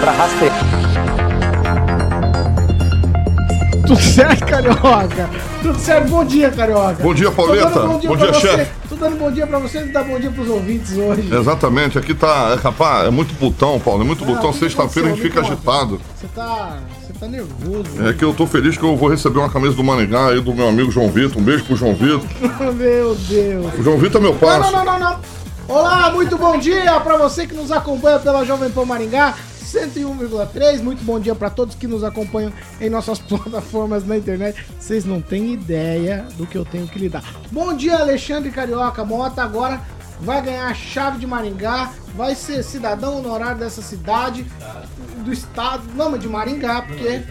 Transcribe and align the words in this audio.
para 0.00 0.12
rastrear. 0.12 0.60
Tudo 3.86 4.00
certo, 4.00 4.46
Carioca? 4.46 5.30
Tudo 5.62 5.78
certo? 5.78 6.08
Bom 6.08 6.24
dia, 6.24 6.50
Carioca. 6.50 7.02
Bom 7.02 7.12
dia, 7.12 7.30
Pauleta. 7.30 7.80
Bom 7.80 7.98
dia, 7.98 8.08
bom 8.08 8.16
dia 8.16 8.32
chefe. 8.34 8.70
Tô 8.88 8.94
dando 8.94 9.16
bom 9.18 9.30
dia 9.30 9.46
pra 9.46 9.58
você 9.58 9.80
e 9.80 9.84
dá 9.92 10.02
bom 10.02 10.18
dia 10.18 10.30
pros 10.30 10.48
ouvintes 10.48 10.96
hoje. 10.96 11.28
Exatamente, 11.34 11.98
aqui 11.98 12.14
tá, 12.14 12.50
é, 12.52 12.54
rapaz, 12.62 13.08
é 13.08 13.10
muito 13.10 13.34
botão, 13.34 13.80
Paulo, 13.80 14.02
é 14.02 14.06
muito 14.06 14.24
Não, 14.24 14.34
botão. 14.34 14.52
Sexta-feira 14.52 15.08
a 15.08 15.12
gente 15.12 15.22
fica 15.22 15.40
conta. 15.42 15.52
agitado. 15.54 16.00
Você 16.16 16.26
tá. 16.28 16.78
Você 17.00 17.12
tá 17.18 17.26
nervoso. 17.26 18.08
É 18.08 18.12
que 18.12 18.24
eu 18.24 18.32
tô 18.32 18.46
feliz 18.46 18.76
que 18.76 18.84
eu 18.84 18.96
vou 18.96 19.08
receber 19.08 19.38
uma 19.40 19.50
camisa 19.50 19.74
do 19.74 19.82
Maringá 19.84 20.28
aí 20.28 20.40
do 20.40 20.54
meu 20.54 20.68
amigo 20.68 20.90
João 20.90 21.08
Vitor. 21.10 21.40
Um 21.40 21.44
beijo 21.44 21.64
pro 21.64 21.76
João 21.76 21.94
Vitor. 21.94 22.22
Meu 22.74 23.14
Deus. 23.14 23.74
O 23.78 23.82
João 23.82 23.98
Vitor 23.98 24.20
é 24.20 24.24
meu 24.24 24.32
Não, 24.32 24.38
parceiro. 24.38 24.76
não, 24.76 24.84
não, 24.84 24.98
não, 24.98 25.10
não. 25.10 25.20
Olá, 25.68 26.10
muito 26.10 26.36
bom 26.36 26.58
dia 26.58 26.98
pra 27.00 27.16
você 27.16 27.46
que 27.46 27.54
nos 27.54 27.70
acompanha 27.70 28.18
pela 28.18 28.44
Jovem 28.44 28.70
Pan 28.70 28.84
Maringá. 28.84 29.34
101,3. 29.70 30.82
Muito 30.82 31.04
bom 31.04 31.20
dia 31.20 31.34
pra 31.34 31.48
todos 31.48 31.74
que 31.74 31.86
nos 31.86 32.02
acompanham 32.02 32.52
em 32.80 32.90
nossas 32.90 33.18
plataformas 33.22 34.04
na 34.04 34.16
internet. 34.16 34.64
Vocês 34.78 35.04
não 35.04 35.20
têm 35.20 35.52
ideia 35.52 36.26
do 36.36 36.46
que 36.46 36.58
eu 36.58 36.64
tenho 36.64 36.88
que 36.88 36.98
lidar. 36.98 37.22
Bom 37.50 37.74
dia, 37.74 37.98
Alexandre 37.98 38.50
Carioca 38.50 39.04
Mota. 39.04 39.42
Agora 39.42 39.80
vai 40.20 40.42
ganhar 40.42 40.66
a 40.66 40.74
chave 40.74 41.18
de 41.18 41.26
Maringá. 41.26 41.92
Vai 42.16 42.34
ser 42.34 42.64
cidadão 42.64 43.18
honorário 43.18 43.58
dessa 43.58 43.80
cidade, 43.80 44.44
do 45.24 45.32
estado. 45.32 45.82
Não, 45.94 46.10
mas 46.10 46.20
de 46.20 46.28
Maringá, 46.28 46.82
porque. 46.82 47.22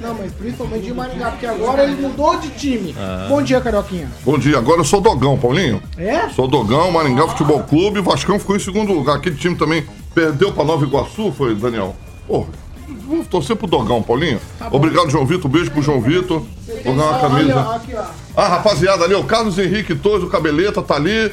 Não, 0.00 0.14
mas 0.14 0.32
principalmente 0.32 0.84
de 0.84 0.94
Maringá, 0.94 1.30
porque 1.32 1.46
agora 1.46 1.84
ele 1.84 2.00
mudou 2.00 2.38
de 2.38 2.48
time. 2.50 2.94
Bom 3.28 3.42
dia, 3.42 3.60
Carioquinha. 3.60 4.10
Bom 4.24 4.38
dia, 4.38 4.56
agora 4.56 4.80
eu 4.80 4.84
sou 4.84 5.02
Dogão, 5.02 5.38
Paulinho. 5.38 5.82
É? 5.98 6.30
Sou 6.30 6.48
Dogão, 6.48 6.90
Maringá 6.90 7.28
Futebol 7.28 7.62
Clube. 7.64 7.98
O 7.98 8.02
Vascão 8.02 8.38
ficou 8.38 8.56
em 8.56 8.60
segundo 8.60 8.92
lugar. 8.92 9.16
Aquele 9.16 9.36
time 9.36 9.54
também 9.54 9.86
perdeu 10.14 10.52
pra 10.52 10.64
Nova 10.64 10.84
Iguaçu, 10.84 11.32
foi, 11.32 11.54
Daniel? 11.54 11.94
Porra, 12.26 12.48
vou 13.06 13.24
torcer 13.24 13.56
pro 13.56 13.66
Dogão, 13.66 14.02
Paulinho. 14.02 14.40
Obrigado, 14.70 15.10
João 15.10 15.26
Vitor. 15.26 15.50
Beijo 15.50 15.70
pro 15.70 15.82
João 15.82 16.00
Vitor. 16.00 16.42
Vou 16.84 16.94
ganhar 16.94 17.04
uma 17.04 17.10
Olha, 17.12 17.20
camisa. 17.20 17.60
aqui. 17.76 17.92
Ah, 18.36 18.48
rapaziada, 18.48 19.04
ali, 19.04 19.14
o 19.14 19.24
Carlos 19.24 19.58
Henrique 19.58 19.94
Torres, 19.94 20.24
o 20.24 20.28
Cabeleta, 20.28 20.82
tá 20.82 20.96
ali. 20.96 21.32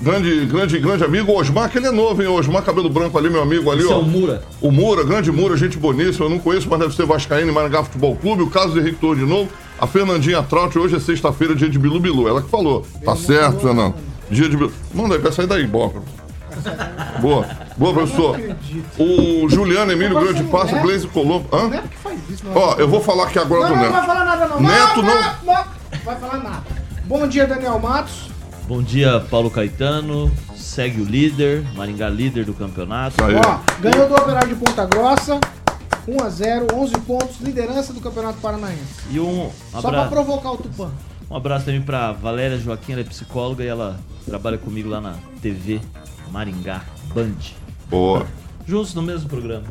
Grande, 0.00 0.46
grande, 0.46 0.78
grande 0.78 1.02
amigo. 1.04 1.32
O 1.32 1.38
Osmar, 1.40 1.64
aquele 1.64 1.88
é 1.88 1.90
novo, 1.90 2.22
hein? 2.22 2.28
O 2.28 2.34
Osmar, 2.34 2.62
cabelo 2.62 2.88
branco 2.88 3.18
ali, 3.18 3.28
meu 3.28 3.42
amigo 3.42 3.68
ali, 3.68 3.80
Esse 3.82 3.92
ó. 3.92 3.96
é 3.96 3.98
o 3.98 4.04
Mura. 4.04 4.42
O 4.60 4.70
Mura, 4.70 5.02
grande 5.02 5.32
Mura, 5.32 5.56
gente 5.56 5.76
boníssima. 5.76 6.26
Eu 6.26 6.30
não 6.30 6.38
conheço, 6.38 6.68
mas 6.70 6.78
deve 6.78 6.94
ser 6.94 7.04
Vascaíno 7.04 7.50
e 7.50 7.52
Maringá 7.52 7.82
Futebol 7.82 8.14
Clube. 8.14 8.42
O 8.44 8.46
Carlos 8.48 8.76
Henrique 8.76 9.00
Torres 9.00 9.18
de 9.18 9.26
novo. 9.28 9.50
A 9.80 9.88
Fernandinha 9.88 10.40
Traut, 10.42 10.78
hoje 10.78 10.94
é 10.96 11.00
sexta-feira, 11.00 11.54
dia 11.54 11.68
de 11.68 11.78
Bilu 11.80 11.98
Bilu. 11.98 12.28
Ela 12.28 12.40
que 12.42 12.48
falou. 12.48 12.86
Tá 13.04 13.16
certo, 13.16 13.60
Fernando. 13.60 13.94
Dia 14.30 14.48
de 14.48 14.56
Bilu. 14.56 14.72
Manda 14.94 15.16
aí, 15.16 15.20
vai 15.20 15.32
sair 15.32 15.46
daí, 15.48 15.66
boa. 15.66 15.92
Boa. 17.20 17.46
Boa, 17.76 17.92
professor. 17.94 18.38
O 18.98 19.48
Juliano 19.48 19.92
Emílio 19.92 20.18
Grande 20.18 20.38
você 20.38 20.42
não 20.42 20.50
Passa, 20.50 20.76
é? 20.76 20.82
Gleise 20.82 21.06
Colombo. 21.08 21.48
Hã? 21.54 21.68
Neto 21.68 21.88
que 21.88 21.96
faz 21.98 22.18
isso, 22.30 22.44
não. 22.44 22.56
Ó, 22.56 22.74
eu 22.74 22.88
vou 22.88 23.00
falar 23.00 23.24
aqui 23.24 23.38
agora 23.38 23.68
não, 23.68 23.76
do 23.76 23.76
não, 23.76 23.82
não 23.84 23.92
vai 23.92 24.00
Neto. 24.00 24.06
falar 24.06 24.24
nada, 24.24 24.48
não. 24.48 24.60
Neto, 24.60 25.02
não. 25.02 25.54
não. 25.54 25.64
Vai 26.04 26.16
falar 26.16 26.38
nada. 26.38 26.62
Bom 27.04 27.26
dia, 27.28 27.46
Daniel 27.46 27.78
Matos. 27.78 28.30
Bom 28.66 28.82
dia, 28.82 29.20
Paulo 29.30 29.50
Caetano. 29.50 30.30
Segue 30.56 31.00
o 31.00 31.04
líder, 31.04 31.64
Maringá 31.74 32.08
líder 32.08 32.44
do 32.44 32.52
campeonato. 32.52 33.24
Aí. 33.24 33.34
Ó, 33.36 33.58
ganhou 33.80 34.08
do 34.08 34.14
Operário 34.14 34.48
de 34.48 34.54
Ponta 34.54 34.84
Grossa. 34.84 35.40
1 36.06 36.22
a 36.22 36.28
0 36.30 36.66
11 36.74 36.92
pontos, 37.00 37.40
liderança 37.40 37.92
do 37.92 38.00
Campeonato 38.00 38.38
Paranaense. 38.38 38.82
E 39.10 39.20
um, 39.20 39.50
Só 39.70 39.82
pra 39.82 40.04
abra... 40.04 40.08
provocar 40.10 40.52
o 40.52 40.56
Tupã. 40.56 40.90
um 41.30 41.36
abraço 41.36 41.66
também 41.66 41.82
pra 41.82 42.12
Valéria 42.12 42.58
Joaquim, 42.58 42.92
ela 42.92 43.02
é 43.02 43.04
psicóloga 43.04 43.62
e 43.62 43.66
ela 43.66 44.00
trabalha 44.24 44.56
comigo 44.56 44.88
lá 44.88 45.02
na 45.02 45.14
TV 45.42 45.80
Maringá 46.32 46.82
Band. 47.14 47.34
Boa. 47.88 48.26
Juntos 48.66 48.94
no 48.94 49.02
mesmo 49.02 49.28
programa. 49.28 49.64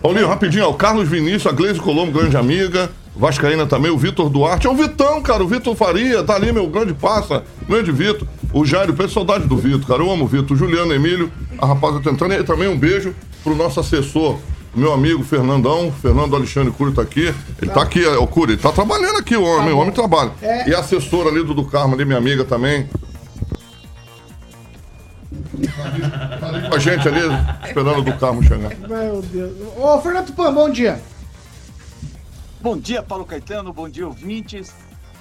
Paulinho, 0.00 0.28
rapidinho, 0.28 0.66
ó, 0.66 0.70
o 0.70 0.74
Carlos 0.74 1.08
Vinícius, 1.08 1.46
a 1.46 1.52
Gleise 1.52 1.80
Colombo, 1.80 2.12
grande 2.12 2.36
amiga, 2.36 2.90
Vascaína 3.16 3.66
também, 3.66 3.90
o 3.90 3.96
Vitor 3.96 4.28
Duarte, 4.28 4.66
é 4.66 4.70
o 4.70 4.74
Vitão, 4.74 5.22
cara, 5.22 5.42
o 5.42 5.48
Vitor 5.48 5.74
Faria, 5.74 6.22
tá 6.22 6.34
ali, 6.34 6.52
meu 6.52 6.66
grande 6.68 6.92
passa, 6.92 7.42
grande 7.66 7.90
Vitor, 7.90 8.28
o 8.52 8.66
Jairo, 8.66 8.92
pensa 8.92 9.14
saudade 9.14 9.46
do 9.46 9.56
Vitor, 9.56 9.86
cara, 9.86 10.02
eu 10.02 10.10
amo 10.12 10.24
o 10.24 10.28
Vitor, 10.28 10.54
o 10.54 10.56
Juliano 10.58 10.92
Emílio, 10.92 11.32
a 11.58 11.64
rapaz 11.64 11.94
tá 11.94 12.10
tentando, 12.10 12.34
e 12.34 12.44
também 12.44 12.68
um 12.68 12.78
beijo 12.78 13.14
pro 13.42 13.54
nosso 13.54 13.80
assessor, 13.80 14.38
meu 14.74 14.92
amigo 14.92 15.22
Fernandão, 15.22 15.90
Fernando 16.02 16.36
Alexandre 16.36 16.70
Cury 16.72 16.92
tá 16.92 17.00
aqui, 17.00 17.32
ele 17.62 17.70
tá 17.70 17.80
aqui, 17.82 18.04
o 18.04 18.26
Cury, 18.26 18.52
ele 18.52 18.60
tá 18.60 18.72
trabalhando 18.72 19.16
aqui, 19.16 19.36
o 19.36 19.42
homem, 19.42 19.72
o 19.72 19.78
homem 19.78 19.92
trabalha. 19.92 20.32
É. 20.42 20.68
E 20.68 20.74
a 20.74 20.80
assessora 20.80 21.30
ali 21.30 21.42
do, 21.42 21.54
do 21.54 21.64
Carmo, 21.64 21.94
ali, 21.94 22.04
minha 22.04 22.18
amiga 22.18 22.44
também. 22.44 22.88
Tá 26.40 26.48
ali 26.48 26.68
com 26.68 26.74
a 26.74 26.78
gente 26.78 27.08
ali, 27.08 27.20
esperando 27.64 27.98
o 27.98 28.02
do 28.02 28.18
Carmo 28.18 28.42
chegar. 28.42 28.74
Meu 28.76 29.22
Deus. 29.22 29.52
Ô, 29.76 30.00
Fernando 30.00 30.26
Tupã, 30.26 30.52
bom 30.52 30.68
dia. 30.68 31.00
Bom 32.60 32.78
dia, 32.78 33.02
Paulo 33.02 33.24
Caetano. 33.24 33.72
Bom 33.72 33.88
dia, 33.88 34.06
ouvintes. 34.06 34.74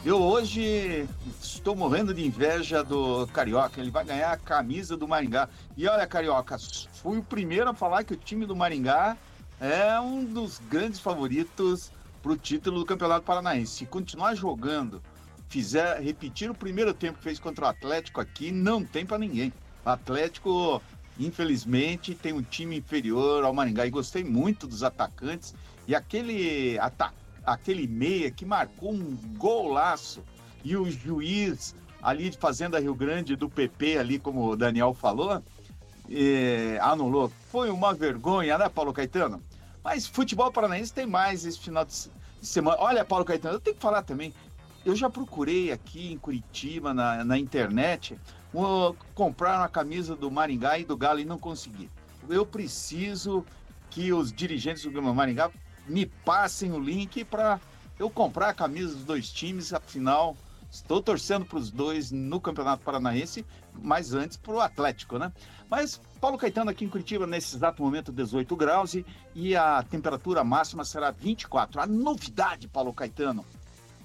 Eu 0.05 0.21
hoje 0.21 1.07
estou 1.41 1.75
morrendo 1.75 2.13
de 2.13 2.25
inveja 2.25 2.83
do 2.83 3.27
Carioca. 3.27 3.79
Ele 3.79 3.91
vai 3.91 4.03
ganhar 4.03 4.31
a 4.31 4.37
camisa 4.37 4.97
do 4.97 5.07
Maringá. 5.07 5.47
E 5.77 5.87
olha, 5.87 6.05
Carioca, 6.07 6.57
fui 6.93 7.17
o 7.17 7.23
primeiro 7.23 7.69
a 7.69 7.73
falar 7.73 8.03
que 8.03 8.13
o 8.13 8.17
time 8.17 8.45
do 8.45 8.55
Maringá 8.55 9.15
é 9.61 9.99
um 9.99 10.25
dos 10.25 10.59
grandes 10.69 10.99
favoritos 10.99 11.91
para 12.21 12.31
o 12.31 12.37
título 12.37 12.79
do 12.79 12.85
Campeonato 12.85 13.25
Paranaense. 13.25 13.77
Se 13.77 13.85
continuar 13.85 14.35
jogando, 14.35 15.01
fizer 15.47 16.01
repetir 16.01 16.49
o 16.49 16.55
primeiro 16.55 16.93
tempo 16.93 17.17
que 17.17 17.23
fez 17.23 17.39
contra 17.39 17.65
o 17.65 17.67
Atlético 17.67 18.19
aqui, 18.19 18.51
não 18.51 18.83
tem 18.83 19.05
para 19.05 19.17
ninguém. 19.17 19.53
Atlético, 19.85 20.81
infelizmente, 21.19 22.15
tem 22.15 22.33
um 22.33 22.41
time 22.41 22.77
inferior 22.77 23.43
ao 23.43 23.53
Maringá. 23.53 23.85
E 23.85 23.89
gostei 23.89 24.23
muito 24.23 24.67
dos 24.67 24.83
atacantes. 24.83 25.53
E 25.87 25.93
aquele 25.95 26.77
ata 26.79 27.11
aquele 27.45 27.87
meia 27.87 28.31
que 28.31 28.45
marcou 28.45 28.93
um 28.93 29.17
golaço 29.37 30.23
e 30.63 30.77
o 30.77 30.89
juiz 30.89 31.75
ali 32.01 32.29
de 32.29 32.37
Fazenda 32.37 32.79
Rio 32.79 32.95
Grande 32.95 33.35
do 33.35 33.49
PP 33.49 33.97
ali, 33.97 34.19
como 34.19 34.49
o 34.49 34.55
Daniel 34.55 34.93
falou, 34.93 35.41
eh, 36.09 36.77
anulou. 36.81 37.31
Foi 37.49 37.69
uma 37.69 37.93
vergonha, 37.93 38.57
né, 38.57 38.69
Paulo 38.69 38.93
Caetano? 38.93 39.41
Mas 39.83 40.07
futebol 40.07 40.51
paranaense 40.51 40.93
tem 40.93 41.05
mais 41.05 41.45
esse 41.45 41.59
final 41.59 41.85
de 41.85 42.09
semana. 42.41 42.77
Olha, 42.79 43.05
Paulo 43.05 43.25
Caetano, 43.25 43.55
eu 43.55 43.59
tenho 43.59 43.75
que 43.75 43.81
falar 43.81 44.03
também. 44.03 44.33
Eu 44.85 44.95
já 44.95 45.09
procurei 45.09 45.71
aqui 45.71 46.11
em 46.11 46.17
Curitiba, 46.17 46.93
na, 46.93 47.23
na 47.23 47.37
internet, 47.37 48.17
comprar 49.15 49.59
uma 49.59 49.69
camisa 49.69 50.15
do 50.15 50.29
Maringá 50.29 50.77
e 50.77 50.85
do 50.85 50.95
Galo 50.95 51.19
e 51.19 51.25
não 51.25 51.37
consegui. 51.37 51.89
Eu 52.29 52.45
preciso 52.45 53.45
que 53.89 54.13
os 54.13 54.31
dirigentes 54.31 54.83
do 54.83 55.01
Maringá 55.01 55.51
me 55.87 56.05
passem 56.05 56.71
o 56.71 56.79
link 56.79 57.23
para 57.25 57.59
eu 57.99 58.09
comprar 58.09 58.49
a 58.49 58.53
camisa 58.53 58.93
dos 58.93 59.03
dois 59.03 59.29
times, 59.29 59.73
afinal, 59.73 60.35
estou 60.71 61.01
torcendo 61.01 61.45
para 61.45 61.59
os 61.59 61.69
dois 61.69 62.11
no 62.11 62.41
Campeonato 62.41 62.83
Paranaense, 62.83 63.45
mas 63.81 64.13
antes 64.13 64.37
para 64.37 64.53
o 64.53 64.59
Atlético, 64.59 65.17
né? 65.17 65.31
Mas 65.69 65.99
Paulo 66.19 66.37
Caetano 66.37 66.71
aqui 66.71 66.85
em 66.85 66.89
Curitiba, 66.89 67.27
nesse 67.27 67.55
exato 67.55 67.83
momento, 67.83 68.11
18 68.11 68.55
graus 68.55 68.95
e 69.35 69.55
a 69.55 69.83
temperatura 69.83 70.43
máxima 70.43 70.85
será 70.85 71.11
24. 71.11 71.81
A 71.81 71.85
novidade, 71.85 72.67
Paulo 72.67 72.93
Caetano, 72.93 73.45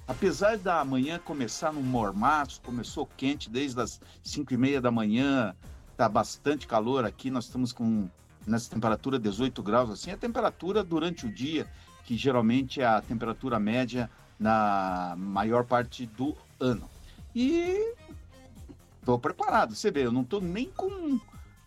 apesar 0.09 0.57
da 0.57 0.83
manhã 0.83 1.19
começar 1.19 1.71
no 1.71 1.83
mormaço, 1.83 2.59
começou 2.61 3.07
quente 3.15 3.47
desde 3.47 3.79
as 3.79 4.01
5 4.23 4.51
e 4.51 4.57
meia 4.57 4.81
da 4.81 4.89
manhã, 4.89 5.55
tá 5.95 6.09
bastante 6.09 6.65
calor 6.65 7.05
aqui, 7.05 7.29
nós 7.29 7.45
estamos 7.45 7.71
com 7.71 8.09
nessa 8.47 8.71
temperatura 8.71 9.19
18 9.19 9.61
graus, 9.61 9.91
assim, 9.91 10.09
a 10.09 10.17
temperatura 10.17 10.83
durante 10.83 11.27
o 11.27 11.31
dia, 11.31 11.67
que 12.05 12.17
geralmente 12.17 12.81
é 12.81 12.87
a 12.87 13.01
temperatura 13.01 13.59
média 13.59 14.09
na 14.39 15.13
maior 15.15 15.63
parte 15.63 16.07
do 16.07 16.35
ano. 16.59 16.89
E 17.35 17.93
estou 18.99 19.19
preparado, 19.19 19.75
você 19.75 19.91
vê, 19.91 20.07
eu 20.07 20.11
não 20.11 20.23
estou 20.23 20.41
nem 20.41 20.71
com 20.71 21.19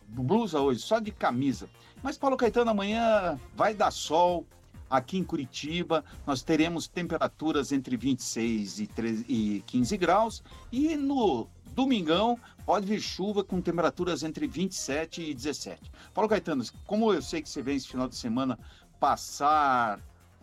blusa 0.08 0.58
hoje, 0.58 0.80
só 0.80 0.98
de 0.98 1.12
camisa. 1.12 1.70
Mas 2.02 2.18
Paulo 2.18 2.36
Caetano, 2.36 2.72
amanhã 2.72 3.38
vai 3.54 3.72
dar 3.72 3.92
sol 3.92 4.44
aqui 4.92 5.16
em 5.16 5.24
Curitiba, 5.24 6.04
nós 6.26 6.42
teremos 6.42 6.86
temperaturas 6.86 7.72
entre 7.72 7.96
26 7.96 8.80
e, 8.80 8.86
13 8.86 9.24
e 9.26 9.64
15 9.66 9.96
graus, 9.96 10.42
e 10.70 10.94
no 10.96 11.48
domingão 11.74 12.38
pode 12.66 12.86
vir 12.86 13.00
chuva 13.00 13.42
com 13.42 13.60
temperaturas 13.62 14.22
entre 14.22 14.46
27 14.46 15.22
e 15.22 15.34
17. 15.34 15.90
Paulo 16.12 16.28
Caetano, 16.28 16.62
como 16.86 17.10
eu 17.12 17.22
sei 17.22 17.40
que 17.40 17.48
você 17.48 17.62
vem 17.62 17.76
esse 17.76 17.88
final 17.88 18.06
de 18.06 18.14
semana 18.14 18.58
passar, 19.00 19.98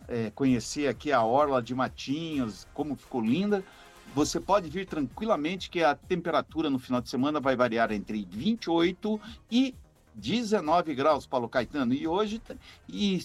é, 0.08 0.30
conhecer 0.30 0.88
aqui 0.88 1.12
a 1.12 1.22
Orla 1.22 1.62
de 1.62 1.72
Matinhos, 1.72 2.66
como 2.74 2.96
ficou 2.96 3.20
linda, 3.20 3.64
você 4.12 4.40
pode 4.40 4.68
vir 4.68 4.86
tranquilamente 4.86 5.70
que 5.70 5.84
a 5.84 5.94
temperatura 5.94 6.68
no 6.68 6.80
final 6.80 7.00
de 7.00 7.08
semana 7.08 7.38
vai 7.38 7.54
variar 7.54 7.92
entre 7.92 8.26
28 8.28 9.20
e 9.48 9.76
19 10.14 10.94
graus, 10.94 11.26
Paulo 11.26 11.48
Caetano. 11.48 11.94
E 11.94 12.06
hoje 12.06 12.40
e 12.88 13.22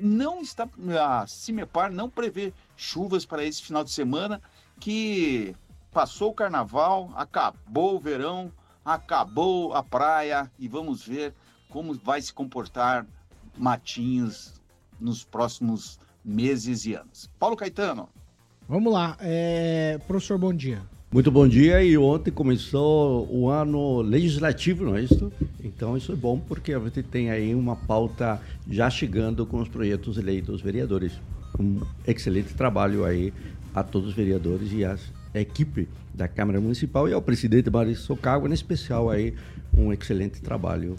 não 0.00 0.40
está 0.40 0.68
a 1.00 1.26
Cimepar 1.26 1.92
não 1.92 2.08
prevê 2.08 2.52
chuvas 2.76 3.24
para 3.24 3.44
esse 3.44 3.62
final 3.62 3.84
de 3.84 3.90
semana 3.90 4.40
que 4.80 5.54
passou 5.92 6.30
o 6.30 6.34
carnaval, 6.34 7.10
acabou 7.16 7.96
o 7.96 8.00
verão, 8.00 8.52
acabou 8.84 9.74
a 9.74 9.82
praia 9.82 10.50
e 10.58 10.68
vamos 10.68 11.04
ver 11.06 11.34
como 11.68 11.94
vai 11.94 12.22
se 12.22 12.32
comportar 12.32 13.06
Matinhos 13.56 14.60
nos 15.00 15.24
próximos 15.24 15.98
meses 16.24 16.86
e 16.86 16.94
anos. 16.94 17.30
Paulo 17.38 17.56
Caetano. 17.56 18.08
Vamos 18.68 18.92
lá, 18.92 19.16
é... 19.20 19.98
professor, 20.06 20.38
bom 20.38 20.52
dia. 20.52 20.82
Muito 21.10 21.30
bom 21.30 21.48
dia 21.48 21.82
e 21.82 21.96
ontem 21.96 22.30
começou 22.30 23.26
o 23.34 23.48
ano 23.48 24.02
legislativo, 24.02 24.84
não 24.84 24.94
é 24.94 25.04
isso? 25.04 25.32
Então 25.64 25.96
isso 25.96 26.12
é 26.12 26.14
bom 26.14 26.38
porque 26.38 26.74
a 26.74 26.78
gente 26.80 27.02
tem 27.02 27.30
aí 27.30 27.54
uma 27.54 27.74
pauta 27.74 28.38
já 28.70 28.90
chegando 28.90 29.46
com 29.46 29.58
os 29.58 29.68
projetos 29.68 30.18
eleitos 30.18 30.60
vereadores. 30.60 31.12
Um 31.58 31.80
excelente 32.06 32.52
trabalho 32.52 33.06
aí 33.06 33.32
a 33.74 33.82
todos 33.82 34.10
os 34.10 34.14
vereadores 34.14 34.70
e 34.70 34.84
a 34.84 34.98
equipe 35.34 35.88
da 36.12 36.28
Câmara 36.28 36.60
Municipal 36.60 37.08
e 37.08 37.14
ao 37.14 37.22
presidente 37.22 37.70
Mário 37.70 37.96
Socago, 37.96 38.46
em 38.46 38.52
especial 38.52 39.08
aí 39.08 39.32
um 39.74 39.90
excelente 39.90 40.42
trabalho. 40.42 40.96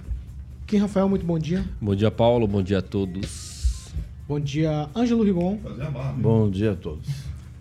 Kim 0.65 0.77
Rafael, 0.77 1.07
muito 1.07 1.23
bom 1.23 1.37
dia. 1.37 1.63
Bom 1.79 1.93
dia, 1.93 2.09
Paulo. 2.09 2.47
Bom 2.47 2.63
dia 2.63 2.79
a 2.79 2.81
todos. 2.81 3.91
Bom 4.27 4.39
dia, 4.39 4.89
Ângelo 4.95 5.23
Rigon. 5.23 5.59
Bom 6.17 6.49
dia 6.49 6.71
a 6.71 6.75
todos. 6.75 7.07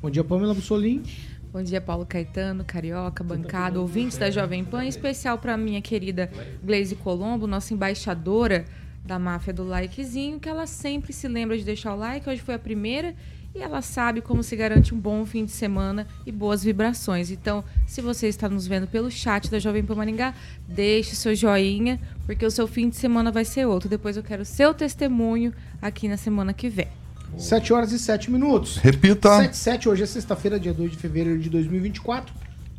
Bom 0.00 0.08
dia, 0.08 0.24
Pamela 0.24 0.54
Bussolim. 0.54 1.02
Bom 1.50 1.62
dia, 1.62 1.80
Paulo 1.80 2.04
Caetano, 2.04 2.62
Carioca, 2.62 3.24
bancada, 3.24 3.80
ouvintes 3.80 4.18
da 4.18 4.30
Jovem 4.30 4.62
Pan, 4.62 4.84
em 4.84 4.88
especial 4.88 5.38
para 5.38 5.56
minha 5.56 5.80
querida 5.80 6.30
Glaze 6.62 6.94
Colombo, 6.94 7.46
nossa 7.46 7.72
embaixadora 7.72 8.66
da 9.02 9.18
máfia 9.18 9.54
do 9.54 9.64
likezinho, 9.64 10.38
que 10.38 10.46
ela 10.46 10.66
sempre 10.66 11.10
se 11.10 11.26
lembra 11.26 11.56
de 11.56 11.64
deixar 11.64 11.94
o 11.94 11.96
like. 11.96 12.28
Hoje 12.28 12.42
foi 12.42 12.54
a 12.54 12.58
primeira 12.58 13.14
e 13.54 13.62
ela 13.62 13.80
sabe 13.80 14.20
como 14.20 14.42
se 14.42 14.54
garante 14.56 14.94
um 14.94 15.00
bom 15.00 15.24
fim 15.24 15.46
de 15.46 15.50
semana 15.50 16.06
e 16.26 16.30
boas 16.30 16.62
vibrações. 16.62 17.30
Então, 17.30 17.64
se 17.86 18.02
você 18.02 18.28
está 18.28 18.46
nos 18.46 18.66
vendo 18.66 18.86
pelo 18.86 19.10
chat 19.10 19.50
da 19.50 19.58
Jovem 19.58 19.82
Pan 19.82 19.94
Maringá, 19.94 20.34
deixe 20.68 21.16
seu 21.16 21.34
joinha, 21.34 21.98
porque 22.26 22.44
o 22.44 22.50
seu 22.50 22.68
fim 22.68 22.90
de 22.90 22.96
semana 22.96 23.32
vai 23.32 23.46
ser 23.46 23.64
outro. 23.66 23.88
Depois 23.88 24.18
eu 24.18 24.22
quero 24.22 24.44
seu 24.44 24.74
testemunho 24.74 25.54
aqui 25.80 26.08
na 26.08 26.18
semana 26.18 26.52
que 26.52 26.68
vem. 26.68 26.97
7 27.36 27.72
horas 27.72 27.92
e 27.92 27.98
7 27.98 28.30
minutos. 28.30 28.76
Repita. 28.78 29.36
7 29.36 29.56
7, 29.56 29.88
hoje 29.88 30.02
é 30.02 30.06
sexta-feira, 30.06 30.58
dia 30.58 30.72
2 30.72 30.92
de 30.92 30.96
fevereiro 30.96 31.38
de 31.38 31.50
2024. 31.50 32.32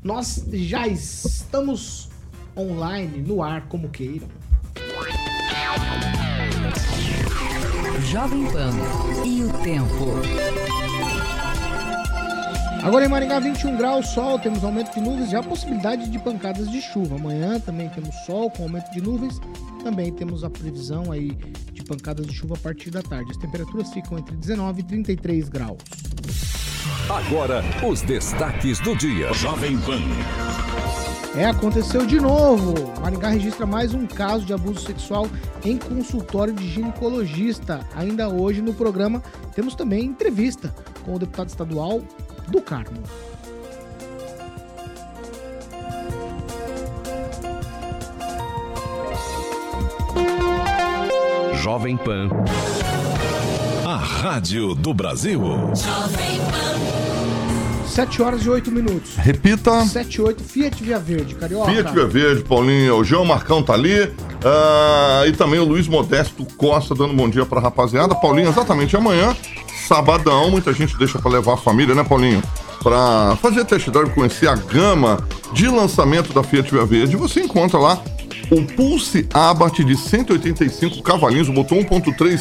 Nós 0.04 0.46
já 0.52 0.88
estamos 0.88 2.10
online, 2.56 3.22
no 3.22 3.44
ar, 3.44 3.68
como 3.68 3.90
queiram. 3.90 4.28
Jovem 8.06 8.46
Pan 8.52 8.74
e 9.26 9.44
o 9.44 9.54
tempo. 9.60 10.89
Agora 12.82 13.06
em 13.06 13.10
Maringá, 13.10 13.40
21 13.40 13.76
graus, 13.76 14.08
sol, 14.08 14.40
temos 14.40 14.64
aumento 14.64 14.94
de 14.94 15.02
nuvens 15.02 15.32
e 15.32 15.36
a 15.36 15.44
possibilidade 15.44 16.10
de 16.10 16.18
pancadas 16.18 16.72
de 16.72 16.82
chuva. 16.82 17.16
Amanhã 17.16 17.60
também 17.60 17.90
temos 17.90 18.16
sol 18.26 18.50
com 18.50 18.64
aumento 18.64 18.90
de 18.92 19.02
nuvens. 19.02 19.40
Também 19.84 20.12
temos 20.14 20.44
a 20.44 20.50
previsão 20.50 21.12
aí 21.12 21.32
de 21.74 21.84
pancadas 21.84 22.26
de 22.26 22.34
chuva 22.34 22.56
a 22.56 22.58
partir 22.58 22.90
da 22.90 23.02
tarde. 23.02 23.32
As 23.32 23.38
temperaturas 23.38 23.92
ficam 23.92 24.18
entre 24.18 24.36
19 24.36 24.80
e 24.80 24.84
33 24.84 25.50
graus. 25.50 25.78
Agora, 27.10 27.64
os 27.86 28.02
destaques 28.02 28.80
do 28.80 28.96
dia. 28.96 29.34
Jovem 29.34 29.78
Pan. 29.80 30.00
É, 31.36 31.46
aconteceu 31.46 32.06
de 32.06 32.20
novo. 32.20 32.74
Maringá 33.02 33.30
registra 33.30 33.66
mais 33.66 33.94
um 33.94 34.08
caso 34.08 34.46
de 34.46 34.54
abuso 34.54 34.80
sexual 34.80 35.28
em 35.64 35.78
consultório 35.78 36.54
de 36.54 36.68
ginecologista. 36.68 37.82
Ainda 37.96 38.30
hoje 38.30 38.62
no 38.62 38.74
programa 38.74 39.22
temos 39.54 39.76
também 39.76 40.06
entrevista 40.06 40.74
com 41.06 41.16
o 41.16 41.20
deputado 41.20 41.50
estadual 41.50 42.02
do 42.50 42.62
Carmo. 42.62 43.04
Jovem 51.62 51.98
Pan. 51.98 52.30
A 53.86 53.96
Rádio 53.96 54.76
do 54.76 54.94
Brasil. 54.94 55.42
7 57.88 58.22
horas 58.22 58.46
e 58.46 58.50
8 58.50 58.72
minutos. 58.72 59.16
Repita. 59.18 59.86
7 59.86 60.16
e 60.16 60.22
8, 60.22 60.44
Fiat 60.44 60.84
Via 60.84 61.00
Verde, 61.00 61.36
Carioca. 61.36 61.72
Fiat 61.72 61.92
Via 61.92 62.06
Verde, 62.08 62.44
Paulinho. 62.44 62.98
O 62.98 63.04
João 63.04 63.26
Marcão 63.26 63.62
tá 63.62 63.74
ali. 63.74 64.12
ah, 64.46 65.24
e 65.28 65.32
também 65.34 65.60
o 65.60 65.66
Luiz 65.66 65.88
Modesto 65.88 66.46
Costa 66.58 66.96
dando 66.96 67.14
bom 67.14 67.30
dia 67.30 67.46
pra 67.46 67.60
rapaziada. 67.60 68.16
Paulinho, 68.16 68.50
exatamente 68.50 68.96
amanhã, 68.96 69.36
sabadão. 69.90 70.52
Muita 70.52 70.72
gente 70.72 70.96
deixa 70.98 71.18
pra 71.18 71.32
levar 71.32 71.56
a 71.56 71.58
família, 71.58 71.96
né, 71.96 72.04
Paulinho? 72.04 72.44
Pra 72.84 73.36
fazer 73.42 73.66
test 73.66 73.90
drive, 73.90 74.12
conhecer 74.12 74.48
a 74.48 74.56
gama 74.56 75.18
de 75.52 75.68
lançamento 75.68 76.32
da 76.32 76.44
Fiat 76.44 76.72
Via 76.72 76.86
Verde. 76.86 77.18
Você 77.18 77.42
encontra 77.42 77.80
lá 77.80 78.02
o 78.52 78.64
Pulse 78.64 79.28
Abarth 79.34 79.80
de 79.80 79.98
185 79.98 81.02
cavalinhos, 81.02 81.50
motor 81.50 81.80
1.3 81.80 82.40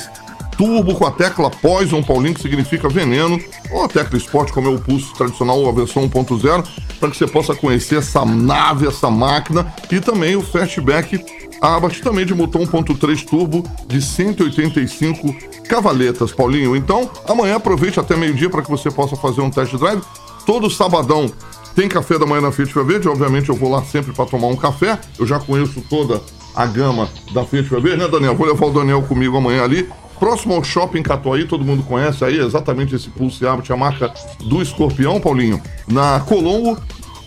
turbo 0.59 0.97
com 0.97 1.07
a 1.07 1.11
tecla 1.13 1.49
Poison, 1.49 2.03
Paulinho, 2.03 2.35
que 2.35 2.43
significa 2.43 2.89
veneno, 2.89 3.41
ou 3.71 3.85
a 3.85 3.89
tecla 3.89 4.19
Sport, 4.19 4.51
como 4.51 4.69
é 4.69 4.71
o 4.71 4.79
Pulse 4.79 5.15
tradicional, 5.15 5.67
a 5.69 5.73
versão 5.73 6.09
1.0, 6.09 6.67
para 6.99 7.11
que 7.11 7.17
você 7.17 7.29
possa 7.29 7.55
conhecer 7.55 7.99
essa 7.99 8.25
nave, 8.25 8.89
essa 8.89 9.09
máquina, 9.09 9.73
e 9.91 10.01
também 10.01 10.35
o 10.35 10.43
Fastback 10.43 11.25
Abarth, 11.63 12.01
também 12.01 12.27
de 12.27 12.35
motor 12.35 12.63
1.3 12.63 13.25
turbo 13.25 13.63
de 13.87 14.03
185 14.03 15.35
cavaletas, 15.69 16.33
Paulinho. 16.33 16.75
Então, 16.75 17.09
amanhã 17.29 17.57
aproveite 17.57 18.01
até 18.01 18.17
meio-dia 18.17 18.51
para 18.51 18.63
que 18.63 18.71
você 18.71 18.91
possa 18.91 19.17
fazer 19.17 19.41
um 19.41 19.51
test 19.51 19.75
drive. 19.77 20.03
Todo 20.45 20.69
sabadão 20.69 21.31
tem 21.77 21.89
café 21.89 22.19
da 22.19 22.27
manhã 22.27 22.41
na 22.41 22.51
Fiat 22.51 22.73
Verde, 22.83 23.09
obviamente 23.09 23.49
eu 23.49 23.55
vou 23.55 23.71
lá 23.71 23.85
sempre 23.85 24.13
para 24.13 24.27
tomar 24.27 24.49
um 24.49 24.57
café. 24.57 24.99
Eu 25.19 25.27
já 25.27 25.39
conheço 25.39 25.81
toda 25.89 26.21
a 26.55 26.67
gama 26.67 27.09
da 27.33 27.45
Fiat 27.45 27.69
Verde, 27.69 27.97
né, 27.97 28.09
Daniel? 28.09 28.35
Vou 28.35 28.47
levar 28.47 28.67
o 28.67 28.71
Daniel 28.73 29.03
comigo 29.03 29.37
amanhã 29.37 29.63
ali. 29.63 29.89
Próximo 30.19 30.55
ao 30.55 30.65
Shopping 30.65 31.03
Catuaí, 31.03 31.45
todo 31.45 31.65
mundo 31.65 31.83
conhece 31.83 32.25
aí 32.25 32.39
exatamente 32.39 32.95
esse 32.95 33.09
Pulse 33.09 33.47
Abarth, 33.47 33.71
a 33.71 33.77
marca 33.77 34.13
do 34.41 34.61
Escorpião, 34.61 35.21
Paulinho. 35.21 35.61
Na 35.87 36.21
Colombo, 36.21 36.79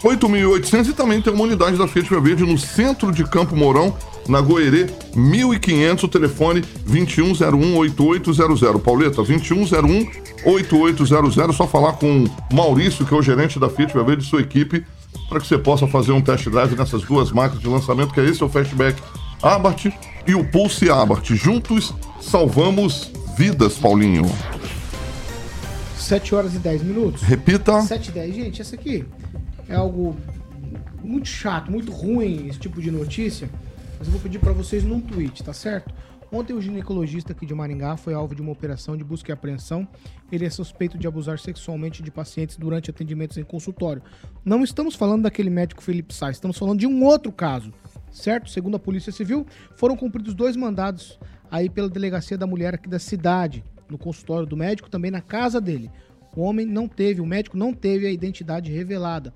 8.800 0.04 0.90
e 0.90 0.94
também 0.94 1.22
tem 1.22 1.32
uma 1.32 1.44
unidade 1.44 1.78
da 1.78 1.88
Fiat 1.88 2.10
Verde 2.10 2.44
no 2.44 2.58
centro 2.58 3.12
de 3.12 3.24
Campo 3.24 3.56
Mourão, 3.56 3.96
na 4.28 4.42
Goerê, 4.42 4.88
1500, 5.16 6.04
o 6.04 6.08
telefone 6.08 6.62
2101-8800. 6.88 8.82
Pauleta, 8.82 9.22
2101-8800. 9.24 11.54
Só 11.54 11.68
falar 11.68 11.94
com 11.94 12.26
o 12.26 12.30
Maurício, 12.54 13.06
que 13.06 13.14
é 13.14 13.18
o 13.18 13.22
gerente 13.22 13.60
da 13.60 13.70
Fiat 13.70 13.94
Verde 13.94 14.24
e 14.24 14.28
sua 14.28 14.42
equipe, 14.42 14.84
para 15.30 15.40
que 15.40 15.48
você 15.48 15.58
possa 15.58 15.88
fazer 15.88 16.12
um 16.12 16.22
test 16.22 16.50
drive 16.50 16.76
nessas 16.76 17.04
duas 17.04 17.32
marcas 17.32 17.60
de 17.60 17.68
lançamento, 17.68 18.14
que 18.14 18.20
é 18.20 18.26
esse, 18.26 18.44
é 18.44 18.46
o 18.46 18.50
Fastback 18.50 19.02
Abarth 19.44 19.92
e 20.28 20.36
o 20.36 20.48
Pulse 20.48 20.90
Abarth. 20.90 21.34
Juntos 21.34 21.94
salvamos 22.22 23.12
vidas, 23.36 23.76
Paulinho. 23.76 24.24
7 25.98 26.36
horas 26.36 26.54
e 26.54 26.60
10 26.60 26.84
minutos. 26.84 27.24
Repita. 27.24 27.82
7 27.82 28.10
e 28.10 28.12
10. 28.12 28.36
Gente, 28.36 28.62
essa 28.62 28.76
aqui 28.76 29.04
é 29.68 29.76
algo 29.76 30.16
muito 31.04 31.28
chato, 31.28 31.72
muito 31.72 31.92
ruim, 31.92 32.48
esse 32.48 32.60
tipo 32.60 32.80
de 32.80 32.92
notícia. 32.92 33.50
Mas 33.98 34.08
eu 34.08 34.12
vou 34.12 34.22
pedir 34.22 34.38
para 34.38 34.52
vocês 34.52 34.84
num 34.84 35.02
tweet, 35.02 35.44
tá 35.44 35.54
certo? 35.54 35.92
Ontem 36.32 36.54
o 36.54 36.62
ginecologista 36.62 37.34
aqui 37.34 37.46
de 37.46 37.54
Maringá 37.54 37.98
foi 37.98 38.14
alvo 38.14 38.34
de 38.36 38.42
uma 38.42 38.52
operação 38.52 38.96
de 38.96 39.04
busca 39.04 39.32
e 39.32 39.34
apreensão. 39.34 39.88
Ele 40.32 40.46
é 40.46 40.50
suspeito 40.50 40.98
de 40.98 41.08
abusar 41.08 41.40
sexualmente 41.40 42.02
de 42.02 42.12
pacientes 42.12 42.58
durante 42.58 42.90
atendimentos 42.90 43.38
em 43.38 43.44
consultório. 43.44 44.02
Não 44.46 44.64
estamos 44.64 44.96
falando 44.96 45.24
daquele 45.24 45.50
médico 45.50 45.84
Felipe 45.84 46.14
Sá, 46.14 46.30
estamos 46.30 46.58
falando 46.58 46.80
de 46.80 46.88
um 46.88 47.04
outro 47.04 47.32
caso, 47.32 47.74
certo? 48.12 48.50
Segundo 48.50 48.76
a 48.76 48.80
Polícia 48.80 49.12
Civil, 49.12 49.46
foram 49.76 49.96
cumpridos 49.96 50.34
dois 50.34 50.56
mandados 50.56 51.20
aí 51.50 51.70
pela 51.70 51.90
delegacia 51.90 52.38
da 52.38 52.46
mulher 52.46 52.76
aqui 52.76 52.88
da 52.88 53.00
cidade, 53.00 53.64
no 53.90 53.98
consultório 53.98 54.46
do 54.46 54.56
médico, 54.56 54.90
também 54.90 55.12
na 55.12 55.22
casa 55.22 55.60
dele. 55.60 55.92
O 56.36 56.42
homem 56.42 56.66
não 56.66 56.88
teve, 56.88 57.20
o 57.20 57.26
médico 57.26 57.58
não 57.58 57.74
teve 57.74 58.08
a 58.08 58.12
identidade 58.12 58.72
revelada. 58.72 59.34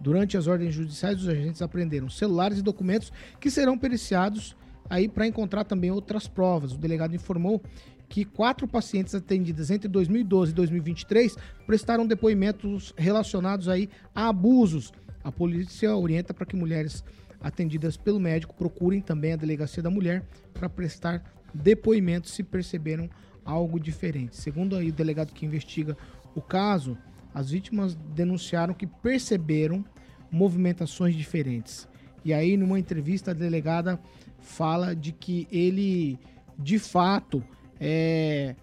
Durante 0.00 0.36
as 0.36 0.46
ordens 0.46 0.74
judiciais, 0.74 1.20
os 1.20 1.28
agentes 1.28 1.62
apreenderam 1.62 2.08
celulares 2.08 2.58
e 2.58 2.62
documentos 2.62 3.12
que 3.40 3.50
serão 3.50 3.78
periciados 3.78 4.56
aí 4.88 5.08
para 5.08 5.26
encontrar 5.26 5.64
também 5.64 5.90
outras 5.90 6.28
provas. 6.28 6.72
O 6.72 6.78
delegado 6.78 7.14
informou 7.14 7.62
que 8.08 8.24
quatro 8.24 8.68
pacientes 8.68 9.14
atendidas 9.14 9.70
entre 9.70 9.88
2012 9.88 10.52
e 10.52 10.54
2023 10.54 11.36
prestaram 11.66 12.06
depoimentos 12.06 12.94
relacionados 12.96 13.68
aí 13.68 13.88
a 14.14 14.28
abusos. 14.28 14.92
A 15.26 15.32
polícia 15.32 15.92
orienta 15.96 16.32
para 16.32 16.46
que 16.46 16.54
mulheres 16.54 17.02
atendidas 17.40 17.96
pelo 17.96 18.20
médico 18.20 18.54
procurem 18.54 19.00
também 19.00 19.32
a 19.32 19.36
delegacia 19.36 19.82
da 19.82 19.90
mulher 19.90 20.24
para 20.54 20.68
prestar 20.68 21.20
depoimentos 21.52 22.30
se 22.30 22.44
perceberam 22.44 23.10
algo 23.44 23.80
diferente. 23.80 24.36
Segundo 24.36 24.76
aí 24.76 24.90
o 24.90 24.92
delegado 24.92 25.32
que 25.32 25.44
investiga 25.44 25.96
o 26.32 26.40
caso, 26.40 26.96
as 27.34 27.50
vítimas 27.50 27.96
denunciaram 28.14 28.72
que 28.72 28.86
perceberam 28.86 29.84
movimentações 30.30 31.16
diferentes. 31.16 31.88
E 32.24 32.32
aí, 32.32 32.56
numa 32.56 32.78
entrevista, 32.78 33.32
a 33.32 33.34
delegada 33.34 33.98
fala 34.38 34.94
de 34.94 35.10
que 35.10 35.48
ele, 35.50 36.20
de 36.56 36.78
fato, 36.78 37.42
é, 37.80 38.54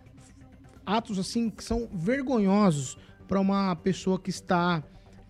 atos 0.86 1.20
assim 1.20 1.50
que 1.50 1.62
são 1.62 1.90
vergonhosos 1.94 2.98
para 3.28 3.42
uma 3.42 3.76
pessoa 3.76 4.18
que 4.18 4.30
está 4.30 4.82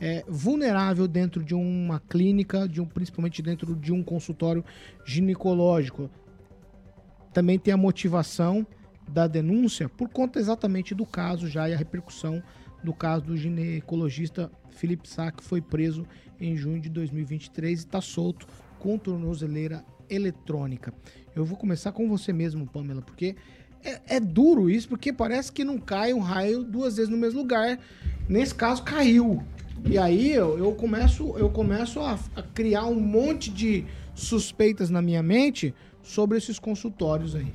é, 0.04 0.22
vulnerável 0.28 1.08
dentro 1.08 1.42
de 1.42 1.56
uma 1.56 1.98
clínica, 1.98 2.68
de 2.68 2.82
um, 2.82 2.86
principalmente 2.86 3.42
dentro 3.42 3.74
de 3.74 3.94
um 3.94 4.04
consultório 4.04 4.62
ginecológico. 5.06 6.10
Também 7.32 7.58
tem 7.58 7.74
a 7.74 7.78
motivação 7.78 8.68
da 9.08 9.28
denúncia 9.28 9.88
por 9.88 10.10
conta 10.10 10.40
exatamente 10.40 10.94
do 10.94 11.06
caso 11.06 11.48
já 11.48 11.70
e 11.70 11.74
a 11.74 11.78
repercussão 11.78 12.44
do 12.84 12.94
caso 12.94 13.24
do 13.24 13.38
ginecologista 13.38 14.52
Felipe 14.72 15.08
Sá, 15.08 15.32
que 15.32 15.42
foi 15.42 15.62
preso 15.62 16.06
em 16.38 16.54
junho 16.58 16.82
de 16.82 16.90
2023 16.90 17.80
e 17.80 17.86
está 17.86 18.02
solto 18.02 18.46
com 18.80 18.98
tornozeleira 18.98 19.86
eletrônica. 20.10 20.94
Eu 21.34 21.46
vou 21.46 21.58
começar 21.58 21.94
com 21.94 22.10
você 22.10 22.34
mesmo, 22.34 22.68
Pamela, 22.68 23.02
porque 23.02 23.38
é, 23.82 24.18
é, 24.18 24.20
duro 24.20 24.70
isso, 24.70 24.90
porque 24.90 25.14
parece 25.14 25.50
que 25.50 25.64
não 25.64 25.78
cai 25.78 26.14
um 26.14 26.20
raio 26.20 26.62
duas 26.62 26.98
vezes 26.98 27.10
no 27.10 27.16
mesmo 27.16 27.40
lugar. 27.40 27.80
Nesse 28.28 28.54
caso, 28.54 28.84
caiu. 28.84 29.42
E 29.86 29.98
aí 29.98 30.32
eu, 30.32 30.58
eu 30.58 30.72
começo, 30.74 31.36
eu 31.38 31.50
começo 31.50 32.00
a, 32.00 32.18
a 32.36 32.42
criar 32.42 32.86
um 32.86 33.00
monte 33.00 33.52
de 33.52 33.86
suspeitas 34.16 34.90
na 34.90 35.02
minha 35.02 35.22
mente 35.22 35.74
sobre 36.02 36.38
esses 36.38 36.60
consultórios 36.60 37.36
aí. 37.36 37.52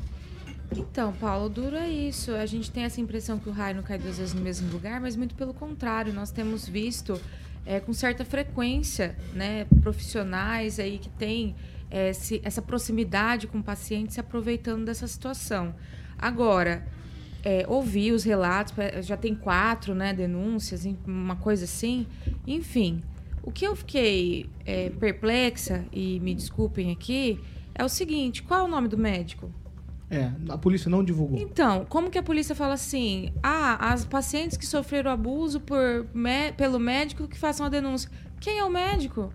Então, 0.76 1.12
Paulo, 1.14 1.48
duro 1.48 1.76
é 1.76 1.88
isso. 1.88 2.32
A 2.32 2.44
gente 2.44 2.70
tem 2.70 2.84
essa 2.84 3.00
impressão 3.00 3.38
que 3.38 3.48
o 3.48 3.52
raio 3.52 3.76
não 3.76 3.82
cai 3.82 3.98
duas 3.98 4.18
vezes 4.18 4.34
no 4.34 4.40
mesmo 4.40 4.70
lugar, 4.70 5.00
mas 5.00 5.16
muito 5.16 5.34
pelo 5.34 5.54
contrário. 5.54 6.12
Nós 6.12 6.30
temos 6.30 6.68
visto 6.68 7.18
é, 7.64 7.80
com 7.80 7.92
certa 7.92 8.24
frequência 8.24 9.16
né, 9.32 9.66
profissionais 9.82 10.78
aí 10.78 10.98
que 10.98 11.08
têm 11.08 11.54
é, 11.90 12.12
essa 12.42 12.60
proximidade 12.60 13.46
com 13.46 13.58
o 13.58 13.62
paciente 13.62 14.12
se 14.12 14.20
aproveitando 14.20 14.84
dessa 14.84 15.06
situação. 15.06 15.74
Agora, 16.18 16.86
é, 17.44 17.64
ouvi 17.68 18.12
os 18.12 18.24
relatos, 18.24 18.74
já 19.02 19.16
tem 19.16 19.34
quatro 19.34 19.94
né, 19.94 20.12
denúncias, 20.12 20.86
uma 21.06 21.36
coisa 21.36 21.64
assim. 21.64 22.06
Enfim, 22.46 23.02
o 23.42 23.50
que 23.50 23.66
eu 23.66 23.74
fiquei 23.74 24.48
é, 24.64 24.90
perplexa, 24.90 25.84
e 25.92 26.20
me 26.20 26.34
desculpem 26.34 26.90
aqui, 26.90 27.40
é 27.74 27.84
o 27.84 27.88
seguinte: 27.88 28.42
qual 28.42 28.60
é 28.60 28.62
o 28.64 28.68
nome 28.68 28.88
do 28.88 28.98
médico? 28.98 29.50
É, 30.10 30.30
a 30.48 30.56
polícia 30.56 30.90
não 30.90 31.04
divulgou. 31.04 31.38
Então, 31.38 31.84
como 31.86 32.10
que 32.10 32.18
a 32.18 32.22
polícia 32.22 32.54
fala 32.54 32.74
assim? 32.74 33.30
Ah, 33.42 33.92
as 33.92 34.06
pacientes 34.06 34.56
que 34.56 34.66
sofreram 34.66 35.10
abuso 35.10 35.60
por, 35.60 36.06
me, 36.14 36.50
pelo 36.52 36.78
médico 36.78 37.28
que 37.28 37.38
façam 37.38 37.66
a 37.66 37.68
denúncia. 37.68 38.10
Quem 38.40 38.58
é 38.58 38.64
o 38.64 38.70
médico? 38.70 39.32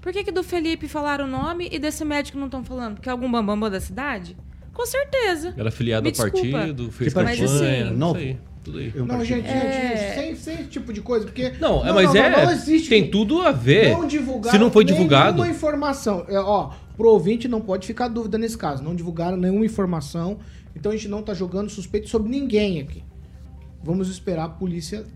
Por 0.00 0.12
que, 0.12 0.24
que 0.24 0.32
do 0.32 0.42
Felipe 0.42 0.88
falaram 0.88 1.26
o 1.26 1.28
nome 1.28 1.68
e 1.70 1.78
desse 1.78 2.04
médico 2.04 2.38
não 2.38 2.46
estão 2.46 2.64
falando? 2.64 2.94
Porque 2.94 3.08
é 3.08 3.12
algum 3.12 3.30
bambambam 3.30 3.68
da 3.68 3.80
cidade? 3.80 4.36
Com 4.76 4.84
certeza. 4.84 5.54
Era 5.56 5.70
filiado 5.70 6.06
ao 6.06 6.14
partido, 6.14 6.92
fez 6.92 7.14
campanha, 7.14 7.44
assim, 7.44 7.96
não 7.96 8.12
sei. 8.12 8.38
Tudo 8.62 8.78
aí. 8.78 8.92
Não, 8.94 9.24
gente, 9.24 9.48
é... 9.48 10.12
gente, 10.12 10.14
sem, 10.14 10.36
sem 10.36 10.54
esse 10.60 10.64
tipo 10.64 10.92
de 10.92 11.00
coisa, 11.00 11.24
porque. 11.24 11.54
Não, 11.58 11.82
não 11.82 11.94
mas 11.94 12.12
não, 12.12 12.20
é. 12.20 12.44
Não 12.44 12.52
existe, 12.52 12.90
tem 12.90 13.10
tudo 13.10 13.40
a 13.40 13.52
ver. 13.52 13.92
Não 13.92 14.06
divulgar 14.06 14.52
Se 14.52 14.58
não 14.58 14.70
foi 14.70 14.84
divulgado. 14.84 15.38
Nenhuma 15.38 15.56
informação. 15.56 16.26
É, 16.28 16.38
ó, 16.38 16.72
pro 16.94 17.08
ouvinte 17.08 17.48
não 17.48 17.62
pode 17.62 17.86
ficar 17.86 18.08
dúvida 18.08 18.36
nesse 18.36 18.58
caso. 18.58 18.82
Não 18.82 18.94
divulgaram 18.94 19.38
nenhuma 19.38 19.64
informação. 19.64 20.40
Então 20.74 20.92
a 20.92 20.94
gente 20.94 21.08
não 21.08 21.22
tá 21.22 21.32
jogando 21.32 21.70
suspeito 21.70 22.10
sobre 22.10 22.28
ninguém 22.28 22.80
aqui. 22.82 23.02
Vamos 23.82 24.10
esperar 24.10 24.44
a 24.44 24.48
polícia 24.50 25.06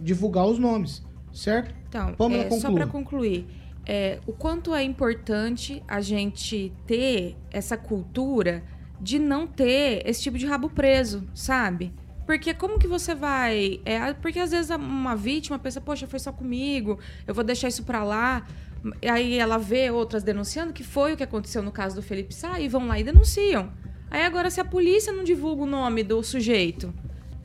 divulgar 0.00 0.46
os 0.46 0.60
nomes, 0.60 1.02
certo? 1.32 1.74
Então, 1.88 2.14
é, 2.30 2.50
só 2.50 2.70
para 2.70 2.86
concluir, 2.86 3.48
é, 3.84 4.20
o 4.26 4.32
quanto 4.32 4.72
é 4.74 4.84
importante 4.84 5.82
a 5.88 6.00
gente 6.00 6.72
ter 6.86 7.36
essa 7.50 7.76
cultura 7.76 8.62
de 9.00 9.18
não 9.18 9.46
ter 9.46 10.02
esse 10.06 10.22
tipo 10.22 10.38
de 10.38 10.46
rabo 10.46 10.70
preso, 10.70 11.26
sabe? 11.34 11.92
Porque 12.26 12.52
como 12.52 12.78
que 12.78 12.88
você 12.88 13.14
vai. 13.14 13.80
É, 13.84 14.12
porque 14.14 14.40
às 14.40 14.50
vezes 14.50 14.70
uma 14.70 15.14
vítima 15.14 15.58
pensa, 15.58 15.80
poxa, 15.80 16.06
foi 16.06 16.18
só 16.18 16.32
comigo, 16.32 16.98
eu 17.26 17.34
vou 17.34 17.44
deixar 17.44 17.68
isso 17.68 17.84
pra 17.84 18.02
lá. 18.02 18.46
Aí 19.08 19.38
ela 19.38 19.58
vê 19.58 19.90
outras 19.90 20.22
denunciando 20.22 20.72
que 20.72 20.84
foi 20.84 21.12
o 21.12 21.16
que 21.16 21.22
aconteceu 21.22 21.62
no 21.62 21.72
caso 21.72 21.96
do 21.96 22.02
Felipe 22.02 22.34
Sá 22.34 22.60
e 22.60 22.68
vão 22.68 22.86
lá 22.86 22.98
e 22.98 23.04
denunciam. 23.04 23.72
Aí 24.10 24.22
agora, 24.22 24.50
se 24.50 24.60
a 24.60 24.64
polícia 24.64 25.12
não 25.12 25.24
divulga 25.24 25.62
o 25.62 25.66
nome 25.66 26.02
do 26.02 26.22
sujeito, 26.22 26.92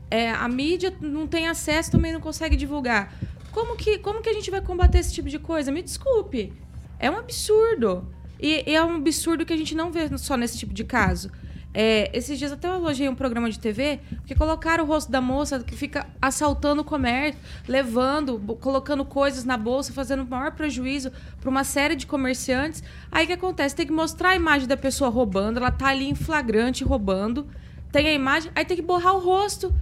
é, 0.10 0.30
a 0.32 0.48
mídia 0.48 0.94
não 1.00 1.28
tem 1.28 1.48
acesso, 1.48 1.92
também 1.92 2.12
não 2.12 2.20
consegue 2.20 2.56
divulgar. 2.56 3.14
Como 3.52 3.76
que, 3.76 3.98
como 4.00 4.22
que 4.22 4.30
a 4.30 4.34
gente 4.34 4.50
vai 4.50 4.62
combater 4.62 5.00
esse 5.00 5.14
tipo 5.14 5.30
de 5.30 5.40
coisa? 5.40 5.72
Me 5.72 5.82
desculpe. 5.82 6.54
É 7.00 7.10
um 7.10 7.18
absurdo. 7.18 8.08
E, 8.40 8.64
e 8.70 8.76
é 8.76 8.84
um 8.84 8.96
absurdo 8.96 9.46
que 9.46 9.54
a 9.54 9.58
gente 9.58 9.76
não 9.76 9.92
vê 9.92 10.18
só 10.18 10.36
nesse 10.36 10.58
tipo 10.58 10.74
de 10.74 10.84
caso. 10.84 11.32
É, 11.74 12.10
esses 12.14 12.38
dias 12.38 12.52
até 12.52 12.68
eu 12.68 12.76
elogiei 12.76 13.08
um 13.08 13.16
programa 13.16 13.50
de 13.50 13.58
TV, 13.58 14.00
porque 14.18 14.36
colocaram 14.36 14.84
o 14.84 14.88
rosto 14.88 15.12
da 15.12 15.22
moça 15.22 15.60
que 15.62 15.76
fica 15.76 16.06
assaltando 16.22 16.82
o 16.82 16.84
comércio, 16.84 17.40
levando, 17.68 18.40
colocando 18.60 19.06
coisas 19.06 19.46
na 19.46 19.58
bolsa, 19.58 19.94
fazendo 19.94 20.26
maior 20.26 20.52
prejuízo 20.52 21.12
para 21.40 21.50
uma 21.50 21.64
série 21.64 21.96
de 21.96 22.06
comerciantes. 22.06 22.84
Aí 23.12 23.24
o 23.24 23.28
que 23.28 23.34
acontece? 23.34 23.76
Tem 23.76 23.86
que 23.86 23.94
mostrar 23.94 24.30
a 24.30 24.36
imagem 24.36 24.68
da 24.68 24.78
pessoa 24.78 25.10
roubando, 25.10 25.58
ela 25.58 25.72
tá 25.72 25.88
ali 25.88 26.10
em 26.10 26.16
flagrante 26.16 26.84
roubando. 26.84 27.48
Tem 27.92 28.08
a 28.08 28.14
imagem, 28.14 28.52
aí 28.56 28.64
tem 28.64 28.78
que 28.78 28.84
borrar 28.84 29.16
o 29.16 29.20
rosto. 29.20 29.74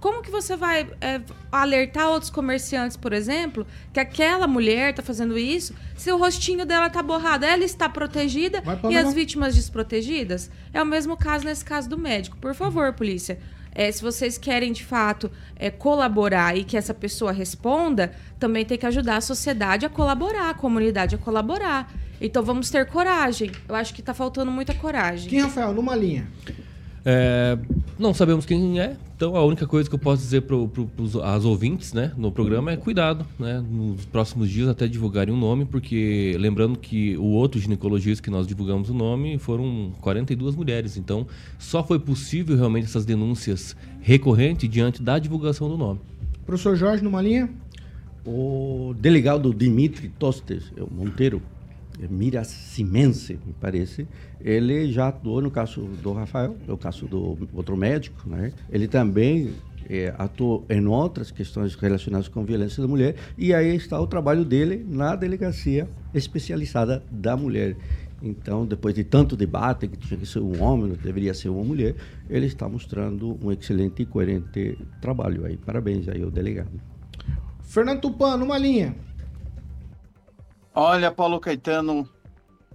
Como 0.00 0.22
que 0.22 0.30
você 0.30 0.56
vai 0.56 0.88
é, 1.00 1.20
alertar 1.50 2.08
outros 2.08 2.30
comerciantes, 2.30 2.96
por 2.96 3.12
exemplo, 3.12 3.66
que 3.92 3.98
aquela 3.98 4.46
mulher 4.46 4.90
está 4.90 5.02
fazendo 5.02 5.36
isso, 5.36 5.74
se 5.96 6.10
o 6.12 6.16
rostinho 6.16 6.64
dela 6.64 6.86
está 6.86 7.02
borrado, 7.02 7.44
ela 7.44 7.64
está 7.64 7.88
protegida 7.88 8.62
e 8.88 8.96
as 8.96 9.12
vítimas 9.12 9.56
desprotegidas? 9.56 10.50
É 10.72 10.80
o 10.80 10.86
mesmo 10.86 11.16
caso 11.16 11.44
nesse 11.44 11.64
caso 11.64 11.88
do 11.88 11.98
médico. 11.98 12.36
Por 12.36 12.54
favor, 12.54 12.92
polícia, 12.92 13.40
é, 13.74 13.90
se 13.90 14.02
vocês 14.02 14.38
querem 14.38 14.72
de 14.72 14.84
fato 14.84 15.30
é, 15.56 15.70
colaborar 15.70 16.56
e 16.56 16.64
que 16.64 16.76
essa 16.76 16.94
pessoa 16.94 17.32
responda, 17.32 18.12
também 18.38 18.64
tem 18.64 18.78
que 18.78 18.86
ajudar 18.86 19.16
a 19.16 19.20
sociedade 19.20 19.84
a 19.84 19.88
colaborar, 19.88 20.50
a 20.50 20.54
comunidade 20.54 21.16
a 21.16 21.18
colaborar. 21.18 21.92
Então 22.20 22.42
vamos 22.42 22.70
ter 22.70 22.86
coragem. 22.86 23.52
Eu 23.68 23.74
acho 23.74 23.94
que 23.94 24.00
está 24.00 24.12
faltando 24.12 24.50
muita 24.50 24.74
coragem. 24.74 25.28
Quem, 25.28 25.40
Rafael, 25.40 25.72
numa 25.72 25.94
linha? 25.94 26.28
É, 27.10 27.56
não 27.98 28.12
sabemos 28.12 28.44
quem 28.44 28.78
é, 28.78 28.94
então 29.16 29.34
a 29.34 29.42
única 29.42 29.66
coisa 29.66 29.88
que 29.88 29.94
eu 29.94 29.98
posso 29.98 30.20
dizer 30.20 30.42
para 30.42 30.56
as 31.34 31.42
ouvintes 31.46 31.94
né, 31.94 32.12
no 32.18 32.30
programa 32.30 32.70
é 32.70 32.76
cuidado, 32.76 33.24
né, 33.38 33.64
nos 33.66 34.04
próximos 34.04 34.50
dias 34.50 34.68
até 34.68 34.86
divulgarem 34.86 35.32
o 35.32 35.36
um 35.38 35.40
nome, 35.40 35.64
porque 35.64 36.36
lembrando 36.38 36.78
que 36.78 37.16
o 37.16 37.28
outro 37.28 37.58
ginecologista 37.58 38.22
que 38.22 38.28
nós 38.28 38.46
divulgamos 38.46 38.90
o 38.90 38.92
nome 38.92 39.38
foram 39.38 39.90
42 40.02 40.54
mulheres, 40.54 40.98
então 40.98 41.26
só 41.58 41.82
foi 41.82 41.98
possível 41.98 42.54
realmente 42.58 42.84
essas 42.84 43.06
denúncias 43.06 43.74
recorrentes 44.02 44.68
diante 44.68 45.02
da 45.02 45.18
divulgação 45.18 45.66
do 45.66 45.78
nome. 45.78 46.00
Professor 46.44 46.76
Jorge, 46.76 47.02
numa 47.02 47.22
linha? 47.22 47.48
O 48.26 48.94
delegado 48.98 49.54
Dimitri 49.54 50.10
Tostes 50.10 50.70
Monteiro, 50.90 51.40
Miracimense, 52.08 53.38
me 53.44 53.52
parece, 53.60 54.06
ele 54.40 54.92
já 54.92 55.08
atuou 55.08 55.40
no 55.40 55.50
caso 55.50 55.82
do 56.02 56.12
Rafael, 56.12 56.56
no 56.66 56.76
caso 56.76 57.06
do 57.06 57.48
outro 57.52 57.76
médico, 57.76 58.28
né? 58.28 58.52
Ele 58.70 58.86
também 58.86 59.52
é, 59.88 60.14
atuou 60.18 60.64
em 60.68 60.86
outras 60.86 61.30
questões 61.30 61.74
relacionadas 61.74 62.28
com 62.28 62.44
violência 62.44 62.82
da 62.82 62.88
mulher 62.88 63.16
e 63.36 63.54
aí 63.54 63.74
está 63.74 63.98
o 64.00 64.06
trabalho 64.06 64.44
dele 64.44 64.84
na 64.88 65.16
delegacia 65.16 65.88
especializada 66.14 67.02
da 67.10 67.36
mulher. 67.36 67.76
Então, 68.20 68.66
depois 68.66 68.94
de 68.94 69.04
tanto 69.04 69.36
debate 69.36 69.86
que 69.86 69.96
tinha 69.96 70.18
que 70.18 70.26
ser 70.26 70.40
um 70.40 70.60
homem, 70.62 70.92
deveria 71.02 71.32
ser 71.32 71.48
uma 71.48 71.62
mulher, 71.62 71.94
ele 72.28 72.46
está 72.46 72.68
mostrando 72.68 73.38
um 73.42 73.52
excelente 73.52 74.02
e 74.02 74.06
coerente 74.06 74.76
trabalho 75.00 75.46
aí. 75.46 75.56
Parabéns 75.56 76.08
aí 76.08 76.22
ao 76.22 76.30
delegado. 76.30 76.80
Fernando 77.62 78.00
Tupan, 78.00 78.36
numa 78.36 78.58
linha. 78.58 78.96
Olha, 80.80 81.10
Paulo 81.10 81.40
Caetano, 81.40 82.08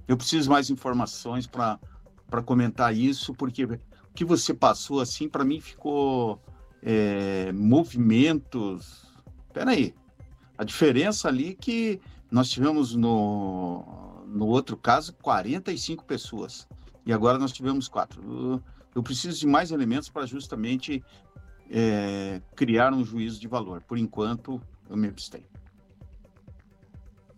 eu 0.09 0.17
preciso 0.17 0.49
mais 0.49 0.69
informações 0.69 1.47
para 1.47 1.79
comentar 2.45 2.93
isso, 2.93 3.33
porque 3.33 3.63
o 3.63 3.79
que 4.13 4.25
você 4.25 4.53
passou 4.53 4.99
assim, 4.99 5.29
para 5.29 5.45
mim 5.45 5.61
ficou 5.61 6.37
é, 6.81 7.53
movimentos. 7.53 9.09
Peraí, 9.53 9.95
a 10.57 10.65
diferença 10.65 11.29
ali 11.29 11.51
é 11.51 11.53
que 11.53 12.01
nós 12.29 12.49
tivemos 12.49 12.93
no, 12.93 13.85
no 14.27 14.47
outro 14.47 14.75
caso 14.75 15.13
45 15.21 16.03
pessoas 16.03 16.67
e 17.05 17.13
agora 17.13 17.37
nós 17.39 17.53
tivemos 17.53 17.87
quatro. 17.87 18.61
Eu, 18.93 19.01
preciso 19.01 19.39
de 19.39 19.47
mais 19.47 19.71
elementos 19.71 20.09
para 20.09 20.25
justamente 20.25 21.01
é, 21.71 22.41
criar 22.53 22.93
um 22.93 23.05
juízo 23.05 23.39
de 23.39 23.47
valor. 23.47 23.79
Por 23.79 23.97
enquanto, 23.97 24.61
eu 24.89 24.97
me 24.97 25.07
abstenho. 25.07 25.52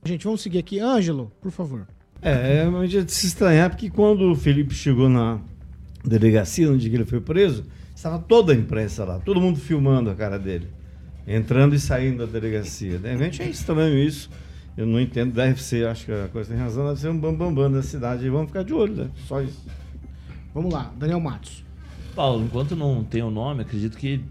Gente, 0.05 0.24
vamos 0.24 0.41
seguir 0.41 0.59
aqui. 0.59 0.79
Ângelo, 0.79 1.31
por 1.41 1.51
favor. 1.51 1.88
É, 2.21 2.59
é 2.59 2.67
uma 2.67 2.88
de 2.88 3.12
se 3.12 3.27
estranhar, 3.27 3.69
porque 3.69 3.89
quando 3.89 4.31
o 4.31 4.35
Felipe 4.35 4.74
chegou 4.74 5.09
na 5.09 5.39
delegacia 6.03 6.71
onde 6.71 6.88
ele 6.93 7.05
foi 7.05 7.19
preso, 7.19 7.65
Estava 7.95 8.19
toda 8.19 8.51
a 8.51 8.55
imprensa 8.55 9.05
lá, 9.05 9.19
todo 9.19 9.39
mundo 9.39 9.57
filmando 9.57 10.09
a 10.09 10.15
cara 10.15 10.38
dele, 10.38 10.67
entrando 11.25 11.74
e 11.74 11.79
saindo 11.79 12.25
da 12.25 12.31
delegacia. 12.31 13.00
De 13.00 13.09
repente 13.09 13.41
é 13.41 13.47
estranho 13.47 13.97
isso. 13.97 14.29
Eu 14.75 14.85
não 14.85 15.00
entendo, 15.00 15.33
deve 15.33 15.63
ser, 15.63 15.88
acho 15.88 16.05
que 16.05 16.12
a 16.12 16.27
coisa 16.27 16.50
tem 16.50 16.59
razão, 16.59 16.85
deve 16.85 17.00
ser 17.00 17.07
um 17.07 17.17
bambambam 17.17 17.55
bam, 17.55 17.69
bam 17.69 17.71
da 17.71 17.81
cidade. 17.81 18.25
E 18.25 18.29
vamos 18.29 18.47
ficar 18.47 18.63
de 18.63 18.74
olho, 18.74 18.93
né? 18.93 19.09
Só 19.25 19.41
isso. 19.41 19.65
Vamos 20.53 20.74
lá, 20.74 20.93
Daniel 20.97 21.21
Matos. 21.21 21.63
Paulo, 22.13 22.43
enquanto 22.43 22.75
não 22.75 23.01
tem 23.01 23.24
o 23.24 23.31
nome, 23.31 23.62
acredito 23.62 23.97
que 23.97 24.21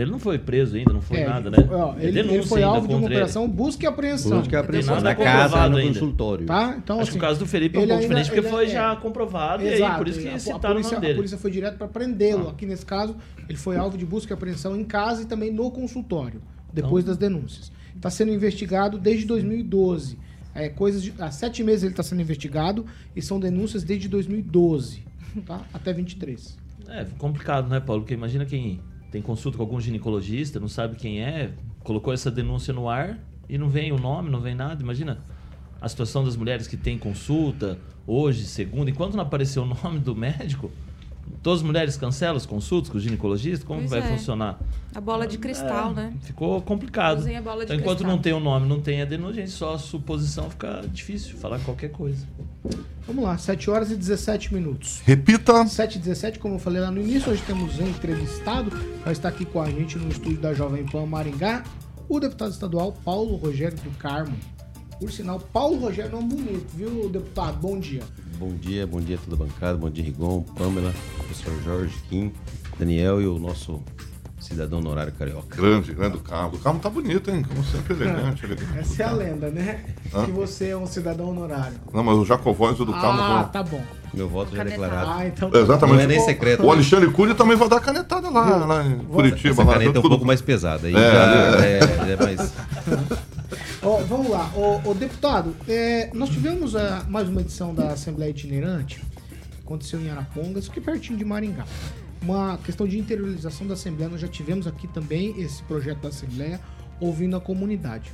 ele 0.00 0.10
não 0.10 0.18
foi 0.18 0.38
preso 0.38 0.76
ainda, 0.76 0.92
não 0.92 1.02
foi 1.02 1.18
É, 1.18 1.28
nada, 1.28 1.50
né? 1.50 1.58
ó, 1.70 1.94
É 1.98 2.04
ele, 2.06 2.20
ele 2.20 2.42
foi 2.42 2.62
alvo 2.62 2.86
de 2.88 2.94
uma 2.94 3.00
contra 3.00 3.14
ele. 3.14 3.20
operação 3.20 3.48
busca 3.48 3.84
e 3.84 3.86
apreensão. 3.86 4.38
Busca 4.38 4.54
e 4.54 4.58
apreensão 4.58 5.00
na 5.00 5.14
casa, 5.14 5.42
comprovado 5.44 5.70
no 5.72 5.76
ainda. 5.78 5.92
consultório. 6.00 6.46
Tá? 6.46 6.74
Então, 6.78 6.96
Acho 7.00 7.04
que 7.04 7.10
assim, 7.10 7.18
o 7.18 7.20
caso 7.20 7.38
do 7.40 7.46
Felipe 7.46 7.76
é 7.76 7.78
um 7.78 7.82
pouco 7.82 7.92
ainda- 7.92 8.02
diferente, 8.02 8.26
porque 8.30 8.42
foi 8.48 8.64
é- 8.64 8.68
já 8.68 8.96
comprovado, 8.96 9.62
e 9.62 9.68
aí 9.68 9.74
Exato, 9.74 9.98
por 9.98 10.08
isso 10.08 10.18
a- 10.18 10.22
que 10.22 10.28
a 10.28 10.38
citaram 10.38 10.58
o 10.58 10.60
polícia, 10.74 10.94
nome 10.94 10.96
a 10.96 11.00
dele. 11.08 11.14
polícia 11.16 11.38
foi 11.38 11.50
direto 11.50 11.76
para 11.78 11.88
prendê-lo. 11.88 12.48
Aqui 12.48 12.64
nesse 12.66 12.86
caso, 12.86 13.16
ele 13.48 13.58
foi 13.58 13.76
alvo 13.76 13.98
de 13.98 14.06
busca 14.06 14.32
e 14.32 14.34
apreensão 14.34 14.74
em 14.76 14.84
casa 14.84 15.22
e 15.22 15.26
também 15.26 15.52
no 15.52 15.70
consultório, 15.70 16.40
depois 16.72 17.04
Então- 17.04 17.12
das 17.14 17.18
denúncias. 17.18 17.70
Está 17.94 18.08
sendo 18.10 18.32
investigado 18.32 18.98
desde 18.98 19.26
2012. 19.26 20.18
É, 20.54 20.68
coisas 20.68 21.02
de, 21.02 21.14
há 21.18 21.30
sete 21.30 21.62
meses 21.62 21.82
ele 21.82 21.92
está 21.92 22.02
sendo 22.02 22.20
investigado 22.20 22.84
e 23.16 23.22
são 23.22 23.38
denúncias 23.40 23.82
desde 23.82 24.06
2012, 24.08 25.02
tá? 25.46 25.60
Até 25.72 25.92
23. 25.92 26.58
É 26.88 27.06
complicado, 27.18 27.68
né, 27.70 27.80
Paulo? 27.80 28.02
Porque 28.02 28.12
imagina 28.14 28.44
quem 28.44 28.80
tem 29.12 29.20
consulta 29.20 29.58
com 29.58 29.62
algum 29.62 29.78
ginecologista, 29.78 30.58
não 30.58 30.68
sabe 30.68 30.96
quem 30.96 31.22
é, 31.22 31.52
colocou 31.84 32.14
essa 32.14 32.30
denúncia 32.30 32.72
no 32.72 32.88
ar 32.88 33.18
e 33.46 33.58
não 33.58 33.68
vem 33.68 33.92
o 33.92 33.98
nome, 33.98 34.30
não 34.30 34.40
vem 34.40 34.54
nada. 34.54 34.82
Imagina 34.82 35.18
a 35.78 35.86
situação 35.86 36.24
das 36.24 36.34
mulheres 36.34 36.66
que 36.66 36.78
têm 36.78 36.98
consulta 36.98 37.78
hoje, 38.06 38.44
segunda, 38.44 38.90
enquanto 38.90 39.14
não 39.14 39.22
apareceu 39.22 39.64
o 39.64 39.66
nome 39.66 39.98
do 39.98 40.16
médico, 40.16 40.70
todas 41.42 41.60
as 41.60 41.66
mulheres 41.66 41.96
cancelam 41.96 42.36
as 42.36 42.46
consultas 42.46 42.90
com 42.90 42.98
o 42.98 43.00
ginecologista? 43.00 43.64
Como 43.66 43.80
Pois 43.80 43.90
vai 43.90 44.00
é. 44.00 44.02
funcionar? 44.02 44.58
A 44.94 45.00
bola 45.00 45.26
de 45.26 45.38
cristal, 45.38 45.92
É, 45.92 45.94
né? 45.94 46.12
Ficou 46.22 46.60
complicado. 46.62 47.18
Usem 47.20 47.36
a 47.36 47.42
bola 47.42 47.58
de 47.60 47.64
Então, 47.64 47.76
enquanto 47.76 47.98
cristal. 47.98 48.16
não 48.16 48.22
tem 48.22 48.32
o 48.32 48.40
nome, 48.40 48.68
não 48.68 48.80
tem 48.80 49.00
a 49.00 49.04
denúncia, 49.04 49.46
só 49.46 49.74
a 49.74 49.78
suposição 49.78 50.50
fica 50.50 50.82
difícil 50.92 51.36
falar 51.38 51.58
qualquer 51.60 51.90
coisa. 51.90 52.26
Vamos 53.06 53.24
lá, 53.24 53.36
7 53.38 53.70
horas 53.70 53.90
e 53.90 53.96
17 53.96 54.52
minutos. 54.54 55.00
Repita. 55.04 55.66
7 55.66 55.96
e 55.96 55.98
17, 55.98 56.38
como 56.38 56.54
eu 56.54 56.58
falei 56.58 56.80
lá 56.80 56.90
no 56.90 57.00
início, 57.00 57.32
hoje 57.32 57.42
temos 57.46 57.78
um 57.80 57.88
entrevistado. 57.88 58.70
Vai 59.02 59.12
estar 59.12 59.28
aqui 59.28 59.44
com 59.44 59.60
a 59.60 59.68
gente 59.70 59.98
no 59.98 60.08
estúdio 60.08 60.38
da 60.38 60.54
Jovem 60.54 60.84
Pan 60.86 61.06
Maringá, 61.06 61.64
o 62.08 62.20
deputado 62.20 62.52
estadual 62.52 62.92
Paulo 63.04 63.36
Rogério 63.36 63.78
do 63.78 63.90
Carmo. 63.98 64.36
Por 65.02 65.10
sinal, 65.10 65.40
Paulo 65.52 65.80
Rogério 65.80 66.14
é 66.14 66.16
um 66.16 66.28
bonito, 66.28 66.64
viu, 66.76 67.08
deputado? 67.08 67.56
Bom 67.58 67.76
dia. 67.80 68.02
Bom 68.38 68.54
dia, 68.54 68.86
bom 68.86 69.00
dia 69.00 69.16
a 69.16 69.18
toda 69.18 69.34
a 69.34 69.46
bancada, 69.48 69.76
bom 69.76 69.90
dia 69.90 70.04
Rigon, 70.04 70.42
Pamela, 70.56 70.94
professor 71.16 71.52
Jorge, 71.64 71.96
Kim, 72.08 72.32
Daniel 72.78 73.20
e 73.20 73.26
o 73.26 73.36
nosso 73.36 73.82
cidadão 74.38 74.78
honorário 74.78 75.12
carioca. 75.12 75.56
Grande, 75.56 75.92
grande 75.92 76.18
o 76.18 76.20
Carmo. 76.20 76.54
O 76.54 76.58
Carmo 76.60 76.78
tá 76.78 76.88
bonito, 76.88 77.32
hein? 77.32 77.42
Como 77.42 77.64
sempre, 77.64 77.94
elegante. 77.94 78.44
elegante. 78.44 78.78
Essa 78.78 79.02
é 79.02 79.06
a 79.06 79.10
lenda, 79.10 79.50
né? 79.50 79.84
Hã? 80.14 80.24
Que 80.24 80.30
você 80.30 80.68
é 80.68 80.76
um 80.76 80.86
cidadão 80.86 81.30
honorário. 81.30 81.78
Não, 81.92 82.04
mas 82.04 82.16
o 82.16 82.24
Jacovóis 82.24 82.78
e 82.78 82.82
o 82.82 82.84
do 82.84 82.92
Carmo 82.92 83.20
Ah, 83.20 83.42
vão. 83.42 83.48
tá 83.50 83.62
bom. 83.64 83.82
Meu 84.14 84.28
voto 84.28 84.54
já 84.54 84.62
é 84.62 84.66
declarado. 84.66 85.10
Ah, 85.10 85.26
então 85.26 85.50
tá 85.50 85.58
Exatamente. 85.58 85.96
Não 85.96 86.02
é 86.04 86.06
nem 86.06 86.20
secreto. 86.20 86.62
O 86.64 86.70
Alexandre 86.70 87.10
Cury 87.10 87.34
também 87.34 87.56
vai 87.56 87.68
dar 87.68 87.80
canetada 87.80 88.30
lá, 88.30 88.54
lá 88.66 88.84
em 88.86 89.00
Curitiba. 89.00 89.50
Essa 89.50 89.64
lá, 89.64 89.72
caneta 89.72 89.98
é 89.98 90.00
um 90.00 90.08
pouco 90.08 90.24
mais 90.24 90.40
pesada. 90.40 90.86
Aí 90.86 90.94
É, 90.94 91.00
já 91.00 91.66
é, 91.66 92.12
é 92.12 92.16
mais... 92.22 92.54
Ó, 93.82 93.96
vamos 94.04 94.30
lá, 94.30 94.50
ô, 94.54 94.90
ô, 94.90 94.94
deputado, 94.94 95.56
é, 95.68 96.08
nós 96.14 96.30
tivemos 96.30 96.76
ah, 96.76 97.04
mais 97.08 97.28
uma 97.28 97.40
edição 97.40 97.74
da 97.74 97.88
Assembleia 97.88 98.30
Itinerante, 98.30 99.02
aconteceu 99.64 100.00
em 100.00 100.08
Arapongas, 100.08 100.68
que 100.68 100.78
é 100.78 100.82
pertinho 100.82 101.18
de 101.18 101.24
Maringá. 101.24 101.66
Uma 102.22 102.58
questão 102.58 102.86
de 102.86 102.96
interiorização 102.96 103.66
da 103.66 103.74
Assembleia, 103.74 104.08
nós 104.08 104.20
já 104.20 104.28
tivemos 104.28 104.68
aqui 104.68 104.86
também 104.86 105.34
esse 105.40 105.60
projeto 105.64 105.98
da 106.02 106.10
Assembleia, 106.10 106.60
ouvindo 107.00 107.36
a 107.36 107.40
comunidade. 107.40 108.12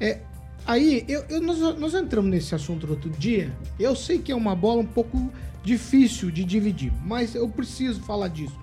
É, 0.00 0.18
aí, 0.66 1.04
eu, 1.06 1.24
eu- 1.28 1.40
nós, 1.40 1.60
nós 1.78 1.94
entramos 1.94 2.28
nesse 2.28 2.52
assunto 2.52 2.90
outro 2.90 3.08
dia, 3.10 3.52
eu 3.78 3.94
sei 3.94 4.18
que 4.18 4.32
é 4.32 4.34
uma 4.34 4.56
bola 4.56 4.80
um 4.80 4.86
pouco 4.86 5.30
difícil 5.62 6.28
de 6.32 6.42
dividir, 6.42 6.92
mas 7.04 7.36
eu 7.36 7.48
preciso 7.48 8.00
falar 8.02 8.26
disso. 8.26 8.58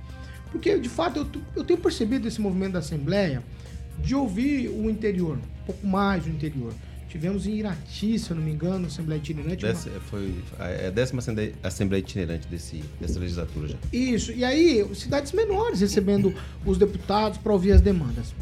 Porque, 0.51 0.77
de 0.77 0.89
fato, 0.89 1.19
eu, 1.19 1.41
eu 1.55 1.63
tenho 1.63 1.79
percebido 1.79 2.27
esse 2.27 2.41
movimento 2.41 2.73
da 2.73 2.79
Assembleia 2.79 3.41
de 4.03 4.15
ouvir 4.15 4.69
o 4.69 4.89
interior, 4.89 5.37
um 5.37 5.65
pouco 5.65 5.85
mais 5.87 6.25
o 6.25 6.29
interior. 6.29 6.73
Tivemos 7.09 7.47
em 7.47 7.55
Irati, 7.55 8.19
se 8.19 8.29
eu 8.29 8.35
não 8.37 8.43
me 8.43 8.51
engano, 8.51 8.85
Assembleia 8.85 9.17
Itinerante. 9.17 9.65
uma- 9.65 9.73
foi 10.01 10.35
é 10.59 10.87
a 10.87 10.89
décima 10.91 11.23
assembleia, 11.63 11.99
itinerante 11.99 12.47
desse, 12.47 12.83
dessa 13.01 13.19
legislatura 13.19 13.67
já. 13.69 13.77
Isso, 13.91 14.31
e 14.31 14.45
aí, 14.45 14.87
cidades 14.93 15.31
menores 15.31 15.81
recebendo 15.81 16.31
os 16.63 16.77
deputados 16.77 17.39
para 17.39 17.51
ouvir 17.51 17.71
as 17.71 17.81
demandas. 17.81 18.33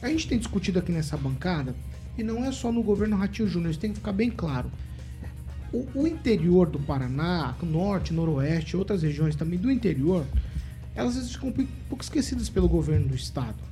A 0.00 0.08
gente 0.08 0.26
tem 0.26 0.38
discutido 0.38 0.78
aqui 0.78 0.90
nessa 0.90 1.18
bancada, 1.18 1.74
e 2.16 2.22
não 2.22 2.42
é 2.44 2.50
só 2.50 2.72
no 2.72 2.82
governo 2.82 3.14
Ratinho 3.16 3.46
Júnior, 3.46 3.72
isso 3.72 3.80
tem 3.80 3.90
que 3.90 3.98
ficar 3.98 4.12
bem 4.12 4.30
claro. 4.30 4.70
O, 5.70 5.86
o 5.94 6.06
interior 6.06 6.66
do 6.70 6.78
Paraná, 6.78 7.54
norte, 7.62 8.14
noroeste, 8.14 8.74
outras 8.74 9.02
regiões 9.02 9.36
também 9.36 9.58
do 9.58 9.70
interior, 9.70 10.24
elas 10.94 11.30
ficam 11.30 11.50
um 11.50 11.66
pouco 11.90 12.02
esquecidas 12.02 12.48
pelo 12.48 12.68
governo 12.68 13.08
do 13.08 13.14
estado. 13.14 13.67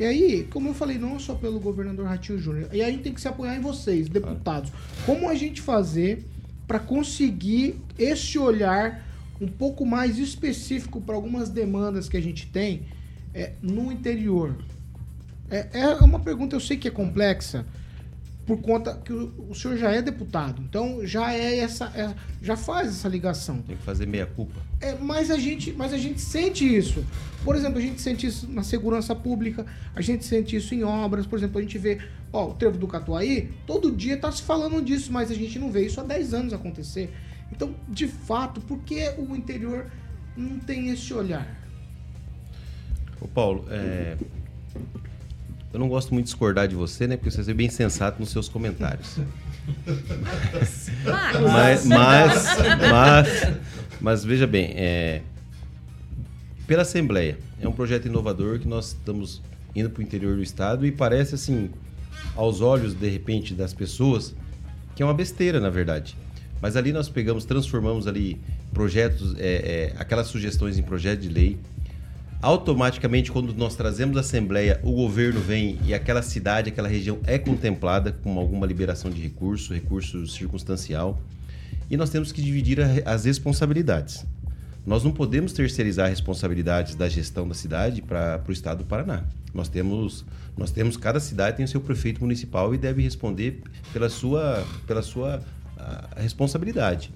E 0.00 0.04
aí, 0.04 0.48
como 0.50 0.68
eu 0.68 0.74
falei, 0.74 0.98
não 0.98 1.18
só 1.18 1.34
pelo 1.34 1.60
governador 1.60 2.06
Ratinho 2.06 2.38
Júnior. 2.38 2.68
E 2.72 2.82
aí 2.82 2.98
tem 2.98 3.12
que 3.12 3.20
se 3.20 3.28
apoiar 3.28 3.56
em 3.56 3.60
vocês, 3.60 4.08
deputados. 4.08 4.72
Como 5.04 5.28
a 5.28 5.34
gente 5.34 5.60
fazer 5.60 6.24
para 6.66 6.78
conseguir 6.78 7.76
esse 7.98 8.38
olhar 8.38 9.06
um 9.40 9.46
pouco 9.46 9.84
mais 9.84 10.18
específico 10.18 11.00
para 11.00 11.14
algumas 11.14 11.50
demandas 11.50 12.08
que 12.08 12.16
a 12.16 12.22
gente 12.22 12.46
tem 12.46 12.82
é, 13.34 13.52
no 13.60 13.92
interior? 13.92 14.56
É, 15.50 15.68
é 15.80 15.86
uma 15.96 16.20
pergunta, 16.20 16.56
eu 16.56 16.60
sei 16.60 16.76
que 16.76 16.88
é 16.88 16.90
complexa, 16.90 17.66
por 18.46 18.60
conta 18.60 18.94
que 18.96 19.12
o, 19.12 19.46
o 19.50 19.54
senhor 19.54 19.76
já 19.76 19.90
é 19.90 20.02
deputado, 20.02 20.62
então 20.62 21.06
já 21.06 21.32
é 21.32 21.58
essa, 21.58 21.86
é- 21.94 22.14
já 22.40 22.56
faz 22.56 22.88
essa 22.88 23.08
ligação. 23.08 23.62
Tem 23.62 23.76
que 23.76 23.82
fazer 23.82 24.06
meia 24.06 24.26
culpa. 24.26 24.60
É, 24.80 24.94
mas 24.96 25.30
a 25.30 25.38
gente, 25.38 25.72
mas 25.72 25.92
a 25.92 25.98
gente 25.98 26.20
sente 26.20 26.64
isso. 26.64 27.04
Por 27.44 27.54
exemplo, 27.54 27.78
a 27.78 27.82
gente 27.82 28.00
sente 28.00 28.26
isso 28.26 28.50
na 28.50 28.62
segurança 28.62 29.14
pública, 29.14 29.64
a 29.94 30.00
gente 30.00 30.24
sente 30.24 30.56
isso 30.56 30.74
em 30.74 30.82
obras, 30.82 31.26
por 31.26 31.38
exemplo, 31.38 31.58
a 31.58 31.62
gente 31.62 31.78
vê, 31.78 31.98
ó, 32.32 32.48
o 32.50 32.54
trevo 32.54 32.78
do 32.78 32.88
Catuaí, 32.88 33.50
todo 33.66 33.92
dia 33.92 34.16
tá 34.16 34.30
se 34.30 34.42
falando 34.42 34.82
disso, 34.82 35.12
mas 35.12 35.30
a 35.30 35.34
gente 35.34 35.58
não 35.58 35.70
vê 35.70 35.86
isso 35.86 36.00
há 36.00 36.04
10 36.04 36.34
anos 36.34 36.52
acontecer. 36.52 37.12
Então, 37.52 37.74
de 37.88 38.08
fato, 38.08 38.60
por 38.60 38.78
que 38.80 39.08
o 39.18 39.36
interior 39.36 39.86
não 40.36 40.58
tem 40.58 40.88
esse 40.88 41.12
olhar? 41.14 41.46
Ô 43.20 43.28
Paulo, 43.28 43.66
é, 43.70 44.16
eu 45.72 45.80
não 45.80 45.88
gosto 45.88 46.12
muito 46.12 46.26
de 46.26 46.32
discordar 46.32 46.68
de 46.68 46.74
você, 46.74 47.06
né? 47.06 47.16
Porque 47.16 47.30
você 47.30 47.50
é 47.50 47.54
bem 47.54 47.70
sensato 47.70 48.20
nos 48.20 48.30
seus 48.30 48.48
comentários. 48.48 49.18
Mas, 51.52 51.86
mas, 51.86 52.44
mas, 52.90 53.28
mas 54.00 54.24
veja 54.24 54.46
bem, 54.46 54.72
é, 54.76 55.22
pela 56.66 56.82
Assembleia, 56.82 57.38
é 57.60 57.68
um 57.68 57.72
projeto 57.72 58.06
inovador 58.06 58.58
que 58.58 58.66
nós 58.66 58.88
estamos 58.88 59.40
indo 59.74 59.88
para 59.88 60.00
o 60.00 60.02
interior 60.02 60.36
do 60.36 60.42
estado 60.42 60.86
e 60.86 60.92
parece 60.92 61.34
assim, 61.34 61.70
aos 62.34 62.60
olhos 62.60 62.94
de 62.94 63.08
repente 63.08 63.54
das 63.54 63.72
pessoas, 63.72 64.34
que 64.94 65.02
é 65.02 65.06
uma 65.06 65.14
besteira 65.14 65.60
na 65.60 65.70
verdade. 65.70 66.16
Mas 66.60 66.76
ali 66.76 66.92
nós 66.92 67.08
pegamos, 67.08 67.44
transformamos 67.44 68.06
ali 68.06 68.40
projetos, 68.72 69.34
é, 69.38 69.92
é, 69.94 69.94
aquelas 69.98 70.28
sugestões 70.28 70.78
em 70.78 70.82
projeto 70.82 71.20
de 71.20 71.28
lei. 71.28 71.58
Automaticamente, 72.42 73.30
quando 73.30 73.54
nós 73.54 73.76
trazemos 73.76 74.16
a 74.16 74.20
Assembleia, 74.20 74.80
o 74.82 74.90
governo 74.90 75.38
vem 75.40 75.78
e 75.84 75.94
aquela 75.94 76.22
cidade, 76.22 76.70
aquela 76.70 76.88
região 76.88 77.20
é 77.24 77.38
contemplada 77.38 78.10
com 78.10 78.36
alguma 78.36 78.66
liberação 78.66 79.12
de 79.12 79.22
recurso, 79.22 79.72
recurso 79.72 80.26
circunstancial. 80.26 81.20
E 81.88 81.96
nós 81.96 82.10
temos 82.10 82.32
que 82.32 82.42
dividir 82.42 82.80
a- 82.80 82.88
as 83.14 83.26
responsabilidades. 83.26 84.26
Nós 84.84 85.04
não 85.04 85.12
podemos 85.12 85.52
terceirizar 85.52 86.08
responsabilidades 86.08 86.96
da 86.96 87.08
gestão 87.08 87.46
da 87.46 87.54
cidade 87.54 88.02
para 88.02 88.42
o 88.48 88.50
estado 88.50 88.78
do 88.78 88.84
Paraná. 88.86 89.22
Nós 89.54 89.68
temos, 89.68 90.24
nós 90.58 90.72
temos, 90.72 90.96
cada 90.96 91.20
cidade 91.20 91.58
tem 91.58 91.64
o 91.64 91.68
seu 91.68 91.80
prefeito 91.80 92.20
municipal 92.20 92.74
e 92.74 92.78
deve 92.78 93.02
responder 93.02 93.62
pela 93.92 94.08
sua, 94.08 94.66
pela 94.84 95.02
sua 95.02 95.40
ah, 95.78 96.08
responsabilidade. 96.16 97.12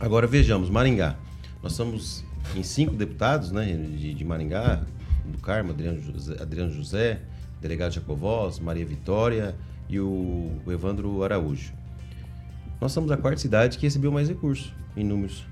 Agora 0.00 0.26
vejamos, 0.26 0.68
Maringá. 0.68 1.14
Nós 1.62 1.74
somos 1.74 2.24
em 2.54 2.62
cinco 2.62 2.94
deputados 2.94 3.50
né, 3.52 3.64
de, 3.66 4.14
de 4.14 4.24
Maringá, 4.24 4.82
do 5.24 5.38
Carmo, 5.38 5.70
Adriano 5.72 6.00
José, 6.00 6.36
Adriano 6.40 6.72
José, 6.72 7.20
delegado 7.60 7.92
Jacovós, 7.92 8.58
Maria 8.58 8.84
Vitória 8.86 9.54
e 9.88 9.98
o, 9.98 10.52
o 10.64 10.72
Evandro 10.72 11.22
Araújo. 11.22 11.72
Nós 12.80 12.92
somos 12.92 13.10
a 13.10 13.16
quarta 13.16 13.38
cidade 13.40 13.78
que 13.78 13.86
recebeu 13.86 14.12
mais 14.12 14.28
recursos 14.28 14.72
em 14.96 15.02
números. 15.04 15.44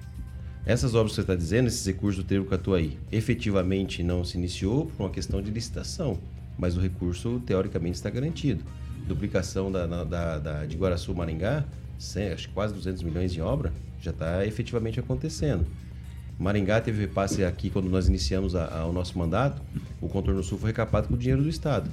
Essas 0.67 0.95
obras 0.95 1.11
que 1.13 1.17
você 1.17 1.21
está 1.23 1.35
dizendo, 1.35 1.67
esses 1.69 1.85
recursos 1.85 2.23
do 2.23 2.27
Trevo 2.27 2.47
Catuaí, 2.47 2.99
efetivamente 3.13 4.03
não 4.03 4.25
se 4.25 4.39
iniciou 4.39 4.87
por 4.87 5.05
uma 5.05 5.11
questão 5.11 5.43
de 5.43 5.51
licitação, 5.51 6.19
mas 6.59 6.77
o 6.77 6.81
recurso 6.81 7.41
teoricamente 7.45 7.97
está 7.97 8.09
garantido. 8.09 8.63
Duplicação 9.07 9.71
da, 9.71 9.87
da, 9.87 10.39
da- 10.39 10.65
de 10.67 10.77
Guaraçu 10.77 11.15
Maringá, 11.15 11.65
cem- 11.99 12.29
acho 12.33 12.49
que 12.49 12.55
quase 12.55 12.73
200 12.73 13.03
milhões 13.03 13.37
em 13.37 13.41
obra, 13.43 13.73
já 14.01 14.11
está 14.11 14.47
efetivamente 14.47 14.99
acontecendo. 15.01 15.67
Maringá 16.39 16.81
teve 16.81 17.01
repasse 17.01 17.45
aqui 17.45 17.71
quando 17.71 17.89
nós 17.89 18.09
iniciamos 18.09 18.55
a- 18.57 18.67
a- 18.81 18.87
o 18.87 18.93
nosso 18.93 19.17
mandato, 19.19 19.63
o 20.01 20.09
contorno 20.09 20.43
sul 20.43 20.59
foi 20.59 20.71
recapado 20.71 21.09
com 21.09 21.15
o 21.15 21.17
dinheiro 21.17 21.43
do 21.43 21.49
Estado. 21.49 21.89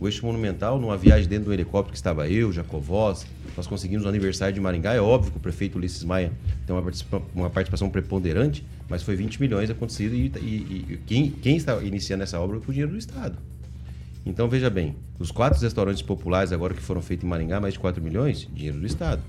O 0.00 0.06
eixo 0.08 0.24
monumental, 0.24 0.80
numa 0.80 0.96
viagem 0.96 1.28
dentro 1.28 1.46
do 1.46 1.52
helicóptero 1.52 1.92
que 1.92 1.96
estava 1.96 2.28
eu, 2.28 2.50
Jacovós, 2.52 3.26
nós 3.56 3.66
conseguimos 3.66 4.04
o 4.04 4.08
aniversário 4.08 4.54
de 4.54 4.60
Maringá. 4.60 4.94
É 4.94 5.00
óbvio 5.00 5.30
que 5.32 5.36
o 5.36 5.40
prefeito 5.40 5.76
Ulisses 5.78 6.02
Maia 6.02 6.32
tem 6.66 6.74
uma, 6.74 6.82
participa- 6.82 7.22
uma 7.34 7.50
participação 7.50 7.88
preponderante, 7.90 8.64
mas 8.88 9.02
foi 9.02 9.16
20 9.16 9.38
milhões 9.40 9.68
acontecido 9.70 10.14
e, 10.14 10.26
e- 10.38 10.86
e 10.94 11.00
quem, 11.06 11.30
quem 11.30 11.56
está 11.56 11.76
iniciando 11.82 12.22
essa 12.22 12.40
obra 12.40 12.58
foi 12.60 12.68
o 12.70 12.72
dinheiro 12.72 12.92
do 12.92 12.98
Estado. 12.98 13.36
Então 14.26 14.48
veja 14.48 14.70
bem, 14.70 14.96
os 15.18 15.30
quatro 15.30 15.60
restaurantes 15.60 16.00
populares 16.00 16.50
agora 16.52 16.72
que 16.72 16.80
foram 16.80 17.02
feitos 17.02 17.24
em 17.24 17.28
Maringá, 17.28 17.60
mais 17.60 17.74
de 17.74 17.80
4 17.80 18.02
milhões, 18.02 18.48
dinheiro 18.52 18.80
do 18.80 18.86
Estado. 18.86 19.20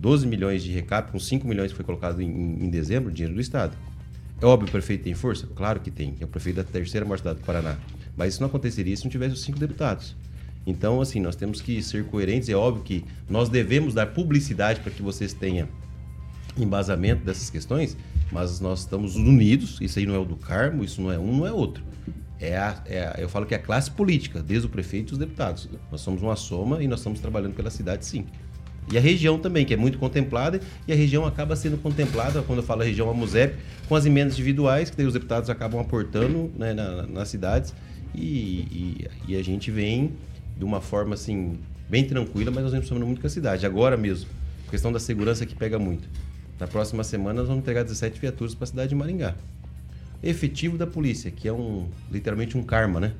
12 0.00 0.26
milhões 0.26 0.62
de 0.62 0.72
recap, 0.72 1.12
com 1.12 1.18
5 1.18 1.46
milhões 1.46 1.70
que 1.70 1.76
foi 1.76 1.84
colocado 1.84 2.20
em, 2.22 2.26
em- 2.28 2.64
em 2.64 2.70
dezembro, 2.70 3.12
dinheiro 3.12 3.34
do 3.34 3.40
Estado. 3.40 3.76
É 4.40 4.46
óbvio 4.46 4.68
o 4.68 4.70
prefeito 4.72 5.04
tem 5.04 5.14
força? 5.14 5.46
Claro 5.54 5.80
que 5.80 5.90
tem. 5.90 6.14
É 6.20 6.24
o 6.24 6.28
prefeito 6.28 6.56
da 6.56 6.64
terceira 6.64 7.04
maior 7.04 7.18
cidade 7.18 7.38
do 7.40 7.44
Paraná. 7.44 7.76
Mas 8.16 8.32
isso 8.34 8.40
não 8.42 8.48
aconteceria 8.48 8.96
se 8.96 9.04
não 9.04 9.10
tivesse 9.10 9.34
os 9.34 9.42
cinco 9.42 9.58
deputados. 9.58 10.16
Então, 10.66 11.00
assim, 11.00 11.20
nós 11.20 11.36
temos 11.36 11.60
que 11.60 11.82
ser 11.82 12.04
coerentes. 12.04 12.48
É 12.48 12.54
óbvio 12.54 12.82
que 12.82 13.04
nós 13.28 13.48
devemos 13.50 13.92
dar 13.92 14.06
publicidade 14.06 14.80
para 14.80 14.90
que 14.90 15.02
vocês 15.02 15.32
tenham 15.34 15.68
embasamento 16.56 17.24
dessas 17.24 17.50
questões, 17.50 17.96
mas 18.32 18.60
nós 18.60 18.80
estamos 18.80 19.16
unidos. 19.16 19.78
Isso 19.80 19.98
aí 19.98 20.06
não 20.06 20.14
é 20.14 20.18
o 20.18 20.24
do 20.24 20.36
Carmo, 20.36 20.82
isso 20.84 21.00
não 21.00 21.12
é 21.12 21.18
um, 21.18 21.36
não 21.38 21.46
é 21.46 21.52
outro. 21.52 21.82
É 22.38 22.56
a, 22.56 22.82
é 22.86 23.00
a- 23.06 23.16
eu 23.18 23.28
falo 23.28 23.44
que 23.46 23.54
é 23.54 23.58
a 23.58 23.60
classe 23.62 23.90
política, 23.90 24.42
desde 24.42 24.66
o 24.66 24.70
prefeito 24.70 25.10
e 25.10 25.12
os 25.12 25.18
deputados. 25.18 25.68
Nós 25.92 26.00
somos 26.00 26.22
uma 26.22 26.36
soma 26.36 26.82
e 26.82 26.88
nós 26.88 27.00
estamos 27.00 27.20
trabalhando 27.20 27.54
pela 27.54 27.70
cidade, 27.70 28.04
sim. 28.06 28.24
E 28.92 28.98
a 28.98 29.00
região 29.00 29.38
também, 29.38 29.64
que 29.64 29.72
é 29.72 29.76
muito 29.76 29.98
contemplada, 29.98 30.60
e 30.86 30.92
a 30.92 30.96
região 30.96 31.24
acaba 31.24 31.54
sendo 31.54 31.78
contemplada, 31.78 32.42
quando 32.42 32.58
eu 32.58 32.64
falo 32.64 32.82
região, 32.82 33.08
a 33.08 33.14
MUSEP, 33.14 33.54
com 33.88 33.94
as 33.94 34.04
emendas 34.04 34.34
individuais, 34.34 34.90
que 34.90 34.96
daí 34.96 35.06
os 35.06 35.12
deputados 35.14 35.48
acabam 35.48 35.80
aportando 35.80 36.50
né, 36.56 36.74
na- 36.74 37.06
nas 37.06 37.28
cidades, 37.28 37.72
e, 38.14 38.20
e- 38.20 39.06
e 39.28 39.36
a 39.36 39.42
gente 39.44 39.70
vem 39.70 40.12
de 40.58 40.64
uma 40.64 40.80
forma 40.80 41.14
assim, 41.14 41.58
bem 41.88 42.04
tranquila, 42.04 42.50
mas 42.50 42.64
nós 42.64 42.72
vamos 42.72 42.88
somando 42.88 43.06
muito 43.06 43.20
com 43.20 43.26
a 43.26 43.30
cidade. 43.30 43.64
Agora 43.64 43.96
mesmo, 43.96 44.28
a 44.66 44.70
questão 44.70 44.90
da 44.92 44.98
segurança 44.98 45.46
que 45.46 45.54
pega 45.54 45.78
muito. 45.78 46.08
Na 46.58 46.66
próxima 46.66 47.02
semana 47.04 47.40
nós 47.40 47.46
vamos 47.48 47.62
entregar 47.62 47.84
17 47.84 48.20
viaturas 48.20 48.54
para 48.54 48.64
a 48.64 48.66
cidade 48.66 48.88
de 48.90 48.94
Maringá. 48.96 49.34
Efetivo 50.22 50.76
da 50.76 50.86
polícia, 50.86 51.30
que 51.30 51.48
é 51.48 51.52
um 51.52 51.86
literalmente 52.10 52.58
um 52.58 52.62
karma, 52.62 53.00
né? 53.00 53.12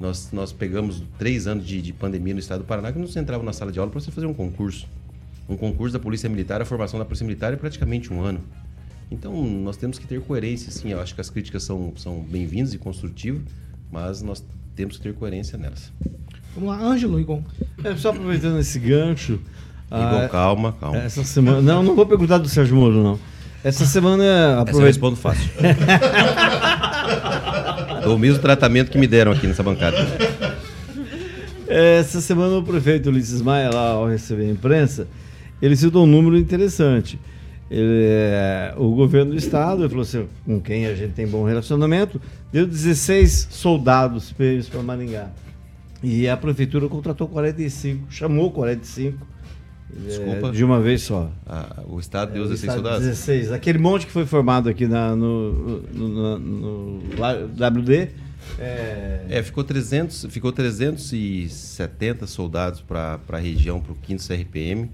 Nós, 0.00 0.30
nós 0.32 0.50
pegamos 0.52 1.02
três 1.18 1.46
anos 1.46 1.64
de, 1.66 1.80
de 1.80 1.92
pandemia 1.92 2.32
no 2.34 2.40
estado 2.40 2.60
do 2.60 2.64
Paraná 2.64 2.90
que 2.90 2.98
não 2.98 3.06
se 3.06 3.18
entrava 3.18 3.44
na 3.44 3.52
sala 3.52 3.70
de 3.70 3.78
aula 3.78 3.90
para 3.90 4.00
você 4.00 4.10
fazer 4.10 4.26
um 4.26 4.34
concurso. 4.34 4.88
Um 5.50 5.56
concurso 5.56 5.92
da 5.92 5.98
Polícia 5.98 6.28
Militar, 6.28 6.62
a 6.62 6.64
formação 6.64 6.96
da 6.96 7.04
Polícia 7.04 7.26
Militar 7.26 7.52
é 7.52 7.56
praticamente 7.56 8.12
um 8.12 8.22
ano. 8.22 8.38
Então, 9.10 9.44
nós 9.44 9.76
temos 9.76 9.98
que 9.98 10.06
ter 10.06 10.20
coerência, 10.20 10.70
sim. 10.70 10.92
Eu 10.92 11.00
acho 11.00 11.12
que 11.12 11.20
as 11.20 11.28
críticas 11.28 11.64
são, 11.64 11.92
são 11.96 12.20
bem-vindas 12.20 12.72
e 12.72 12.78
construtivas, 12.78 13.42
mas 13.90 14.22
nós 14.22 14.44
temos 14.76 14.96
que 14.96 15.02
ter 15.02 15.12
coerência 15.12 15.58
nelas. 15.58 15.92
Vamos 16.54 16.70
lá, 16.70 16.80
Ângelo 16.80 17.18
Igon. 17.18 17.42
É, 17.82 17.96
só 17.96 18.10
aproveitando 18.10 18.60
esse 18.60 18.78
gancho. 18.78 19.40
Igor, 19.88 19.90
ah, 19.90 20.28
calma, 20.30 20.72
calma. 20.74 20.98
Essa 20.98 21.24
semana. 21.24 21.60
Não, 21.60 21.82
não 21.82 21.96
vou 21.96 22.06
perguntar 22.06 22.38
do 22.38 22.48
Sérgio 22.48 22.76
Moro, 22.76 23.02
não. 23.02 23.18
Essa 23.64 23.84
semana. 23.86 24.22
Essa 24.68 24.78
eu 24.78 24.84
respondo 24.84 25.16
fácil. 25.16 25.50
Dou 28.04 28.14
o 28.14 28.18
mesmo 28.18 28.40
tratamento 28.40 28.88
que 28.88 28.98
me 28.98 29.08
deram 29.08 29.32
aqui 29.32 29.48
nessa 29.48 29.64
bancada. 29.64 29.96
Essa 31.66 32.20
semana 32.20 32.56
o 32.56 32.62
prefeito 32.62 33.08
Ulisses 33.08 33.42
Maia, 33.42 33.70
lá 33.70 33.88
ao 33.90 34.08
receber 34.08 34.44
a 34.44 34.50
imprensa, 34.50 35.08
ele 35.60 35.76
citou 35.76 36.04
um 36.04 36.06
número 36.06 36.36
interessante. 36.36 37.18
Ele, 37.70 38.04
é, 38.04 38.74
o 38.76 38.90
governo 38.94 39.30
do 39.32 39.36
estado, 39.36 39.82
ele 39.82 39.88
falou 39.88 40.02
assim, 40.02 40.26
com 40.44 40.60
quem 40.60 40.86
a 40.86 40.94
gente 40.94 41.12
tem 41.12 41.26
bom 41.26 41.44
relacionamento, 41.44 42.20
deu 42.52 42.66
16 42.66 43.48
soldados 43.50 44.34
para 44.70 44.82
Maringá. 44.82 45.30
E 46.02 46.28
a 46.28 46.36
prefeitura 46.36 46.88
contratou 46.88 47.28
45, 47.28 48.06
chamou 48.10 48.50
45 48.50 49.24
é, 49.92 50.06
Desculpa. 50.06 50.50
de 50.52 50.64
uma 50.64 50.80
vez 50.80 51.02
só. 51.02 51.30
Ah, 51.46 51.82
o 51.86 52.00
Estado 52.00 52.32
deu 52.32 52.42
É, 52.42 52.46
o 52.46 52.48
16 52.48 52.62
estado 52.72 52.76
soldados? 52.82 53.06
16. 53.06 53.52
Aquele 53.52 53.78
monte 53.78 54.06
que 54.06 54.12
foi 54.12 54.24
formado 54.26 54.68
aqui 54.68 54.86
na, 54.86 55.14
no, 55.14 55.82
no, 55.92 56.08
no- 56.08 56.38
no 56.38 57.00
WD. 57.80 58.08
É, 58.58 59.26
É, 59.28 59.42
ficou 59.42 59.62
300, 59.62 60.26
ficou 60.30 60.50
370 60.52 62.26
soldados 62.26 62.80
para 62.80 63.20
a 63.28 63.38
região, 63.38 63.80
para 63.80 63.92
o 63.92 63.96
5 64.06 64.22
CRPM. 64.26 64.90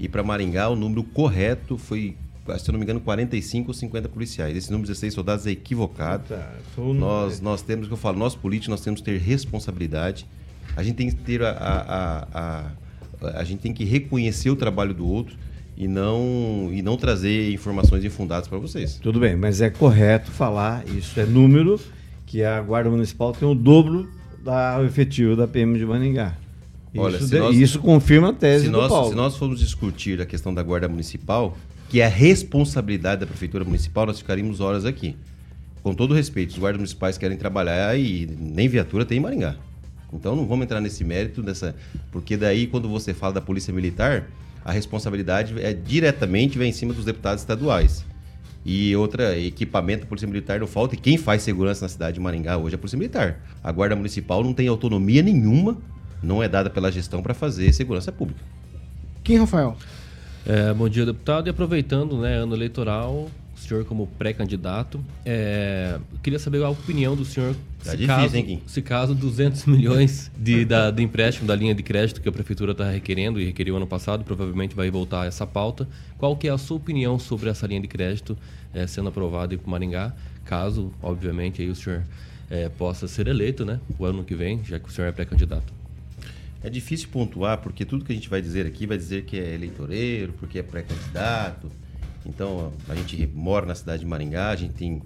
E 0.00 0.08
para 0.08 0.22
Maringá, 0.22 0.70
o 0.70 0.74
número 0.74 1.04
correto 1.04 1.76
foi, 1.76 2.16
se 2.58 2.70
eu 2.70 2.72
não 2.72 2.78
me 2.78 2.84
engano, 2.84 3.00
45 3.00 3.68
ou 3.68 3.74
50 3.74 4.08
policiais. 4.08 4.56
Esse 4.56 4.70
número 4.70 4.86
de 4.86 4.94
16 4.94 5.12
soldados 5.12 5.46
é 5.46 5.50
equivocado. 5.50 6.24
Tá, 6.26 6.54
o 6.78 6.94
nós, 6.94 7.42
nós 7.42 7.60
temos, 7.60 7.86
que 7.86 7.92
eu 7.92 7.98
falo, 7.98 8.18
nós 8.18 8.34
políticos, 8.34 8.68
nós 8.68 8.80
temos 8.80 9.00
que 9.00 9.04
ter 9.04 9.18
responsabilidade. 9.18 10.26
A 10.74 10.82
gente 10.82 10.96
tem 10.96 11.10
que 11.10 11.16
ter 11.16 11.42
a, 11.42 11.50
a, 11.50 12.26
a, 12.32 12.66
a, 13.20 13.40
a 13.40 13.44
gente 13.44 13.60
tem 13.60 13.74
que 13.74 13.84
reconhecer 13.84 14.48
o 14.48 14.56
trabalho 14.56 14.94
do 14.94 15.06
outro 15.06 15.36
e 15.76 15.86
não, 15.86 16.70
e 16.72 16.80
não 16.80 16.96
trazer 16.96 17.52
informações 17.52 18.02
infundadas 18.02 18.48
para 18.48 18.56
vocês. 18.56 18.94
Tudo 19.02 19.20
bem, 19.20 19.36
mas 19.36 19.60
é 19.60 19.68
correto 19.68 20.30
falar, 20.30 20.82
isso 20.88 21.20
é 21.20 21.26
número, 21.26 21.78
que 22.24 22.42
a 22.42 22.58
Guarda 22.62 22.88
Municipal 22.88 23.32
tem 23.32 23.46
o 23.46 23.54
dobro 23.54 24.08
da 24.42 24.82
efetivo 24.82 25.36
da 25.36 25.46
PM 25.46 25.78
de 25.78 25.84
Maningá. 25.84 26.36
Olha, 26.96 27.16
isso, 27.16 27.38
nós- 27.38 27.56
isso 27.56 27.78
confirma 27.78 28.30
a 28.30 28.32
tese 28.32 28.64
se 28.66 28.70
do 28.70 28.78
nós, 28.78 28.88
Paulo. 28.88 29.10
Se 29.10 29.14
nós 29.14 29.36
formos 29.36 29.60
discutir 29.60 30.20
a 30.20 30.26
questão 30.26 30.52
da 30.52 30.62
guarda 30.62 30.88
municipal, 30.88 31.56
que 31.88 32.00
é 32.00 32.06
a 32.06 32.08
responsabilidade 32.08 33.20
da 33.20 33.26
prefeitura 33.26 33.64
municipal, 33.64 34.06
nós 34.06 34.18
ficaríamos 34.18 34.60
horas 34.60 34.84
aqui. 34.84 35.16
Com 35.82 35.94
todo 35.94 36.12
respeito, 36.14 36.50
os 36.50 36.58
guardas 36.58 36.78
municipais 36.78 37.16
querem 37.16 37.36
trabalhar 37.36 37.98
e 37.98 38.28
nem 38.38 38.68
viatura 38.68 39.04
tem 39.04 39.18
em 39.18 39.20
Maringá. 39.20 39.56
Então 40.12 40.34
não 40.34 40.46
vamos 40.46 40.64
entrar 40.64 40.80
nesse 40.80 41.04
mérito, 41.04 41.42
dessa, 41.42 41.74
porque 42.10 42.36
daí 42.36 42.66
quando 42.66 42.88
você 42.88 43.14
fala 43.14 43.34
da 43.34 43.40
polícia 43.40 43.72
militar, 43.72 44.28
a 44.64 44.72
responsabilidade 44.72 45.54
é 45.60 45.72
diretamente 45.72 46.58
vem 46.58 46.70
em 46.70 46.72
cima 46.72 46.92
dos 46.92 47.04
deputados 47.04 47.42
estaduais. 47.42 48.04
E 48.66 48.94
outra, 48.94 49.38
equipamento 49.38 50.02
da 50.02 50.06
Polícia 50.06 50.28
Militar 50.28 50.60
não 50.60 50.66
falta. 50.66 50.94
E 50.94 50.98
quem 50.98 51.16
faz 51.16 51.40
segurança 51.42 51.82
na 51.82 51.88
cidade 51.88 52.14
de 52.16 52.20
Maringá 52.20 52.58
hoje 52.58 52.74
é 52.74 52.76
a 52.76 52.78
Polícia 52.78 52.98
Militar. 52.98 53.40
A 53.64 53.72
Guarda 53.72 53.96
Municipal 53.96 54.44
não 54.44 54.52
tem 54.52 54.68
autonomia 54.68 55.22
nenhuma, 55.22 55.78
não 56.22 56.42
é 56.42 56.48
dada 56.48 56.70
pela 56.70 56.90
gestão 56.90 57.22
para 57.22 57.34
fazer 57.34 57.72
segurança 57.72 58.10
pública. 58.10 58.40
Quem, 59.22 59.38
Rafael? 59.38 59.76
É, 60.46 60.72
bom 60.72 60.88
dia, 60.88 61.04
deputado. 61.04 61.46
E 61.46 61.50
aproveitando, 61.50 62.18
né, 62.18 62.36
ano 62.36 62.54
eleitoral, 62.54 63.28
o 63.54 63.58
senhor 63.58 63.84
como 63.84 64.06
pré-candidato, 64.06 65.04
é, 65.24 65.98
queria 66.22 66.38
saber 66.38 66.62
a 66.62 66.70
opinião 66.70 67.14
do 67.14 67.24
senhor 67.24 67.54
Tá 67.82 67.92
se, 67.92 67.96
difícil, 67.96 68.16
caso, 68.22 68.36
hein, 68.36 68.44
Kim? 68.44 68.62
se 68.66 68.82
caso 68.82 69.14
200 69.14 69.64
milhões 69.66 70.30
de, 70.36 70.64
da, 70.64 70.90
do 70.90 71.00
empréstimo 71.00 71.46
da 71.46 71.54
linha 71.54 71.74
de 71.74 71.82
crédito 71.82 72.20
que 72.20 72.28
a 72.28 72.32
prefeitura 72.32 72.72
está 72.72 72.90
requerendo 72.90 73.40
e 73.40 73.44
requeriu 73.44 73.76
ano 73.76 73.86
passado, 73.86 74.22
provavelmente 74.22 74.74
vai 74.74 74.90
voltar 74.90 75.22
a 75.22 75.26
essa 75.26 75.46
pauta. 75.46 75.88
Qual 76.18 76.36
que 76.36 76.48
é 76.48 76.50
a 76.50 76.58
sua 76.58 76.76
opinião 76.76 77.18
sobre 77.18 77.48
essa 77.48 77.66
linha 77.66 77.80
de 77.80 77.88
crédito 77.88 78.36
é, 78.74 78.86
sendo 78.86 79.08
aprovada 79.08 79.56
para 79.56 79.66
o 79.66 79.70
Maringá, 79.70 80.12
caso, 80.44 80.92
obviamente, 81.02 81.62
aí 81.62 81.70
o 81.70 81.74
senhor 81.74 82.02
é, 82.50 82.68
possa 82.68 83.08
ser 83.08 83.28
eleito, 83.28 83.64
né, 83.64 83.80
o 83.98 84.04
ano 84.04 84.24
que 84.24 84.34
vem, 84.34 84.62
já 84.64 84.78
que 84.78 84.88
o 84.88 84.92
senhor 84.92 85.08
é 85.08 85.12
pré-candidato? 85.12 85.79
É 86.62 86.68
difícil 86.68 87.08
pontuar, 87.08 87.58
porque 87.58 87.84
tudo 87.84 88.04
que 88.04 88.12
a 88.12 88.14
gente 88.14 88.28
vai 88.28 88.42
dizer 88.42 88.66
aqui 88.66 88.86
vai 88.86 88.98
dizer 88.98 89.24
que 89.24 89.38
é 89.38 89.54
eleitoreiro, 89.54 90.32
porque 90.34 90.58
é 90.58 90.62
pré-candidato. 90.62 91.70
Então, 92.26 92.72
a 92.88 92.94
gente 92.94 93.26
mora 93.28 93.64
na 93.64 93.74
cidade 93.74 94.00
de 94.00 94.06
Maringá, 94.06 94.50
a 94.50 94.56
gente 94.56 94.74
tem. 94.74 95.00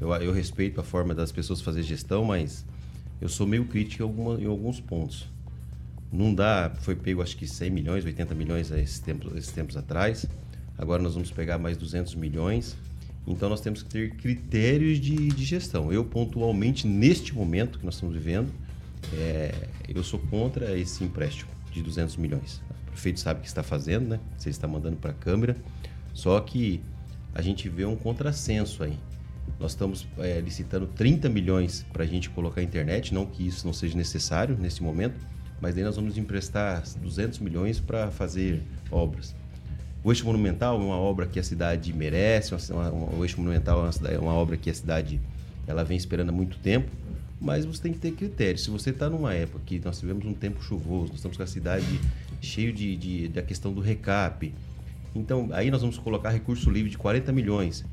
Eu, 0.00 0.12
eu 0.14 0.32
respeito 0.32 0.80
a 0.80 0.84
forma 0.84 1.14
das 1.14 1.32
pessoas 1.32 1.60
fazer 1.60 1.82
gestão, 1.82 2.24
mas 2.24 2.64
eu 3.20 3.28
sou 3.28 3.46
meio 3.46 3.64
crítico 3.64 4.02
em, 4.02 4.06
alguma- 4.06 4.40
em 4.40 4.46
alguns 4.46 4.80
pontos. 4.80 5.26
Não 6.12 6.34
dá, 6.34 6.72
foi 6.80 6.94
pego 6.96 7.22
acho 7.22 7.36
que 7.36 7.46
100 7.46 7.70
milhões, 7.70 8.04
80 8.04 8.34
milhões 8.34 8.70
esses 8.70 8.98
tempos, 9.00 9.36
esses 9.36 9.52
tempos 9.52 9.76
atrás. 9.76 10.26
Agora 10.78 11.02
nós 11.02 11.14
vamos 11.14 11.30
pegar 11.30 11.58
mais 11.58 11.76
200 11.76 12.14
milhões. 12.14 12.76
Então 13.26 13.48
nós 13.48 13.60
temos 13.60 13.82
que 13.82 13.88
ter 13.90 14.10
critérios 14.16 14.98
de, 14.98 15.14
de 15.28 15.44
gestão. 15.44 15.92
Eu, 15.92 16.04
pontualmente, 16.04 16.86
neste 16.86 17.34
momento 17.34 17.78
que 17.78 17.84
nós 17.84 17.94
estamos 17.94 18.14
vivendo, 18.14 18.50
é, 19.14 19.68
eu 19.88 20.02
sou 20.02 20.18
contra 20.18 20.76
esse 20.78 21.02
empréstimo 21.04 21.50
de 21.72 21.82
200 21.82 22.16
milhões. 22.16 22.62
O 22.88 22.90
prefeito 22.92 23.20
sabe 23.20 23.40
o 23.40 23.42
que 23.42 23.48
está 23.48 23.62
fazendo, 23.62 24.08
né? 24.08 24.20
Você 24.36 24.50
está 24.50 24.66
mandando 24.66 24.96
para 24.96 25.10
a 25.10 25.14
Câmara. 25.14 25.56
Só 26.12 26.38
que 26.40 26.82
a 27.34 27.40
gente 27.40 27.68
vê 27.68 27.84
um 27.84 27.96
contrassenso 27.96 28.82
aí. 28.82 28.98
Nós 29.58 29.72
estamos 29.72 30.06
é, 30.18 30.40
licitando 30.40 30.86
30 30.86 31.28
milhões 31.28 31.84
para 31.92 32.04
a 32.04 32.06
gente 32.06 32.30
colocar 32.30 32.60
a 32.60 32.64
internet, 32.64 33.12
não 33.12 33.26
que 33.26 33.46
isso 33.46 33.66
não 33.66 33.72
seja 33.72 33.96
necessário 33.96 34.56
nesse 34.58 34.82
momento, 34.82 35.26
mas 35.60 35.74
daí 35.74 35.84
nós 35.84 35.96
vamos 35.96 36.16
emprestar 36.16 36.82
200 37.00 37.38
milhões 37.40 37.78
para 37.78 38.10
fazer 38.10 38.62
obras. 38.90 39.34
O 40.02 40.10
Eixo 40.10 40.24
Monumental 40.24 40.80
é 40.80 40.84
uma 40.84 40.96
obra 40.96 41.26
que 41.26 41.38
a 41.38 41.42
cidade 41.42 41.92
merece, 41.92 42.54
uma, 42.72 42.90
uma, 42.90 43.14
o 43.16 43.24
Eixo 43.24 43.38
Monumental 43.38 43.80
é 43.80 43.82
uma, 43.82 44.08
é 44.08 44.18
uma 44.18 44.32
obra 44.32 44.56
que 44.56 44.70
a 44.70 44.74
cidade 44.74 45.20
ela 45.66 45.84
vem 45.84 45.96
esperando 45.96 46.30
há 46.30 46.32
muito 46.32 46.58
tempo, 46.58 46.90
mas 47.40 47.64
você 47.64 47.82
tem 47.82 47.92
que 47.92 47.98
ter 47.98 48.12
critério. 48.12 48.58
Se 48.58 48.68
você 48.70 48.90
está 48.90 49.08
numa 49.08 49.32
época 49.34 49.60
que 49.64 49.80
nós 49.84 49.98
tivemos 49.98 50.24
um 50.26 50.34
tempo 50.34 50.62
chuvoso, 50.62 51.08
nós 51.08 51.16
estamos 51.16 51.36
com 51.36 51.42
a 51.42 51.46
cidade 51.46 51.86
cheio 52.40 52.72
de, 52.72 52.96
de- 52.96 53.28
da 53.28 53.42
questão 53.42 53.72
do 53.72 53.80
recap, 53.80 54.52
então 55.14 55.48
aí 55.52 55.70
nós 55.70 55.80
vamos 55.80 55.98
colocar 55.98 56.30
recurso 56.30 56.70
livre 56.70 56.90
de 56.90 56.98
40 56.98 57.32
milhões. 57.32 57.84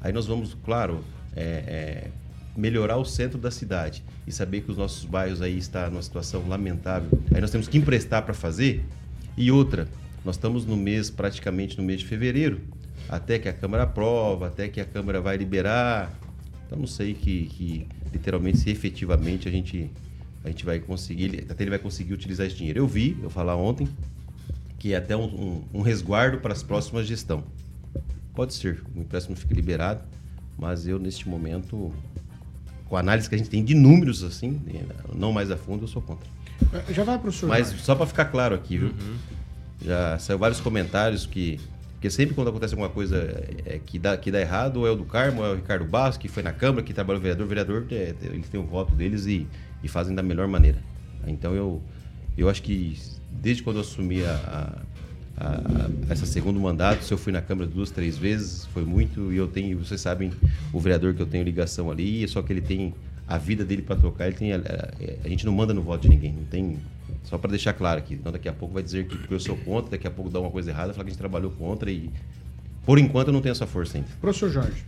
Aí 0.00 0.12
nós 0.12 0.26
vamos, 0.26 0.56
claro, 0.64 1.02
é, 1.34 1.42
é, 1.42 2.10
melhorar 2.56 2.96
o 2.96 3.04
centro 3.04 3.38
da 3.38 3.50
cidade 3.50 4.02
e 4.26 4.32
saber 4.32 4.60
que 4.62 4.70
os 4.70 4.76
nossos 4.76 5.04
bairros 5.04 5.40
aí 5.42 5.56
estão 5.56 5.90
numa 5.90 6.02
situação 6.02 6.46
lamentável. 6.48 7.10
Aí 7.34 7.40
nós 7.40 7.50
temos 7.50 7.66
que 7.68 7.78
emprestar 7.78 8.22
para 8.22 8.34
fazer. 8.34 8.84
E 9.36 9.50
outra, 9.50 9.88
nós 10.24 10.36
estamos 10.36 10.64
no 10.66 10.76
mês, 10.76 11.10
praticamente 11.10 11.76
no 11.78 11.84
mês 11.84 12.00
de 12.00 12.06
fevereiro, 12.06 12.60
até 13.08 13.38
que 13.38 13.48
a 13.48 13.52
Câmara 13.52 13.84
aprova, 13.84 14.48
até 14.48 14.68
que 14.68 14.80
a 14.80 14.84
Câmara 14.84 15.20
vai 15.20 15.36
liberar. 15.36 16.12
Então 16.66 16.78
não 16.78 16.86
sei 16.86 17.14
que, 17.14 17.46
que 17.46 17.86
literalmente 18.12 18.58
se 18.58 18.70
efetivamente 18.70 19.48
a 19.48 19.50
gente 19.50 19.90
a 20.44 20.48
gente 20.48 20.64
vai 20.64 20.78
conseguir, 20.78 21.44
até 21.50 21.64
ele 21.64 21.70
vai 21.70 21.78
conseguir 21.78 22.14
utilizar 22.14 22.46
esse 22.46 22.54
dinheiro. 22.54 22.78
Eu 22.78 22.86
vi, 22.86 23.18
eu 23.20 23.28
falar 23.28 23.56
ontem, 23.56 23.88
que 24.78 24.94
é 24.94 24.96
até 24.96 25.16
um, 25.16 25.24
um, 25.24 25.64
um 25.74 25.80
resguardo 25.82 26.38
para 26.38 26.52
as 26.52 26.62
próximas 26.62 27.04
gestão. 27.04 27.42
Pode 28.32 28.54
ser, 28.54 28.80
o 28.94 29.00
empréstimo 29.00 29.34
fique 29.34 29.52
liberado, 29.52 30.02
mas 30.56 30.86
eu 30.86 31.00
neste 31.00 31.28
momento, 31.28 31.92
com 32.88 32.96
a 32.96 33.00
análise 33.00 33.28
que 33.28 33.34
a 33.34 33.38
gente 33.38 33.50
tem 33.50 33.64
de 33.64 33.74
números 33.74 34.22
assim, 34.22 34.60
não 35.12 35.32
mais 35.32 35.50
a 35.50 35.56
fundo, 35.56 35.82
eu 35.82 35.88
sou 35.88 36.00
contra. 36.00 36.28
Já 36.90 37.02
vai, 37.02 37.18
professor. 37.18 37.48
Mas 37.48 37.68
só 37.68 37.96
para 37.96 38.06
ficar 38.06 38.26
claro 38.26 38.54
aqui, 38.54 38.78
viu? 38.78 38.94
Já 39.84 40.16
saiu 40.18 40.38
vários 40.38 40.60
comentários 40.60 41.26
que 41.26 41.58
porque 41.96 42.10
sempre 42.10 42.34
quando 42.34 42.48
acontece 42.48 42.74
alguma 42.74 42.90
coisa 42.90 43.16
é, 43.64 43.80
que, 43.84 43.98
dá, 43.98 44.16
que 44.18 44.30
dá 44.30 44.38
errado, 44.40 44.76
ou 44.80 44.86
é 44.86 44.90
o 44.90 44.96
do 44.96 45.04
Carmo, 45.04 45.40
ou 45.40 45.46
é 45.46 45.52
o 45.52 45.56
Ricardo 45.56 45.84
Bastos, 45.86 46.18
que 46.18 46.28
foi 46.28 46.42
na 46.42 46.52
Câmara, 46.52 46.82
que 46.82 46.92
trabalhou 46.92 47.20
vereador. 47.20 47.46
O 47.46 47.48
vereador, 47.48 47.86
é, 47.90 48.14
eles 48.22 48.48
têm 48.50 48.60
o 48.60 48.64
voto 48.64 48.94
deles 48.94 49.24
e, 49.26 49.46
e 49.82 49.88
fazem 49.88 50.14
da 50.14 50.22
melhor 50.22 50.46
maneira. 50.46 50.78
Então 51.26 51.54
eu, 51.54 51.82
eu 52.36 52.48
acho 52.50 52.62
que 52.62 52.98
desde 53.30 53.62
quando 53.62 53.76
eu 53.76 53.80
assumi 53.80 54.22
a, 54.22 54.82
a, 55.38 55.44
a- 55.46 55.90
essa 56.10 56.26
segundo 56.26 56.60
mandato, 56.60 57.02
se 57.02 57.12
eu 57.12 57.18
fui 57.18 57.32
na 57.32 57.40
Câmara 57.40 57.68
duas, 57.68 57.90
três 57.90 58.16
vezes, 58.18 58.66
foi 58.66 58.84
muito. 58.84 59.32
E 59.32 59.36
eu 59.38 59.48
tenho, 59.48 59.78
vocês 59.78 60.00
sabem, 60.00 60.30
o 60.72 60.78
vereador 60.78 61.14
que 61.14 61.22
eu 61.22 61.26
tenho 61.26 61.44
ligação 61.44 61.90
ali, 61.90 62.28
só 62.28 62.42
que 62.42 62.52
ele 62.52 62.60
tem 62.60 62.92
a 63.26 63.38
vida 63.38 63.64
dele 63.64 63.82
para 63.82 63.96
trocar. 63.96 64.26
Ele 64.26 64.36
tem, 64.36 64.52
a, 64.52 64.56
a- 64.56 64.88
a 65.24 65.28
gente 65.28 65.44
não 65.44 65.52
manda 65.52 65.72
no 65.74 65.82
voto 65.82 66.02
de 66.02 66.08
ninguém, 66.08 66.32
não 66.32 66.44
tem. 66.44 66.78
Só 67.24 67.36
para 67.38 67.50
deixar 67.50 67.72
claro 67.72 67.98
aqui, 67.98 68.14
então 68.14 68.30
daqui 68.30 68.48
a 68.48 68.52
pouco 68.52 68.74
vai 68.74 68.82
dizer 68.82 69.06
que 69.06 69.32
eu 69.32 69.40
sou 69.40 69.56
contra, 69.56 69.90
daqui 69.92 70.06
a 70.06 70.10
pouco 70.10 70.30
dá 70.30 70.38
uma 70.40 70.50
coisa 70.50 70.70
errada, 70.70 70.92
falar 70.92 71.04
que 71.04 71.10
a 71.10 71.12
gente 71.12 71.18
trabalhou 71.18 71.50
contra 71.50 71.90
e 71.90 72.08
por 72.84 72.98
enquanto 73.00 73.28
eu 73.28 73.32
não 73.32 73.40
tenho 73.40 73.50
essa 73.52 73.66
força 73.66 73.98
ainda. 73.98 74.08
Professor 74.20 74.48
Jorge. 74.50 74.84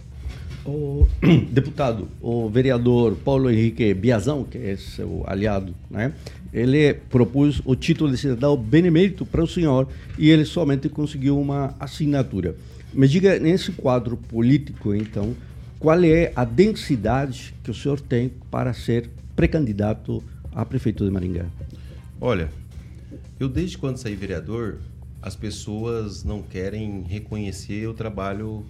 O 0.65 1.07
deputado, 1.51 2.09
o 2.21 2.49
vereador 2.49 3.17
Paulo 3.17 3.51
Henrique 3.51 3.93
Biazão, 3.95 4.45
que 4.45 4.57
é 4.59 4.77
seu 4.77 5.25
aliado, 5.27 5.75
né? 5.91 6.13
Ele 6.53 6.95
propôs 6.95 7.61
o 7.65 7.75
título 7.75 8.11
de 8.11 8.17
cidadão 8.19 8.57
benemérito 8.57 9.27
para 9.27 9.43
o 9.43 9.47
senhor 9.47 9.89
e 10.17 10.31
ele 10.31 10.45
somente 10.45 10.89
conseguiu 10.89 11.39
uma 11.41 11.75
assinatura. 11.81 12.55
Me 12.93 13.07
diga, 13.09 13.39
nesse 13.39 13.73
quadro 13.73 14.17
político, 14.17 14.95
então, 14.95 15.35
qual 15.79 16.03
é 16.03 16.33
a 16.35 16.45
densidade 16.45 17.55
que 17.63 17.71
o 17.71 17.75
senhor 17.75 18.01
tem 18.01 18.31
para 18.51 18.73
ser 18.73 19.11
pré-candidato 19.37 20.23
a 20.53 20.65
prefeito 20.65 21.05
de 21.05 21.11
Maringá? 21.11 21.47
Olha, 22.21 22.51
eu 23.39 23.49
desde 23.49 23.79
quando 23.79 23.97
saí 23.97 24.17
vereador, 24.17 24.79
as 25.23 25.37
pessoas 25.37 26.25
não 26.25 26.43
querem 26.43 27.03
reconhecer 27.03 27.87
o 27.87 27.95
trabalho 27.95 28.67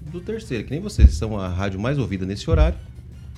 do 0.00 0.20
terceiro, 0.20 0.64
que 0.64 0.70
nem 0.72 0.80
vocês 0.80 1.14
são 1.14 1.38
a 1.38 1.48
rádio 1.48 1.78
mais 1.78 1.98
ouvida 1.98 2.26
nesse 2.26 2.50
horário. 2.50 2.78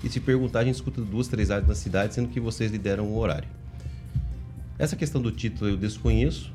E 0.03 0.09
se 0.09 0.19
perguntar, 0.19 0.61
a 0.61 0.65
gente 0.65 0.77
escuta 0.77 1.03
duas, 1.03 1.29
três 1.29 1.51
rádios 1.51 1.69
na 1.69 1.75
cidade, 1.75 2.15
sendo 2.15 2.29
que 2.29 2.41
vocês 2.41 2.73
lideram 2.73 3.05
o 3.05 3.19
horário. 3.19 3.49
Essa 4.79 4.97
questão 4.97 5.21
do 5.21 5.31
título 5.31 5.71
eu 5.71 5.77
desconheço. 5.77 6.51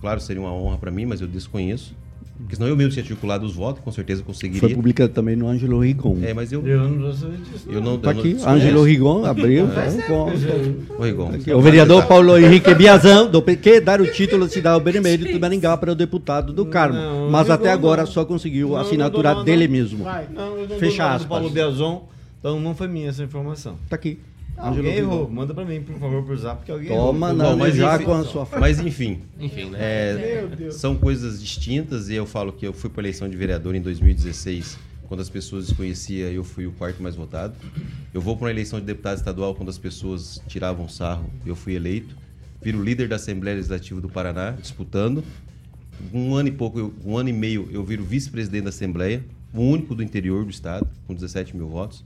Claro, 0.00 0.20
seria 0.20 0.40
uma 0.40 0.52
honra 0.52 0.78
para 0.78 0.90
mim, 0.90 1.04
mas 1.04 1.20
eu 1.20 1.26
desconheço. 1.26 1.94
Porque 2.40 2.54
senão 2.54 2.68
eu 2.68 2.76
mesmo 2.76 2.92
tinha 2.92 3.04
circulado 3.04 3.44
os 3.44 3.54
votos, 3.54 3.82
com 3.82 3.90
certeza 3.90 4.22
conseguiria. 4.22 4.60
Foi 4.60 4.72
publicado 4.72 5.12
também 5.12 5.34
no 5.34 5.48
Ângelo 5.48 5.80
Rigon. 5.80 6.18
É, 6.22 6.32
mas 6.32 6.52
eu. 6.52 6.64
Eu 6.66 6.88
não 6.88 7.12
sei 7.12 7.30
disso. 7.30 7.68
Eu 7.68 7.80
não. 7.80 7.98
Tá 7.98 8.12
eu 8.12 8.18
aqui. 8.20 8.36
Ângelo 8.46 8.82
Rigon 8.84 9.24
abriu. 9.24 9.66
É. 9.66 9.74
tá, 9.74 10.02
com- 10.06 10.96
Ô, 10.98 11.02
Rigon. 11.04 11.30
Aqui, 11.34 11.52
o 11.52 11.60
vereador 11.60 12.06
Paulo 12.06 12.38
Henrique 12.38 12.72
Biazão 12.74 13.28
do 13.28 13.42
PQ 13.42 13.80
dar 13.80 14.00
o 14.00 14.06
título 14.06 14.46
de 14.46 14.52
cidadão 14.52 14.80
benemérito 14.80 15.32
de 15.32 15.38
Maringá 15.38 15.76
para 15.76 15.92
o 15.92 15.94
deputado 15.96 16.52
do 16.52 16.64
Carmo. 16.66 16.94
Não, 16.98 17.28
mas 17.30 17.50
até 17.50 17.72
agora 17.72 18.06
só 18.06 18.24
conseguiu 18.24 18.76
a 18.76 18.82
assinatura 18.82 19.42
dele 19.42 19.66
mesmo. 19.66 20.04
Fecha 20.78 21.02
do 21.02 21.08
aspas. 21.14 21.26
Paulo 21.28 21.50
Biazon, 21.50 22.04
então 22.38 22.60
não 22.60 22.74
foi 22.74 22.86
minha 22.86 23.08
essa 23.08 23.24
informação. 23.24 23.76
Tá 23.88 23.96
aqui. 23.96 24.20
Alguém 24.58 24.96
errou. 24.96 25.30
Manda 25.30 25.54
pra 25.54 25.64
mim, 25.64 25.80
por 25.82 25.98
favor, 25.98 26.22
por 26.24 26.36
zap, 26.36 26.58
porque 26.58 26.72
alguém 26.72 26.88
Toma 26.88 27.30
errou. 27.30 27.56
mas 27.56 27.74
já 27.76 27.94
enfim- 27.96 28.04
com 28.04 28.12
a 28.14 28.24
sua 28.24 28.48
Mas 28.58 28.80
enfim, 28.80 29.20
Enfim, 29.38 29.70
né? 29.70 29.78
é, 29.80 30.36
Meu 30.40 30.48
Deus. 30.56 30.74
são 30.76 30.96
coisas 30.96 31.40
distintas 31.40 32.08
e 32.08 32.14
eu 32.14 32.26
falo 32.26 32.52
que 32.52 32.66
eu 32.66 32.72
fui 32.72 32.90
para 32.90 33.02
eleição 33.02 33.28
de 33.28 33.36
vereador 33.36 33.74
em 33.74 33.80
2016, 33.80 34.78
quando 35.08 35.20
as 35.20 35.28
pessoas 35.28 35.66
desconheciam, 35.68 36.28
eu 36.30 36.42
fui 36.44 36.66
o 36.66 36.72
quarto 36.72 37.02
mais 37.02 37.14
votado. 37.14 37.54
Eu 38.12 38.20
vou 38.20 38.36
para 38.36 38.44
uma 38.46 38.50
eleição 38.50 38.78
de 38.80 38.86
deputado 38.86 39.16
estadual 39.18 39.54
quando 39.54 39.68
as 39.68 39.78
pessoas 39.78 40.40
tiravam 40.48 40.88
sarro, 40.88 41.30
eu 41.46 41.54
fui 41.54 41.74
eleito. 41.74 42.14
Viro 42.60 42.82
líder 42.82 43.06
da 43.08 43.16
Assembleia 43.16 43.54
Legislativa 43.56 44.00
do 44.00 44.08
Paraná, 44.08 44.50
disputando. 44.50 45.22
Um 46.12 46.34
ano 46.34 46.48
e 46.48 46.52
pouco, 46.52 46.78
eu- 46.78 46.92
um 47.04 47.16
ano 47.16 47.28
e 47.28 47.32
meio, 47.32 47.68
eu 47.72 47.84
viro 47.84 48.04
vice-presidente 48.04 48.64
da 48.64 48.68
Assembleia, 48.70 49.24
o 49.54 49.60
único 49.62 49.94
do 49.94 50.02
interior 50.02 50.44
do 50.44 50.50
estado, 50.50 50.86
com 51.06 51.14
17 51.14 51.56
mil 51.56 51.68
votos. 51.68 52.04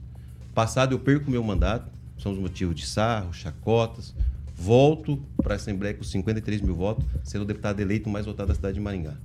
Passado, 0.53 0.93
eu 0.93 0.99
perco 0.99 1.29
meu 1.29 1.43
mandato, 1.43 1.91
são 2.17 2.31
os 2.31 2.37
motivos 2.37 2.75
de 2.75 2.85
sarro, 2.85 3.33
chacotas. 3.33 4.15
Volto 4.55 5.17
para 5.41 5.53
a 5.53 5.55
Assembleia 5.55 5.93
com 5.95 6.03
53 6.03 6.61
mil 6.61 6.75
votos, 6.75 7.05
sendo 7.23 7.41
o 7.41 7.45
deputado 7.45 7.79
eleito 7.79 8.09
mais 8.09 8.25
votado 8.25 8.49
da 8.49 8.55
cidade 8.55 8.75
de 8.75 8.81
Maringá. 8.81 9.15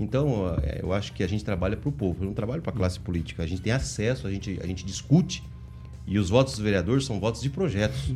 Então, 0.00 0.56
eh, 0.62 0.80
eu 0.82 0.92
acho 0.92 1.12
que 1.12 1.22
a 1.22 1.28
gente 1.28 1.44
trabalha 1.44 1.76
para 1.76 1.88
o 1.88 1.92
povo, 1.92 2.22
eu 2.22 2.26
não 2.26 2.34
trabalho 2.34 2.62
para 2.62 2.72
a 2.72 2.76
classe 2.76 2.98
política. 2.98 3.42
A 3.42 3.46
gente 3.46 3.60
tem 3.60 3.72
acesso, 3.72 4.26
a 4.26 4.30
gente, 4.30 4.58
a 4.62 4.66
gente 4.66 4.84
discute, 4.84 5.42
e 6.06 6.18
os 6.18 6.28
votos 6.28 6.54
dos 6.54 6.62
vereadores 6.62 7.04
são 7.04 7.20
votos 7.20 7.40
de 7.40 7.48
projetos. 7.48 8.12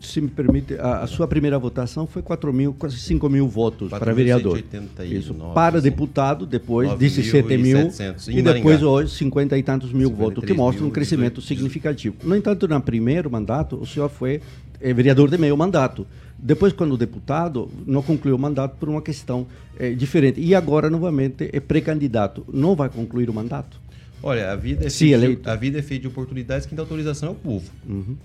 Se 0.00 0.20
me 0.20 0.28
permite, 0.28 0.74
a, 0.74 1.00
a 1.00 1.06
sua 1.06 1.28
primeira 1.28 1.58
votação 1.58 2.06
foi 2.06 2.22
4 2.22 2.50
mil, 2.52 2.72
quase 2.72 2.96
5 2.96 3.28
mil 3.28 3.46
votos 3.46 3.90
para 3.90 4.12
vereador. 4.14 4.58
4.189, 4.58 5.12
Isso. 5.12 5.34
Para 5.54 5.80
deputado, 5.80 6.46
depois 6.46 6.90
17 6.94 7.58
mil. 7.58 7.78
9.700 7.88 8.34
E 8.34 8.42
depois 8.42 8.82
hoje 8.82 9.14
50 9.14 9.58
e 9.58 9.62
tantos 9.62 9.92
mil 9.92 10.10
votos, 10.10 10.44
que 10.44 10.52
53 10.52 10.56
mostra 10.56 10.82
um 10.82 10.86
mil, 10.86 10.94
crescimento 10.94 11.40
18. 11.40 11.46
significativo. 11.46 12.16
No 12.22 12.34
entanto, 12.34 12.66
no 12.66 12.80
primeiro 12.80 13.30
mandato, 13.30 13.76
o 13.76 13.86
senhor 13.86 14.08
foi 14.08 14.40
eh, 14.80 14.94
vereador 14.94 15.28
de 15.28 15.36
meio 15.36 15.56
mandato. 15.56 16.06
Depois, 16.38 16.72
quando 16.72 16.96
deputado, 16.96 17.70
não 17.86 18.02
concluiu 18.02 18.36
o 18.36 18.38
mandato 18.38 18.76
por 18.78 18.88
uma 18.88 19.02
questão 19.02 19.46
eh, 19.78 19.90
diferente. 19.90 20.40
E 20.40 20.54
agora, 20.54 20.88
novamente, 20.90 21.48
é 21.52 21.60
pré-candidato. 21.60 22.46
Não 22.52 22.74
vai 22.74 22.88
concluir 22.88 23.28
o 23.28 23.34
mandato? 23.34 23.80
Olha, 24.22 24.50
a 24.52 24.56
vida 24.56 24.86
é 24.86 24.90
Se 24.90 24.98
feita 24.98 25.18
de, 25.18 25.24
eleito. 25.24 25.50
a 25.50 25.56
vida 25.56 25.78
é 25.78 25.82
feita 25.82 26.02
de 26.02 26.08
oportunidades, 26.08 26.66
quem 26.66 26.74
dá 26.76 26.82
autorização 26.82 27.30
é 27.30 27.32
o 27.32 27.34
povo. 27.34 27.70
Uhum. 27.86 28.16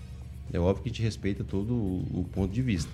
É 0.54 0.60
óbvio 0.60 0.84
que 0.84 0.90
a 0.90 0.92
gente 0.92 1.02
respeita 1.02 1.44
todo 1.44 1.74
o, 1.74 2.22
o 2.22 2.26
ponto 2.32 2.54
de 2.54 2.62
vista. 2.62 2.90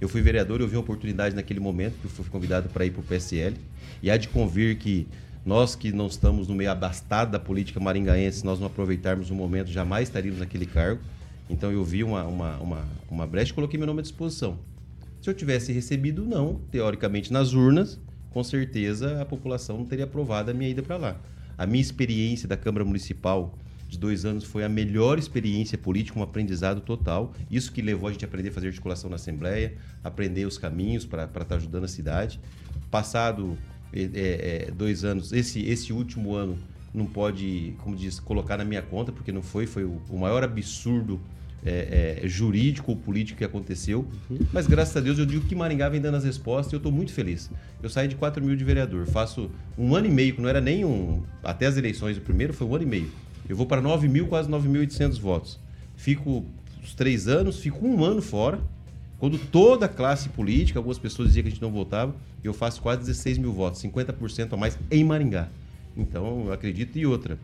Eu 0.00 0.08
fui 0.08 0.20
vereador, 0.20 0.60
eu 0.60 0.66
vi 0.68 0.76
uma 0.76 0.82
oportunidade 0.82 1.34
naquele 1.34 1.60
momento, 1.60 1.94
que 2.00 2.06
eu 2.06 2.10
fui 2.10 2.24
convidado 2.26 2.68
para 2.68 2.84
ir 2.84 2.90
para 2.90 3.00
o 3.00 3.04
PSL. 3.04 3.56
E 4.02 4.10
há 4.10 4.16
de 4.16 4.28
convir 4.28 4.76
que 4.76 5.06
nós 5.44 5.74
que 5.74 5.92
não 5.92 6.06
estamos 6.06 6.48
no 6.48 6.54
meio 6.54 6.70
abastado 6.70 7.30
da 7.32 7.38
política 7.38 7.78
maringaense, 7.80 8.38
se 8.38 8.44
nós 8.44 8.58
não 8.58 8.66
aproveitarmos 8.66 9.30
o 9.30 9.34
momento, 9.34 9.70
jamais 9.70 10.08
estaríamos 10.08 10.40
naquele 10.40 10.66
cargo. 10.66 11.00
Então 11.48 11.70
eu 11.70 11.84
vi 11.84 12.02
uma, 12.02 12.24
uma, 12.24 12.56
uma, 12.58 12.88
uma 13.10 13.26
brecha 13.26 13.52
e 13.52 13.54
coloquei 13.54 13.78
meu 13.78 13.86
nome 13.86 14.00
à 14.00 14.02
disposição. 14.02 14.58
Se 15.20 15.30
eu 15.30 15.34
tivesse 15.34 15.72
recebido 15.72 16.24
não, 16.24 16.60
teoricamente 16.70 17.32
nas 17.32 17.52
urnas, 17.52 17.98
com 18.30 18.42
certeza 18.42 19.20
a 19.20 19.24
população 19.24 19.78
não 19.78 19.84
teria 19.84 20.04
aprovado 20.04 20.50
a 20.50 20.54
minha 20.54 20.68
ida 20.70 20.82
para 20.82 20.96
lá. 20.96 21.16
A 21.56 21.66
minha 21.66 21.80
experiência 21.80 22.48
da 22.48 22.56
Câmara 22.56 22.84
Municipal 22.84 23.56
de 23.88 23.98
dois 23.98 24.24
anos 24.24 24.44
foi 24.44 24.64
a 24.64 24.68
melhor 24.68 25.18
experiência 25.18 25.76
política, 25.76 26.18
um 26.18 26.22
aprendizado 26.22 26.80
total. 26.80 27.34
Isso 27.50 27.70
que 27.70 27.82
levou 27.82 28.08
a 28.08 28.12
gente 28.12 28.24
a 28.24 28.28
aprender 28.28 28.48
a 28.48 28.52
fazer 28.52 28.68
articulação 28.68 29.10
na 29.10 29.16
Assembleia, 29.16 29.74
aprender 30.02 30.46
os 30.46 30.56
caminhos 30.56 31.04
para 31.04 31.24
estar 31.24 31.56
ajudando 31.56 31.84
a 31.84 31.88
cidade. 31.88 32.40
Passado 32.90 33.58
é, 33.92 34.68
é, 34.68 34.70
dois 34.70 35.04
anos, 35.04 35.32
esse, 35.32 35.60
esse 35.66 35.92
último 35.92 36.34
ano 36.34 36.58
não 36.94 37.04
pode, 37.06 37.74
como 37.78 37.94
diz, 37.94 38.18
colocar 38.18 38.56
na 38.56 38.64
minha 38.64 38.82
conta, 38.82 39.12
porque 39.12 39.30
não 39.30 39.42
foi, 39.42 39.66
foi 39.66 39.84
o, 39.84 40.00
o 40.08 40.18
maior 40.18 40.42
absurdo 40.42 41.20
é, 41.64 42.20
é, 42.22 42.28
jurídico 42.28 42.90
ou 42.90 42.96
político 42.96 43.38
que 43.38 43.44
aconteceu. 43.44 44.06
Mas 44.52 44.66
graças 44.66 44.96
a 44.96 45.00
Deus 45.00 45.18
eu 45.18 45.26
digo 45.26 45.46
que 45.46 45.54
Maringá 45.54 45.88
vem 45.88 46.00
dando 46.00 46.16
as 46.16 46.24
respostas 46.24 46.72
e 46.72 46.76
eu 46.76 46.78
estou 46.78 46.92
muito 46.92 47.12
feliz. 47.12 47.50
Eu 47.82 47.88
saí 47.88 48.08
de 48.08 48.16
4 48.16 48.44
mil 48.44 48.56
de 48.56 48.64
vereador, 48.64 49.06
faço 49.06 49.50
um 49.78 49.94
ano 49.94 50.06
e 50.06 50.10
meio, 50.10 50.34
que 50.34 50.40
não 50.40 50.48
era 50.48 50.60
nem 50.60 50.84
um. 50.84 51.22
Até 51.42 51.66
as 51.66 51.76
eleições, 51.76 52.16
o 52.16 52.20
primeiro 52.20 52.52
foi 52.52 52.66
um 52.66 52.74
ano 52.74 52.84
e 52.84 52.86
meio. 52.86 53.10
Eu 53.48 53.56
vou 53.56 53.66
para 53.66 53.80
9 53.80 54.08
mil, 54.08 54.26
quase 54.26 54.48
9.800 54.48 55.20
votos. 55.20 55.58
Fico 55.96 56.44
os 56.82 56.94
três 56.94 57.28
anos, 57.28 57.58
fico 57.58 57.86
um 57.86 58.04
ano 58.04 58.22
fora. 58.22 58.58
Quando 59.18 59.38
toda 59.38 59.86
a 59.86 59.88
classe 59.88 60.28
política, 60.30 60.80
algumas 60.80 60.98
pessoas 60.98 61.28
diziam 61.28 61.44
que 61.44 61.48
a 61.48 61.52
gente 61.52 61.62
não 61.62 61.70
votava, 61.70 62.12
eu 62.42 62.52
faço 62.52 62.82
quase 62.82 63.02
16 63.02 63.38
mil 63.38 63.52
votos, 63.52 63.80
50% 63.80 64.52
a 64.52 64.56
mais 64.56 64.76
em 64.90 65.04
Maringá. 65.04 65.48
Então, 65.96 66.46
eu 66.46 66.52
acredito. 66.52 66.98
E 66.98 67.06
outra, 67.06 67.38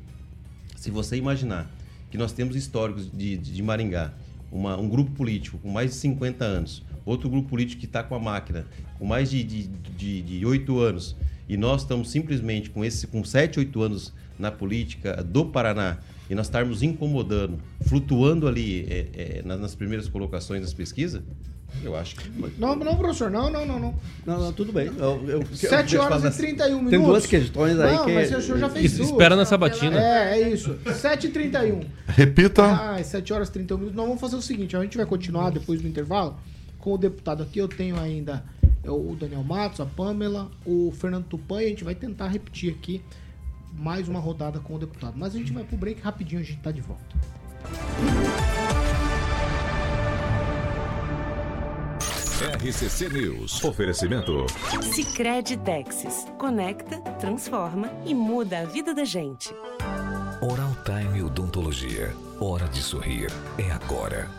se 0.74 0.90
você 0.90 1.16
imaginar 1.16 1.70
que 2.10 2.18
nós 2.18 2.32
temos 2.32 2.56
históricos 2.56 3.10
de, 3.12 3.36
de, 3.36 3.62
Maringá, 3.62 4.12
uma- 4.50 4.76
um 4.76 4.88
grupo 4.88 5.10
político 5.12 5.58
com 5.58 5.68
mais 5.70 5.90
de 5.90 5.96
50 5.96 6.44
anos, 6.44 6.82
outro 7.04 7.28
grupo 7.28 7.48
político 7.48 7.80
que 7.80 7.86
está 7.86 8.02
com 8.02 8.14
a 8.14 8.18
máquina 8.18 8.66
com 8.98 9.06
mais 9.06 9.30
de, 9.30 9.42
de, 9.44 9.66
de, 9.96 10.22
de 10.22 10.46
8 10.46 10.78
anos, 10.80 11.16
e 11.48 11.56
nós 11.56 11.82
estamos 11.82 12.10
simplesmente 12.10 12.68
com 12.70 12.84
esse 12.84 13.06
com 13.06 13.24
7, 13.24 13.58
8 13.60 13.82
anos 13.82 14.12
na 14.38 14.50
política 14.50 15.22
do 15.22 15.44
Paraná 15.46 15.98
e 16.28 16.34
nós 16.34 16.46
estarmos 16.46 16.82
incomodando, 16.82 17.58
flutuando 17.86 18.46
ali 18.46 18.86
é, 18.90 19.06
é, 19.38 19.42
nas 19.42 19.74
primeiras 19.74 20.08
colocações 20.08 20.60
das 20.60 20.74
pesquisas, 20.74 21.22
eu 21.82 21.94
acho 21.96 22.16
que. 22.16 22.30
Não, 22.58 22.74
não, 22.74 22.96
professor, 22.96 23.30
não, 23.30 23.50
não, 23.50 23.64
não, 23.66 23.78
não. 23.78 23.94
Não, 24.26 24.40
não, 24.40 24.52
tudo 24.52 24.72
bem. 24.72 24.86
Eu, 24.96 25.24
eu, 25.28 25.46
7 25.54 25.94
eu- 25.94 26.02
horas 26.02 26.24
e 26.24 26.38
31 26.38 26.68
minutos. 26.76 26.90
Tem 26.90 27.00
duas 27.00 27.26
questões 27.26 27.78
aí 27.78 27.94
não, 27.94 28.04
que. 28.04 28.12
mas 28.14 28.32
o 28.34 28.40
senhor 28.42 28.58
já 28.58 28.68
fez 28.68 28.84
Es- 28.86 28.96
duas. 28.98 29.10
espera 29.10 29.36
na 29.36 29.44
sabatina. 29.44 30.00
É, 30.00 30.40
é 30.42 30.48
isso. 30.50 30.74
7h31. 30.84 31.84
Repita. 32.08 32.64
Ah, 32.64 33.02
7 33.02 33.32
horas 33.32 33.48
e 33.48 33.52
31 33.52 33.76
minutos. 33.78 33.96
Nós 33.96 34.06
vamos 34.06 34.20
fazer 34.20 34.36
o 34.36 34.42
seguinte: 34.42 34.76
a 34.76 34.82
gente 34.82 34.96
vai 34.96 35.06
continuar 35.06 35.50
depois 35.50 35.80
do 35.80 35.86
intervalo 35.88 36.36
com 36.78 36.92
o 36.94 36.98
deputado 36.98 37.42
aqui. 37.42 37.58
Eu 37.58 37.68
tenho 37.68 37.98
ainda 37.98 38.42
é, 38.82 38.90
o 38.90 39.16
Daniel 39.18 39.42
Matos, 39.44 39.80
a 39.80 39.86
Pamela, 39.86 40.50
o 40.64 40.92
Fernando 40.98 41.24
Tupan 41.26 41.62
e 41.62 41.66
a 41.66 41.68
gente 41.68 41.84
vai 41.84 41.94
tentar 41.94 42.28
repetir 42.28 42.72
aqui 42.72 43.00
mais 43.76 44.08
uma 44.08 44.18
rodada 44.18 44.58
com 44.58 44.74
o 44.74 44.78
deputado. 44.78 45.14
Mas 45.16 45.34
a 45.34 45.38
gente 45.38 45.52
vai 45.52 45.62
pro 45.62 45.76
break 45.76 46.00
rapidinho, 46.00 46.40
a 46.40 46.44
gente 46.44 46.58
tá 46.60 46.72
de 46.72 46.80
volta. 46.80 47.16
RCC 52.40 53.08
News. 53.08 53.64
Oferecimento. 53.64 54.46
Sicredi 54.80 55.56
Texas. 55.56 56.24
Conecta, 56.38 57.00
transforma 57.18 57.90
e 58.06 58.14
muda 58.14 58.60
a 58.60 58.64
vida 58.64 58.94
da 58.94 59.04
gente. 59.04 59.52
Oral 60.40 60.70
Time 60.84 61.20
Odontologia. 61.20 62.14
Hora 62.38 62.68
de 62.68 62.80
sorrir. 62.80 63.26
É 63.58 63.72
agora. 63.72 64.30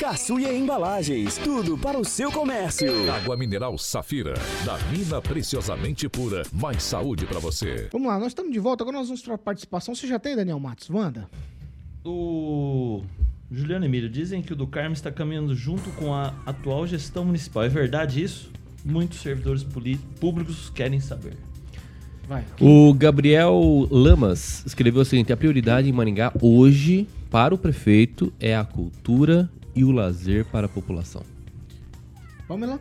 Caçuia 0.00 0.52
Embalagens, 0.52 1.38
tudo 1.38 1.78
para 1.78 1.96
o 1.96 2.04
seu 2.04 2.32
comércio. 2.32 2.90
Água 3.12 3.36
mineral 3.36 3.78
Safira. 3.78 4.34
Da 4.64 4.76
mina 4.90 5.22
preciosamente 5.22 6.08
pura. 6.08 6.42
Mais 6.52 6.82
saúde 6.82 7.24
pra 7.24 7.38
você. 7.38 7.88
Vamos 7.92 8.08
lá, 8.08 8.18
nós 8.18 8.28
estamos 8.28 8.52
de 8.52 8.58
volta. 8.58 8.82
Agora 8.82 8.96
nós 8.96 9.06
vamos 9.06 9.22
para 9.22 9.36
a 9.36 9.38
participação. 9.38 9.94
Você 9.94 10.08
já 10.08 10.18
tem, 10.18 10.34
Daniel 10.34 10.58
Matos? 10.58 10.90
Wanda? 10.90 11.30
O 12.04 13.04
Juliano 13.52 13.84
Emílio, 13.84 14.08
dizem 14.08 14.42
que 14.42 14.52
o 14.52 14.56
do 14.56 14.66
Carmo 14.66 14.92
está 14.92 15.10
caminhando 15.10 15.54
junto 15.56 15.90
com 15.90 16.14
a 16.14 16.32
atual 16.46 16.86
gestão 16.86 17.24
municipal. 17.24 17.64
É 17.64 17.68
verdade 17.68 18.22
isso? 18.22 18.50
Muitos 18.84 19.20
servidores 19.20 19.66
públicos 20.20 20.70
querem 20.70 21.00
saber. 21.00 21.36
Vai. 22.28 22.44
O 22.60 22.94
Gabriel 22.94 23.88
Lamas 23.90 24.64
escreveu 24.64 25.02
o 25.02 25.04
seguinte: 25.04 25.32
a 25.32 25.36
prioridade 25.36 25.88
em 25.88 25.92
Maringá 25.92 26.32
hoje 26.40 27.08
para 27.28 27.52
o 27.52 27.58
prefeito 27.58 28.32
é 28.38 28.56
a 28.56 28.64
cultura 28.64 29.50
e 29.74 29.84
o 29.84 29.90
lazer 29.90 30.44
para 30.44 30.66
a 30.66 30.68
população. 30.68 31.22
Pamela? 32.46 32.80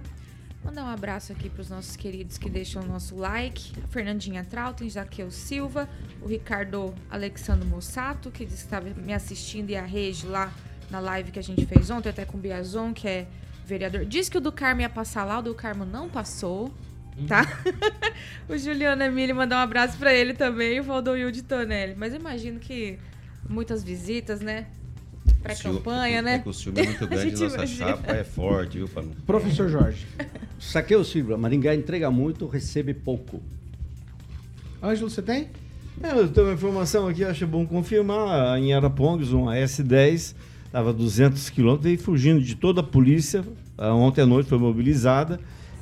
Mandar 0.69 0.83
um 0.83 0.89
abraço 0.89 1.31
aqui 1.31 1.49
para 1.49 1.63
os 1.63 1.69
nossos 1.71 1.95
queridos 1.95 2.37
que 2.37 2.47
deixam 2.47 2.83
o 2.83 2.85
nosso 2.85 3.15
like. 3.15 3.73
A 3.83 3.87
Fernandinha 3.87 4.45
Trautem, 4.45 4.87
Jaqueu 4.87 5.31
Silva, 5.31 5.89
o 6.21 6.27
Ricardo 6.27 6.93
Alexandre 7.09 7.67
Mossato, 7.67 8.29
que 8.29 8.45
disse 8.45 8.57
que 8.57 8.63
estava 8.65 8.87
me 8.87 9.11
assistindo, 9.11 9.71
e 9.71 9.75
a 9.75 9.83
Regi 9.83 10.27
lá 10.27 10.53
na 10.91 10.99
live 10.99 11.31
que 11.31 11.39
a 11.39 11.41
gente 11.41 11.65
fez 11.65 11.89
ontem, 11.89 12.09
até 12.09 12.23
com 12.23 12.37
o 12.37 12.39
Biazon, 12.39 12.93
que 12.93 13.07
é 13.07 13.27
vereador. 13.65 14.05
Disse 14.05 14.29
que 14.29 14.37
o 14.37 14.39
do 14.39 14.51
Carmo 14.51 14.81
ia 14.81 14.89
passar 14.89 15.23
lá, 15.23 15.39
o 15.39 15.41
do 15.41 15.55
Carmo 15.55 15.85
não 15.85 16.07
passou, 16.07 16.71
tá? 17.27 17.47
o 18.47 18.55
Juliano 18.55 19.01
Emílio 19.01 19.35
mandar 19.35 19.55
um 19.55 19.63
abraço 19.63 19.97
para 19.97 20.13
ele 20.13 20.35
também, 20.35 20.79
o 20.79 20.83
Valdoil 20.83 21.31
Tonelli. 21.41 21.95
Mas 21.95 22.13
eu 22.13 22.19
imagino 22.19 22.59
que 22.59 22.99
muitas 23.49 23.83
visitas, 23.83 24.39
né? 24.39 24.67
Pré-campanha, 25.41 26.21
né? 26.21 26.35
É 26.35 26.39
que 26.39 26.49
o 26.49 26.53
ciúme 26.53 26.81
é 26.81 26.85
muito 26.85 27.07
grande, 27.09 27.41
nossa 27.41 27.55
imagina. 27.55 27.87
chapa 27.87 28.11
é 28.11 28.23
forte, 28.23 28.77
viu, 28.77 28.87
Pano? 28.87 29.15
Professor 29.25 29.67
Jorge. 29.67 30.05
Saqueu 30.59 31.03
Silva, 31.03 31.37
Maringá 31.37 31.73
entrega 31.73 32.11
muito, 32.11 32.47
recebe 32.47 32.93
pouco. 32.93 33.41
Ângelo, 34.83 35.09
você 35.09 35.21
tem? 35.21 35.47
É, 36.01 36.11
eu 36.11 36.27
tenho 36.29 36.47
uma 36.47 36.53
informação 36.53 37.07
aqui, 37.07 37.23
acho 37.23 37.45
bom 37.47 37.65
confirmar. 37.65 38.57
Em 38.59 38.73
Arapongas, 38.73 39.31
uma 39.31 39.55
S10, 39.55 40.35
estava 40.65 40.93
200 40.93 41.49
quilômetros, 41.49 41.83
veio 41.85 41.99
fugindo 41.99 42.41
de 42.41 42.55
toda 42.55 42.81
a 42.81 42.83
polícia. 42.83 43.43
Ah, 43.77 43.93
Ontem 43.93 44.21
à 44.21 44.25
noite 44.25 44.47
foi 44.49 44.57
mobilizada 44.57 45.39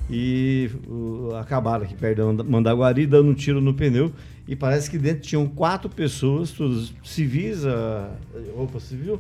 e 0.10 0.70
uh, 0.88 1.36
acabaram 1.36 1.84
aqui 1.84 1.94
perto 1.96 2.34
da 2.34 2.44
Mandaguari, 2.44 3.06
dando 3.06 3.30
um 3.30 3.34
tiro 3.34 3.60
no 3.60 3.74
pneu. 3.74 4.12
E 4.48 4.56
parece 4.56 4.90
que 4.90 4.98
dentro 4.98 5.22
tinham 5.28 5.46
quatro 5.48 5.90
pessoas, 5.90 6.52
todas 6.52 6.94
civis, 7.04 7.66
ah, 7.66 8.12
roupa 8.56 8.80
civil. 8.80 9.20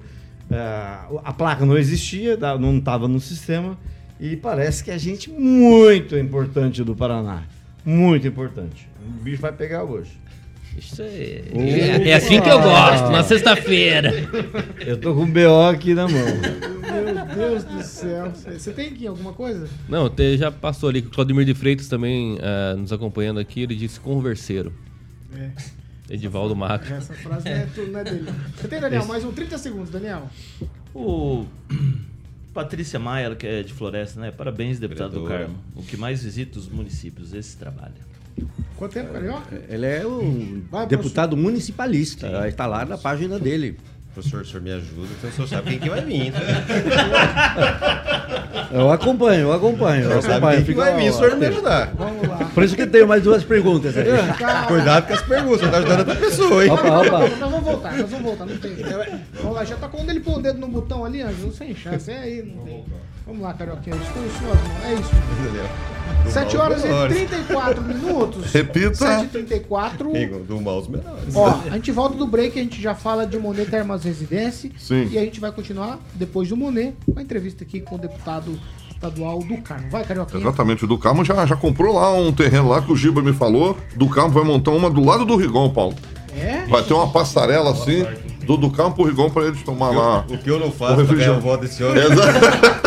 Ah, 0.49 1.07
a 1.23 1.33
placa 1.33 1.65
não 1.65 1.77
existia, 1.77 2.37
da- 2.37 2.57
não 2.57 2.77
estava 2.77 3.07
no 3.07 3.19
sistema. 3.19 3.77
E 4.19 4.36
parece 4.36 4.84
que 4.84 4.91
é 4.91 4.97
gente 4.97 5.30
muito 5.30 6.17
importante 6.17 6.84
do 6.84 6.95
Paraná. 6.95 7.43
Muito 7.86 8.27
importante. 8.27 8.88
O 9.08 9.23
bicho 9.23 9.41
vai 9.41 9.51
pegar 9.51 9.84
hoje. 9.84 10.12
Isso 10.77 11.01
é, 11.01 11.41
é 12.10 12.13
assim 12.13 12.39
que 12.39 12.49
eu 12.49 12.62
gosto, 12.62 13.10
na 13.10 13.23
sexta-feira. 13.23 14.12
Eu 14.86 14.97
tô 14.99 15.15
com 15.15 15.23
o 15.23 15.25
BO 15.27 15.62
aqui 15.71 15.93
na 15.95 16.08
mão. 16.08 16.25
Meu 17.36 17.36
Deus 17.36 17.63
do 17.63 17.82
céu. 17.84 18.32
Você 18.32 18.71
tem 18.71 18.89
aqui 18.89 19.08
alguma 19.08 19.34
coisa? 19.34 19.67
Não, 19.89 20.08
te- 20.10 20.38
já 20.38 20.51
passou 20.51 20.89
ali. 20.89 20.99
O 20.99 21.10
Claudemir 21.10 21.45
de 21.45 21.53
Freitas 21.56 21.88
também 21.88 22.38
ah, 22.41 22.75
nos 22.75 22.93
acompanhando 22.93 23.39
aqui, 23.39 23.62
ele 23.63 23.75
disse 23.75 23.99
converseiro. 23.99 24.71
É. 25.36 25.49
Edivaldo 26.13 26.56
Macro. 26.56 26.93
Essa 26.93 27.13
frase 27.13 27.47
é, 27.49 27.67
tu- 27.73 27.88
não 27.88 27.99
é 27.99 28.03
dele. 28.03 28.25
Você 28.56 28.67
tem, 28.67 28.80
Daniel? 28.80 28.99
Esse- 29.01 29.10
Mais 29.10 29.25
um 29.25 29.32
30 29.32 29.58
segundos, 29.58 29.89
Daniel. 29.89 30.30
O 30.93 31.45
Patrícia 32.57 32.97
Maia, 32.97 33.25
ela 33.25 33.35
que 33.35 33.45
é 33.45 33.61
de 33.61 33.71
Floresta, 33.71 34.19
né? 34.19 34.31
Parabéns, 34.31 34.79
deputado 34.79 35.11
do 35.11 35.21
Vereadora. 35.21 35.53
Carmo. 35.53 35.63
O 35.75 35.83
que 35.83 35.95
mais 35.95 36.23
visita 36.23 36.57
os 36.57 36.67
municípios, 36.67 37.31
esse 37.31 37.55
trabalho. 37.55 37.93
Quanto 38.75 38.93
tempo, 38.93 39.13
Carioca? 39.13 39.63
Ele 39.69 39.85
é 39.85 40.07
um 40.07 40.63
Vai, 40.71 40.87
deputado 40.87 41.37
municipalista. 41.37 42.47
Está 42.47 42.65
lá 42.65 42.83
na 42.83 42.97
página 42.97 43.37
dele. 43.37 43.77
Professor, 44.17 44.41
o 44.41 44.45
senhor 44.45 44.62
me 44.63 44.71
ajuda, 44.71 45.08
então 45.15 45.30
o 45.30 45.34
senhor 45.34 45.47
sabe 45.47 45.69
quem 45.69 45.80
que 45.80 45.89
vai 45.91 46.01
vir. 46.01 46.32
né? 46.32 46.39
Eu 48.71 48.89
acompanho, 48.89 49.41
eu 49.41 49.53
acompanho. 49.53 50.01
Eu 50.06 50.08
O 50.08 50.10
senhor 50.10 50.21
sabe 50.23 50.36
acompanho. 50.38 50.65
quem 50.65 50.73
que 50.73 50.82
vai 50.82 50.95
vir, 50.97 51.10
o 51.10 51.13
senhor 51.13 51.30
não 51.32 51.38
me 51.38 51.45
ajudar. 51.45 51.91
Vamos 51.93 52.27
lá. 52.27 52.38
Por 52.51 52.63
isso 52.63 52.75
que 52.75 52.88
tenho 52.88 53.08
mais 53.08 53.21
duas 53.21 53.43
perguntas 53.43 53.95
aí. 53.95 54.06
Cuidado 54.67 55.06
com 55.08 55.13
as 55.13 55.21
perguntas, 55.21 55.60
você 55.62 55.67
tá 55.69 55.77
ajudando 55.77 55.99
outra 55.99 56.15
pessoa, 56.15 56.65
hein? 56.65 56.71
Opa, 56.71 56.97
opa. 56.99 57.19
Nós 57.19 57.38
vamos 57.39 57.62
voltar, 57.62 57.95
nós 57.95 58.10
vamos 58.10 58.25
voltar. 58.25 58.45
Não 58.47 58.58
tem. 58.58 58.75
Vamos 59.36 59.56
lá, 59.56 59.63
já 59.63 59.75
tá 59.75 59.88
quando 59.88 60.10
ele 60.10 60.19
pôr 60.19 60.39
o 60.39 60.41
dedo 60.41 60.58
no 60.58 60.67
botão 60.67 61.06
ali, 61.06 61.21
Ângelo, 61.21 61.53
sem 61.53 61.75
chance. 61.75 62.10
É 62.10 62.17
aí, 62.17 62.41
não 62.41 62.63
tem. 62.63 62.86
Vamos 63.27 63.41
lá, 63.41 63.53
Carioquinha. 63.53 63.95
Estou 63.95 64.23
em 64.23 64.29
suas 64.29 64.61
mãos. 64.61 64.83
É 64.85 64.93
isso. 64.93 66.31
7 66.31 66.57
horas 66.57 66.83
e 66.83 67.07
34 67.13 67.81
minutos. 67.81 68.45
Repita. 68.51 69.27
7h34. 69.27 70.01
Amigo, 70.01 70.39
Do 70.39 70.61
mal 70.61 70.79
os 70.79 70.87
menores. 70.87 71.35
Ó, 71.35 71.61
a 71.69 71.73
gente 71.75 71.91
volta 71.91 72.15
do 72.15 72.25
break, 72.25 72.57
a 72.57 72.63
gente 72.63 72.81
já 72.81 72.95
fala 72.95 73.25
de 73.25 73.37
Monet 73.37 73.69
Termas 73.69 74.03
Residência. 74.03 74.71
Sim. 74.77 75.09
E 75.11 75.17
a 75.17 75.21
gente 75.21 75.39
vai 75.39 75.51
continuar, 75.51 75.99
depois 76.13 76.47
do 76.49 76.55
Monet, 76.55 76.95
com 77.05 77.19
a 77.19 77.21
entrevista 77.21 77.63
aqui 77.63 77.81
com 77.81 77.95
o 77.95 77.97
deputado 77.97 78.57
estadual 78.89 79.39
do 79.39 79.57
Carmo. 79.57 79.89
Vai, 79.89 80.03
Carioquinha. 80.03 80.41
Exatamente, 80.41 80.85
o 80.85 80.87
do 80.87 80.97
Carmo 80.97 81.23
já, 81.23 81.45
já 81.45 81.55
comprou 81.55 81.93
lá 81.93 82.13
um 82.13 82.31
terreno 82.31 82.69
lá 82.69 82.81
que 82.81 82.91
o 82.91 82.95
Giba 82.95 83.21
me 83.21 83.33
falou. 83.33 83.77
Do 83.95 84.07
Carmo 84.09 84.31
vai 84.31 84.43
montar 84.43 84.71
uma 84.71 84.89
do 84.89 85.03
lado 85.03 85.25
do 85.25 85.35
Rigon, 85.35 85.69
Paulo. 85.69 85.95
É? 86.35 86.65
Vai 86.67 86.83
ter 86.83 86.93
uma 86.93 87.07
passarela 87.09 87.71
assim, 87.71 88.05
do 88.45 88.57
do 88.57 88.69
Carmo 88.69 88.95
pro 88.95 89.03
Rigon 89.05 89.29
pra 89.29 89.43
eles 89.43 89.61
tomar 89.63 89.89
lá. 89.89 90.25
O 90.29 90.37
que 90.37 90.49
eu 90.49 90.59
não 90.59 90.67
O 90.67 90.71
faço 90.71 91.05
pra 91.05 91.15
ganhar 91.15 91.33
o 91.33 91.41
voto 91.41 91.61
desse 91.61 91.83
homem. 91.83 92.03
Exato. 92.03 92.87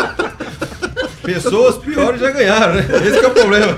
Pessoas 1.21 1.77
piores 1.77 2.19
já 2.19 2.31
ganharam, 2.31 2.75
né? 2.75 2.87
Esse 3.05 3.19
que 3.19 3.25
é 3.25 3.27
o 3.27 3.31
problema. 3.31 3.77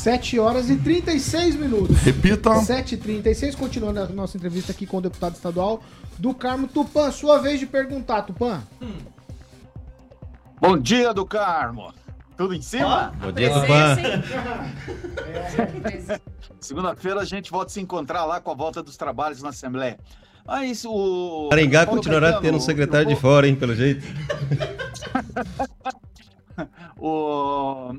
7 0.00 0.38
horas 0.38 0.70
e 0.70 0.76
36 0.76 1.56
minutos. 1.56 1.98
Repita. 1.98 2.48
7h36, 2.50 3.54
continuando 3.54 4.00
a 4.00 4.06
nossa 4.06 4.38
entrevista 4.38 4.72
aqui 4.72 4.86
com 4.86 4.96
o 4.96 5.00
deputado 5.00 5.34
estadual 5.34 5.82
do 6.18 6.32
Carmo 6.32 6.66
Tupã. 6.66 7.10
Sua 7.10 7.38
vez 7.38 7.60
de 7.60 7.66
perguntar, 7.66 8.22
Tupã. 8.22 8.62
Bom 10.58 10.78
dia, 10.78 11.12
do 11.12 11.26
Carmo. 11.26 11.92
Tudo 12.34 12.54
em 12.54 12.62
cima? 12.62 13.12
Bom 13.20 13.30
dia, 13.30 13.52
Tupã. 13.52 13.96
Segunda-feira 16.58 17.20
a 17.20 17.24
gente 17.26 17.50
volta 17.50 17.66
a 17.66 17.74
se 17.74 17.80
encontrar 17.82 18.24
lá 18.24 18.40
com 18.40 18.50
a 18.50 18.54
volta 18.54 18.82
dos 18.82 18.96
trabalhos 18.96 19.42
na 19.42 19.50
Assembleia. 19.50 19.98
Mas 20.46 20.82
o. 20.86 21.48
Maringá 21.50 21.84
continuará 21.84 22.28
Caetano, 22.28 22.42
tendo 22.46 22.56
um 22.56 22.60
secretário 22.60 23.10
eu 23.10 23.14
de 23.14 23.20
fora, 23.20 23.46
hein, 23.46 23.54
pelo 23.54 23.74
jeito. 23.74 24.02
O 27.02 27.94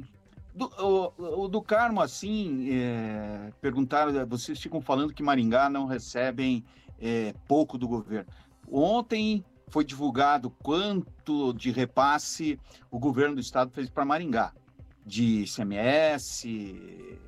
do, 0.54 0.66
o, 0.66 1.43
o 1.43 1.47
do 1.47 1.62
Carmo, 1.62 2.02
assim, 2.02 2.70
é, 2.72 3.52
perguntaram, 3.62 4.26
vocês 4.28 4.60
ficam 4.60 4.82
falando 4.82 5.14
que 5.14 5.24
Maringá 5.24 5.70
não 5.70 5.86
recebem 5.86 6.64
é, 6.99 7.34
pouco 7.47 7.78
do 7.78 7.88
governo. 7.88 8.30
Ontem 8.70 9.43
foi 9.68 9.84
divulgado 9.84 10.49
quanto 10.62 11.54
de 11.54 11.72
repasse 11.72 12.60
o 12.89 12.99
governo 12.99 13.36
do 13.36 13.41
estado 13.41 13.72
fez 13.72 13.89
para 13.89 14.04
Maringá, 14.04 14.54
de 15.06 15.43
ICMS, 15.43 16.47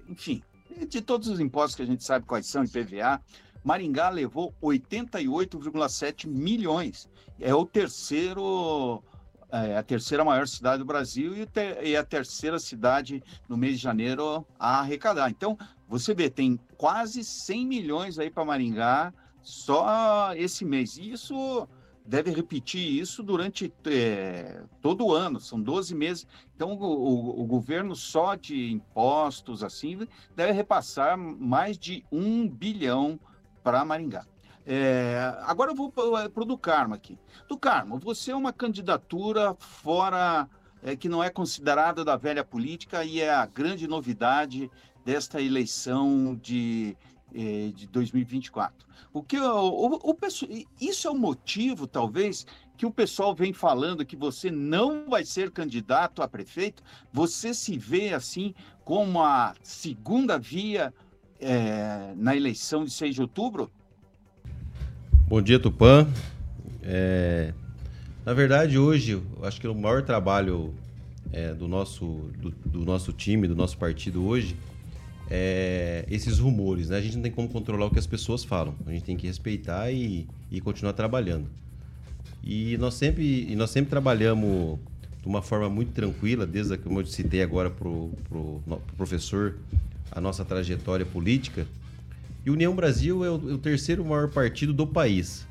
enfim, 0.10 0.44
de 0.88 1.02
todos 1.02 1.28
os 1.30 1.40
impostos 1.40 1.76
que 1.76 1.82
a 1.82 1.86
gente 1.88 2.04
sabe 2.04 2.26
quais 2.26 2.48
são, 2.48 2.64
IPVA. 2.64 3.22
Maringá 3.64 4.10
levou 4.10 4.54
88,7 4.62 6.28
milhões. 6.28 7.10
É 7.40 7.56
o 7.56 7.66
terceiro 7.66 9.02
é 9.54 9.78
a 9.78 9.84
terceira 9.84 10.26
maior 10.26 10.48
cidade 10.48 10.80
do 10.80 10.86
Brasil 10.86 11.38
e, 11.38 11.46
te, 11.46 11.80
e, 11.84 11.96
a 11.96 12.04
terceira 12.04 12.58
cidade 12.58 13.24
no 13.48 13.56
mês 13.56 13.78
de 13.78 13.84
janeiro 13.84 14.46
a 14.60 14.80
arrecadar. 14.80 15.30
Então, 15.30 15.56
você 15.88 16.14
vê, 16.14 16.28
tem 16.28 16.60
quase 16.76 17.24
100 17.24 17.68
milhões 17.68 18.18
aí 18.18 18.32
para 18.32 18.44
Maringá 18.44 19.14
só 19.44 20.34
esse 20.36 20.66
mês. 20.66 20.98
E 20.98 21.12
isso 21.12 21.68
deve 22.04 22.32
repetir 22.32 22.82
isso 22.82 23.22
durante 23.22 23.72
é, 23.86 24.64
todo 24.82 25.06
o 25.06 25.14
ano, 25.14 25.40
são 25.40 25.62
12 25.62 25.94
meses. 25.94 26.28
Então, 26.56 26.74
o, 26.74 26.84
o, 26.84 27.42
o, 27.42 27.46
governo 27.46 27.96
só 27.96 28.34
de 28.34 28.72
impostos, 28.72 29.64
assim, 29.64 30.08
deve 30.36 30.52
repassar 30.52 31.16
mais 31.16 31.78
de 31.78 32.04
um 32.12 32.50
bilhão 32.50 33.20
para 33.64 33.86
Maringá. 33.86 34.26
É, 34.66 35.34
agora 35.42 35.72
eu 35.72 35.76
vou 35.76 35.92
para 35.92 36.44
o 36.44 36.46
do 36.46 36.58
Carmo 36.58 36.94
aqui. 36.94 37.18
Do 37.48 37.58
Carmo, 37.58 38.00
você 38.00 38.32
é 38.32 38.36
uma 38.36 38.54
candidatura 38.54 39.56
fora, 39.56 40.48
é, 40.82 40.96
que 40.96 41.10
não 41.10 41.24
é 41.24 41.30
considerada 41.30 42.04
da 42.04 42.16
velha 42.16 42.44
política 42.44 43.04
e 43.04 43.20
é 43.20 43.34
a 43.34 43.46
grande 43.46 43.88
novidade 43.88 44.72
desta 45.04 45.42
eleição 45.42 46.36
de, 46.42 46.96
é, 47.34 47.72
de 47.76 47.88
2024. 47.88 48.88
O 49.12 49.22
que 49.22 49.38
o, 49.38 49.46
o, 49.46 50.12
o, 50.12 50.18
isso 50.80 51.08
é 51.08 51.12
o 51.12 51.16
motivo, 51.16 51.86
talvez, 51.86 52.46
que 52.78 52.86
o 52.86 52.92
pessoal 52.92 53.36
vem 53.36 53.54
falando 53.54 54.06
que 54.06 54.16
você 54.16 54.50
não 54.50 55.10
vai 55.10 55.26
ser 55.26 55.52
candidato 55.52 56.22
a 56.22 56.28
prefeito. 56.28 56.82
Você 57.12 57.54
se 57.54 57.78
vê 57.78 58.14
assim 58.14 58.56
como 58.84 59.22
a 59.22 59.54
segunda 59.62 60.40
via 60.40 60.94
é, 61.40 62.14
na 62.16 62.36
eleição 62.36 62.86
de 62.86 62.92
6 62.92 63.16
de 63.16 63.22
outubro? 63.22 63.70
Bom 65.26 65.42
dia, 65.42 65.58
Tupã. 65.58 66.06
É, 66.84 67.54
na 68.26 68.34
verdade, 68.34 68.78
hoje, 68.78 69.22
acho 69.42 69.60
que 69.60 69.68
o 69.68 69.74
maior 69.74 70.04
trabalho 70.04 70.74
é, 71.32 71.54
do, 71.54 71.66
nosso, 71.66 72.30
do, 72.38 72.52
do, 72.52 72.86
nosso 72.86 73.14
time, 73.14 73.48
do 73.48 73.56
nosso 73.56 73.78
partido 73.78 74.26
hoje, 74.26 74.56
é 75.32 76.06
esses 76.10 76.40
rumores. 76.40 76.90
Né? 76.90 76.98
A 76.98 77.02
gente 77.02 77.16
não 77.16 77.24
tem 77.24 77.32
como 77.32 77.48
controlar 77.48 77.86
o 77.86 77.90
que 77.90 77.98
as 77.98 78.06
pessoas 78.06 78.44
falam. 78.44 78.76
A 78.86 78.92
gente 78.92 79.06
tem 79.06 79.16
que 79.16 79.26
respeitar 79.26 79.90
e, 79.92 80.28
e 80.52 80.60
continuar 80.60 80.92
trabalhando. 80.92 81.48
E 82.44 82.78
nós 82.78 82.94
sempre, 82.96 83.48
e 83.50 83.56
nós 83.56 83.70
sempre 83.70 83.90
trabalhamos 83.90 84.78
de 85.22 85.28
uma 85.28 85.42
forma 85.42 85.70
muito 85.70 85.94
tranquila, 85.94 86.46
desde 86.46 86.78
como 86.78 87.00
eu 87.00 87.06
citei 87.06 87.42
agora 87.42 87.70
para 87.72 87.88
o 87.88 88.12
pro, 88.28 88.62
pro 88.66 88.82
professor 88.98 89.56
a 90.12 90.20
nossa 90.20 90.44
trajetória 90.44 91.06
política. 91.06 91.66
E 92.46 92.50
União 92.50 92.76
Brasil 92.76 93.24
é 93.24 93.30
o, 93.30 93.36
o 93.36 93.58
terceiro 93.58 94.04
maior 94.04 94.30
partido 94.30 94.74
do 94.74 94.86
país. 94.86 95.48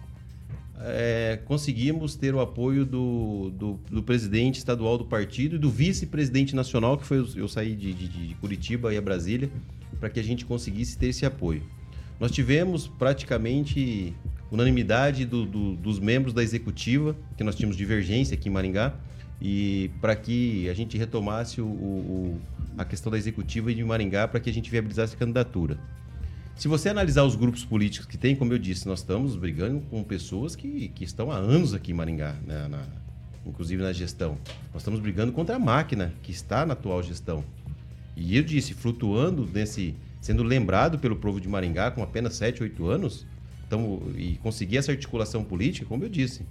É, 0.84 1.38
conseguimos 1.45 2.16
ter 2.16 2.34
o 2.34 2.40
apoio 2.40 2.84
do, 2.84 3.51
do, 3.51 3.80
do, 3.88 4.03
presidente 4.03 4.59
estadual 4.59 4.99
do 4.99 5.05
partido 5.05 5.55
e 5.55 5.59
do 5.59 5.70
vice-presidente 5.70 6.57
nacional, 6.57 6.99
que 6.99 7.07
foi 7.07 7.18
eu, 7.18 7.28
eu 7.36 7.49
saí 7.49 7.76
de, 7.76 7.95
de, 7.95 8.09
de 8.09 8.34
Curitiba 8.34 8.93
e 8.93 8.97
a 8.97 9.01
Brasília, 9.01 9.49
para 10.01 10.11
que 10.11 10.18
a 10.18 10.24
gente 10.24 10.45
conseguisse 10.45 10.99
ter 10.99 11.07
esse 11.07 11.24
apoio. 11.24 11.62
Nós 12.18 12.32
tivemos 12.32 12.88
praticamente 12.88 14.12
unanimidade 14.51 15.24
do, 15.24 15.47
do, 15.47 15.76
dos 15.76 15.99
membros 15.99 16.34
da 16.34 16.43
executiva, 16.43 17.16
que 17.36 17.45
nós 17.45 17.55
tínhamos 17.55 17.76
divergência 17.76 18.34
aqui 18.34 18.49
em 18.49 18.53
Maringá, 18.53 18.95
e 19.40 19.90
para 20.01 20.14
que 20.14 20.68
a 20.68 20.74
gente 20.74 20.99
retomasse 20.99 21.61
o, 21.61 21.66
o, 21.66 22.40
a 22.76 22.84
questão 22.84 23.11
da 23.11 23.18
executiva 23.18 23.72
de 23.72 23.82
Maringá 23.82 24.28
para 24.28 24.38
que 24.40 24.51
a 24.51 24.53
gente 24.53 24.70
viabilizasse 24.70 25.14
a 25.14 25.18
candidatura. 25.18 25.78
Se 26.57 26.68
você 26.68 26.88
analisar 26.88 27.24
os 27.24 27.34
grupos 27.34 27.64
políticos 27.64 28.07
que 28.07 28.16
tem, 28.16 28.36
como 28.36 28.53
eu 28.53 28.59
disse, 28.59 28.86
nós 28.86 29.00
estamos 29.00 29.36
brigando 29.36 29.80
com 29.90 30.03
pessoas 30.05 30.55
que, 30.55 30.88
que 30.88 31.03
estão 31.03 31.30
há 31.32 31.36
anos 31.36 31.74
aqui 31.74 31.90
em 31.90 31.94
Maringá, 31.94 32.36
né, 32.46 32.68
na, 32.68 32.84
inclusive 33.46 33.82
na 33.82 33.92
gestão. 33.92 34.38
Nós 34.72 34.82
estamos 34.82 35.00
brigando 35.00 35.32
contra 35.32 35.57
a 35.57 35.59
máquina 35.59 36.12
que 36.22 36.30
está 36.30 36.64
na 36.64 36.74
atual 36.74 37.03
gestão. 37.03 37.44
E 38.16 38.36
eu 38.36 38.42
disse, 38.42 38.74
flutuando 38.74 39.48
nesse, 39.53 39.94
sendo 40.20 40.42
lembrado 40.42 40.98
pelo 40.98 41.16
povo 41.16 41.40
de 41.40 41.48
Maringá 41.48 41.90
com 41.90 42.03
apenas 42.03 42.34
7, 42.34 42.62
8 42.62 42.86
anos, 42.86 43.26
então, 43.66 44.03
e 44.16 44.34
conseguir 44.42 44.76
essa 44.76 44.92
articulação 44.92 45.42
política, 45.42 45.86
como 45.86 46.05
eu 46.05 46.09
disse, 46.09 46.42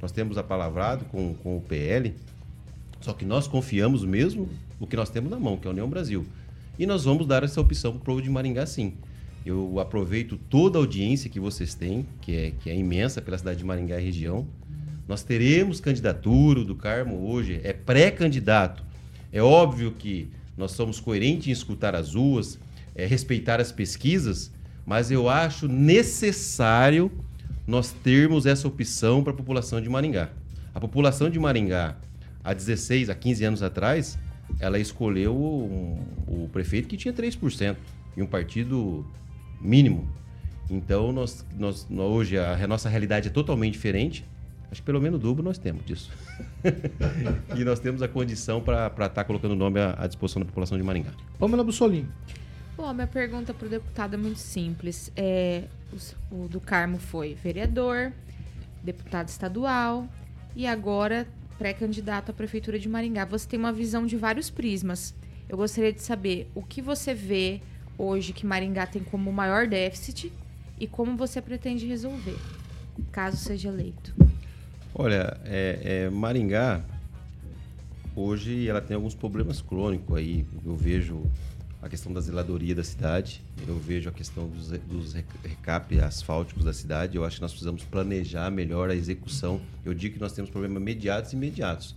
nós 0.00 0.12
temos 0.12 0.38
apalavrado 0.38 1.04
com, 1.06 1.34
com 1.34 1.56
o 1.56 1.60
PL, 1.60 2.14
só 3.00 3.12
que 3.12 3.24
nós 3.24 3.48
confiamos 3.48 4.04
mesmo 4.04 4.48
no 4.80 4.86
que 4.86 4.96
nós 4.96 5.10
temos 5.10 5.30
na 5.30 5.38
mão, 5.38 5.56
que 5.56 5.66
é 5.66 5.68
a 5.68 5.72
União 5.72 5.88
Brasil. 5.88 6.24
E 6.78 6.86
nós 6.86 7.04
vamos 7.04 7.26
dar 7.26 7.42
essa 7.42 7.60
opção 7.60 7.92
para 7.92 8.00
o 8.00 8.04
povo 8.04 8.22
de 8.22 8.30
Maringá, 8.30 8.64
sim. 8.64 8.94
Eu 9.44 9.78
aproveito 9.80 10.36
toda 10.36 10.78
a 10.78 10.80
audiência 10.80 11.30
que 11.30 11.40
vocês 11.40 11.74
têm, 11.74 12.06
que 12.20 12.36
é, 12.36 12.50
que 12.50 12.70
é 12.70 12.76
imensa 12.76 13.22
pela 13.22 13.38
cidade 13.38 13.58
de 13.58 13.64
Maringá 13.64 13.98
e 14.00 14.04
região. 14.04 14.46
Nós 15.06 15.22
teremos 15.22 15.80
candidatura 15.80 16.64
do 16.64 16.74
Carmo 16.74 17.30
hoje, 17.30 17.60
é 17.64 17.72
pré-candidato. 17.72 18.84
É 19.32 19.42
óbvio 19.42 19.92
que 19.92 20.28
nós 20.56 20.72
somos 20.72 21.00
coerentes 21.00 21.48
em 21.48 21.50
escutar 21.50 21.94
as 21.94 22.14
ruas, 22.14 22.58
é, 22.94 23.06
respeitar 23.06 23.60
as 23.60 23.72
pesquisas, 23.72 24.52
mas 24.84 25.10
eu 25.10 25.28
acho 25.28 25.68
necessário 25.68 27.10
nós 27.66 27.92
termos 27.92 28.46
essa 28.46 28.66
opção 28.66 29.22
para 29.22 29.32
a 29.32 29.36
população 29.36 29.80
de 29.80 29.88
Maringá. 29.88 30.30
A 30.74 30.80
população 30.80 31.30
de 31.30 31.38
Maringá, 31.38 31.96
há 32.42 32.52
16, 32.52 33.10
há 33.10 33.14
15 33.14 33.44
anos 33.44 33.62
atrás, 33.62 34.18
ela 34.58 34.78
escolheu 34.78 35.34
o, 35.34 35.98
o 36.26 36.48
prefeito 36.52 36.88
que 36.88 36.96
tinha 36.96 37.12
3% 37.12 37.76
e 38.16 38.22
um 38.22 38.26
partido 38.26 39.06
mínimo. 39.60 40.08
Então, 40.70 41.12
nós, 41.12 41.44
nós, 41.56 41.86
hoje 41.90 42.38
a, 42.38 42.66
nossa 42.66 42.88
realidade 42.88 43.28
é 43.28 43.30
totalmente 43.30 43.72
diferente. 43.72 44.24
Acho 44.70 44.82
que 44.82 44.86
pelo 44.86 45.00
menos 45.00 45.18
dobro 45.18 45.42
nós 45.42 45.56
temos 45.56 45.84
disso. 45.84 46.10
e 47.56 47.64
nós 47.64 47.80
temos 47.80 48.02
a 48.02 48.08
condição 48.08 48.60
para 48.60 48.86
estar 48.88 49.08
tá 49.08 49.24
colocando 49.24 49.52
o 49.52 49.56
nome 49.56 49.80
à, 49.80 49.94
à, 49.98 50.06
disposição 50.06 50.40
da 50.40 50.46
população 50.46 50.76
de 50.76 50.84
Maringá. 50.84 51.10
Pamela 51.38 51.64
Bussolini. 51.64 52.08
Bom, 52.76 52.92
minha 52.92 53.06
pergunta 53.06 53.54
para 53.54 53.66
o 53.66 53.70
deputado 53.70 54.14
é 54.14 54.16
muito 54.16 54.38
simples. 54.38 55.10
É, 55.16 55.64
o, 56.30 56.44
o 56.44 56.48
do 56.48 56.60
Carmo 56.60 56.98
foi 56.98 57.34
vereador, 57.34 58.12
deputado 58.84 59.28
estadual 59.28 60.06
e 60.54 60.66
agora 60.66 61.26
pré-candidato 61.58 62.30
à 62.30 62.34
Prefeitura 62.34 62.78
de 62.78 62.88
Maringá. 62.88 63.24
Você 63.24 63.48
tem 63.48 63.58
uma 63.58 63.72
visão 63.72 64.06
de 64.06 64.16
vários 64.16 64.50
prismas. 64.50 65.14
Eu 65.48 65.56
gostaria 65.56 65.92
de 65.92 66.02
saber 66.02 66.50
o 66.54 66.62
que 66.62 66.82
você 66.82 67.14
vê 67.14 67.62
hoje 67.98 68.32
que 68.32 68.46
Maringá 68.46 68.86
tem 68.86 69.02
como 69.02 69.32
maior 69.32 69.66
déficit 69.66 70.32
e 70.78 70.86
como 70.86 71.16
você 71.16 71.42
pretende 71.42 71.86
resolver, 71.86 72.36
caso 73.10 73.36
seja 73.36 73.68
eleito? 73.68 74.14
Olha, 74.94 75.38
é, 75.44 76.06
é, 76.06 76.10
Maringá 76.10 76.82
hoje 78.14 78.68
ela 78.68 78.80
tem 78.80 78.94
alguns 78.94 79.14
problemas 79.14 79.60
crônicos 79.60 80.16
aí. 80.16 80.46
Eu 80.64 80.76
vejo 80.76 81.22
a 81.80 81.88
questão 81.88 82.12
da 82.12 82.20
zeladoria 82.20 82.74
da 82.74 82.82
cidade, 82.82 83.40
eu 83.66 83.78
vejo 83.78 84.08
a 84.08 84.12
questão 84.12 84.48
dos, 84.48 84.68
dos 84.70 85.12
recap 85.44 86.00
asfálticos 86.00 86.64
da 86.64 86.72
cidade. 86.72 87.16
Eu 87.16 87.24
acho 87.24 87.36
que 87.36 87.42
nós 87.42 87.52
precisamos 87.52 87.84
planejar 87.84 88.50
melhor 88.50 88.90
a 88.90 88.94
execução. 88.94 89.60
Eu 89.84 89.94
digo 89.94 90.14
que 90.14 90.20
nós 90.20 90.32
temos 90.32 90.50
problemas 90.50 90.80
imediatos 90.82 91.32
e 91.32 91.36
imediatos. 91.36 91.94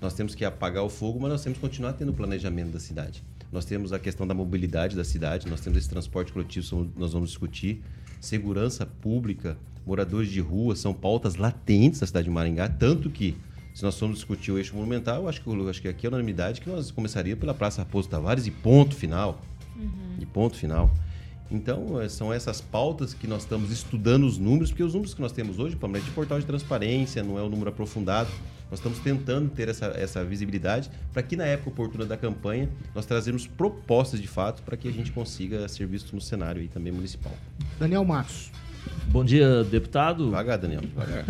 Nós 0.00 0.14
temos 0.14 0.34
que 0.34 0.44
apagar 0.44 0.84
o 0.84 0.88
fogo, 0.88 1.20
mas 1.20 1.30
nós 1.30 1.42
temos 1.42 1.58
que 1.58 1.66
continuar 1.66 1.92
tendo 1.92 2.10
o 2.10 2.14
planejamento 2.14 2.70
da 2.70 2.80
cidade. 2.80 3.22
Nós 3.50 3.64
temos 3.64 3.92
a 3.92 3.98
questão 3.98 4.26
da 4.26 4.34
mobilidade 4.34 4.94
da 4.94 5.04
cidade, 5.04 5.48
nós 5.48 5.60
temos 5.60 5.78
esse 5.78 5.88
transporte 5.88 6.32
coletivo, 6.32 6.90
nós 6.96 7.12
vamos 7.12 7.30
discutir. 7.30 7.82
Segurança 8.20 8.84
pública, 8.84 9.56
moradores 9.86 10.28
de 10.30 10.40
rua, 10.40 10.76
são 10.76 10.92
pautas 10.92 11.36
latentes 11.36 12.00
da 12.00 12.06
cidade 12.06 12.24
de 12.24 12.30
Maringá, 12.30 12.68
tanto 12.68 13.08
que 13.08 13.36
Se 13.78 13.84
nós 13.84 13.96
formos 13.96 14.16
discutir 14.16 14.50
o 14.50 14.58
eixo 14.58 14.74
monumental, 14.74 15.22
eu 15.22 15.28
acho 15.28 15.40
que, 15.40 15.46
eu 15.48 15.68
acho 15.68 15.80
que 15.80 15.86
aqui 15.86 16.04
é 16.04 16.08
unanimidade 16.08 16.60
que 16.60 16.68
nós 16.68 16.90
começaríamos 16.90 17.38
pela 17.38 17.54
Praça 17.54 17.82
Raposo 17.82 18.08
Tavares 18.08 18.44
e 18.44 18.50
ponto 18.50 18.92
final. 18.96 19.40
E 20.20 20.26
ponto 20.26 20.56
final. 20.56 20.90
Então, 21.50 22.00
eh, 22.00 22.08
são 22.08 22.32
essas 22.32 22.60
pautas 22.60 23.14
que 23.14 23.26
nós 23.26 23.42
estamos 23.42 23.70
estudando 23.70 24.24
os 24.24 24.36
números, 24.36 24.70
porque 24.70 24.82
os 24.82 24.92
números 24.92 25.14
que 25.14 25.20
nós 25.20 25.32
temos 25.32 25.58
hoje, 25.58 25.76
principalmente 25.76 26.04
de 26.04 26.10
portal 26.10 26.38
de 26.38 26.44
transparência, 26.44 27.22
não 27.22 27.38
é 27.38 27.42
um 27.42 27.48
número 27.48 27.70
aprofundado. 27.70 28.28
Nós 28.70 28.80
estamos 28.80 28.98
tentando 28.98 29.48
ter 29.48 29.68
essa, 29.68 29.86
essa 29.86 30.22
visibilidade 30.22 30.90
para 31.12 31.22
que 31.22 31.36
na 31.36 31.44
época 31.46 31.70
oportuna 31.70 32.04
da 32.04 32.18
campanha 32.18 32.68
nós 32.94 33.06
trazemos 33.06 33.46
propostas 33.46 34.20
de 34.20 34.28
fato 34.28 34.62
para 34.62 34.76
que 34.76 34.86
a 34.86 34.92
gente 34.92 35.10
consiga 35.10 35.66
ser 35.68 35.86
visto 35.86 36.14
no 36.14 36.20
cenário 36.20 36.60
aí 36.60 36.68
também 36.68 36.92
municipal. 36.92 37.32
Daniel 37.78 38.04
Matos. 38.04 38.50
Bom 39.06 39.24
dia, 39.24 39.64
deputado. 39.64 40.26
Devagar, 40.26 40.58
Daniel, 40.58 40.82
devagar. 40.82 41.24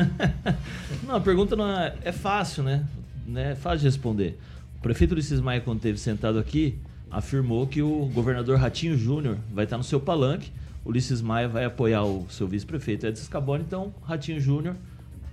não, 1.07 1.15
a 1.15 1.21
pergunta 1.21 1.55
não 1.55 1.69
é, 1.69 1.95
é 2.03 2.11
fácil, 2.11 2.65
né? 2.65 2.85
né? 3.25 3.53
É 3.53 3.55
fácil 3.55 3.81
de 3.81 3.85
responder. 3.87 4.39
O 4.79 4.81
prefeito 4.81 5.13
Ulisses 5.13 5.41
Maia, 5.41 5.61
quando 5.61 5.79
esteve 5.79 5.99
sentado 5.99 6.39
aqui, 6.39 6.77
afirmou 7.11 7.67
que 7.67 7.83
o 7.83 8.07
governador 8.13 8.59
Ratinho 8.59 8.97
Júnior 8.97 9.39
vai 9.53 9.65
estar 9.65 9.77
no 9.77 9.85
seu 9.85 10.01
palanque. 10.01 10.51
Ulisses 10.85 11.21
Maia 11.21 11.49
vai 11.49 11.65
apoiar 11.65 12.05
o 12.05 12.27
seu 12.31 12.47
vice-prefeito 12.47 13.07
Edson 13.07 13.25
Scaboni, 13.25 13.65
então 13.67 13.93
Ratinho 14.03 14.41
Júnior 14.41 14.77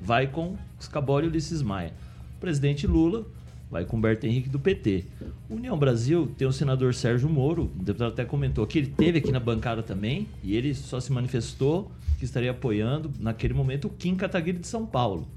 vai 0.02 0.28
com 0.28 0.56
Scaboni 0.82 1.28
e 1.28 1.30
Ulisses 1.30 1.62
Maia. 1.62 1.94
O 2.38 2.40
presidente 2.40 2.86
Lula 2.86 3.26
vai 3.70 3.86
com 3.86 4.00
Berto 4.00 4.26
Henrique 4.26 4.50
do 4.50 4.60
PT. 4.60 5.06
União 5.50 5.78
Brasil 5.78 6.32
tem 6.38 6.48
o 6.48 6.52
senador 6.52 6.94
Sérgio 6.94 7.30
Moro, 7.30 7.64
o 7.64 7.84
deputado 7.84 8.12
até 8.12 8.26
comentou 8.26 8.66
que 8.68 8.78
ele 8.78 8.88
teve 8.88 9.20
aqui 9.20 9.32
na 9.32 9.40
bancada 9.40 9.82
também 9.82 10.28
e 10.44 10.56
ele 10.56 10.74
só 10.74 11.00
se 11.00 11.12
manifestou 11.12 11.92
que 12.18 12.26
estaria 12.26 12.52
apoiando 12.52 13.12
naquele 13.20 13.54
momento 13.54 13.86
o 13.86 13.90
Kim 13.90 14.16
Kataguiri 14.16 14.60
de 14.60 14.68
São 14.68 14.86
Paulo. 14.86 15.28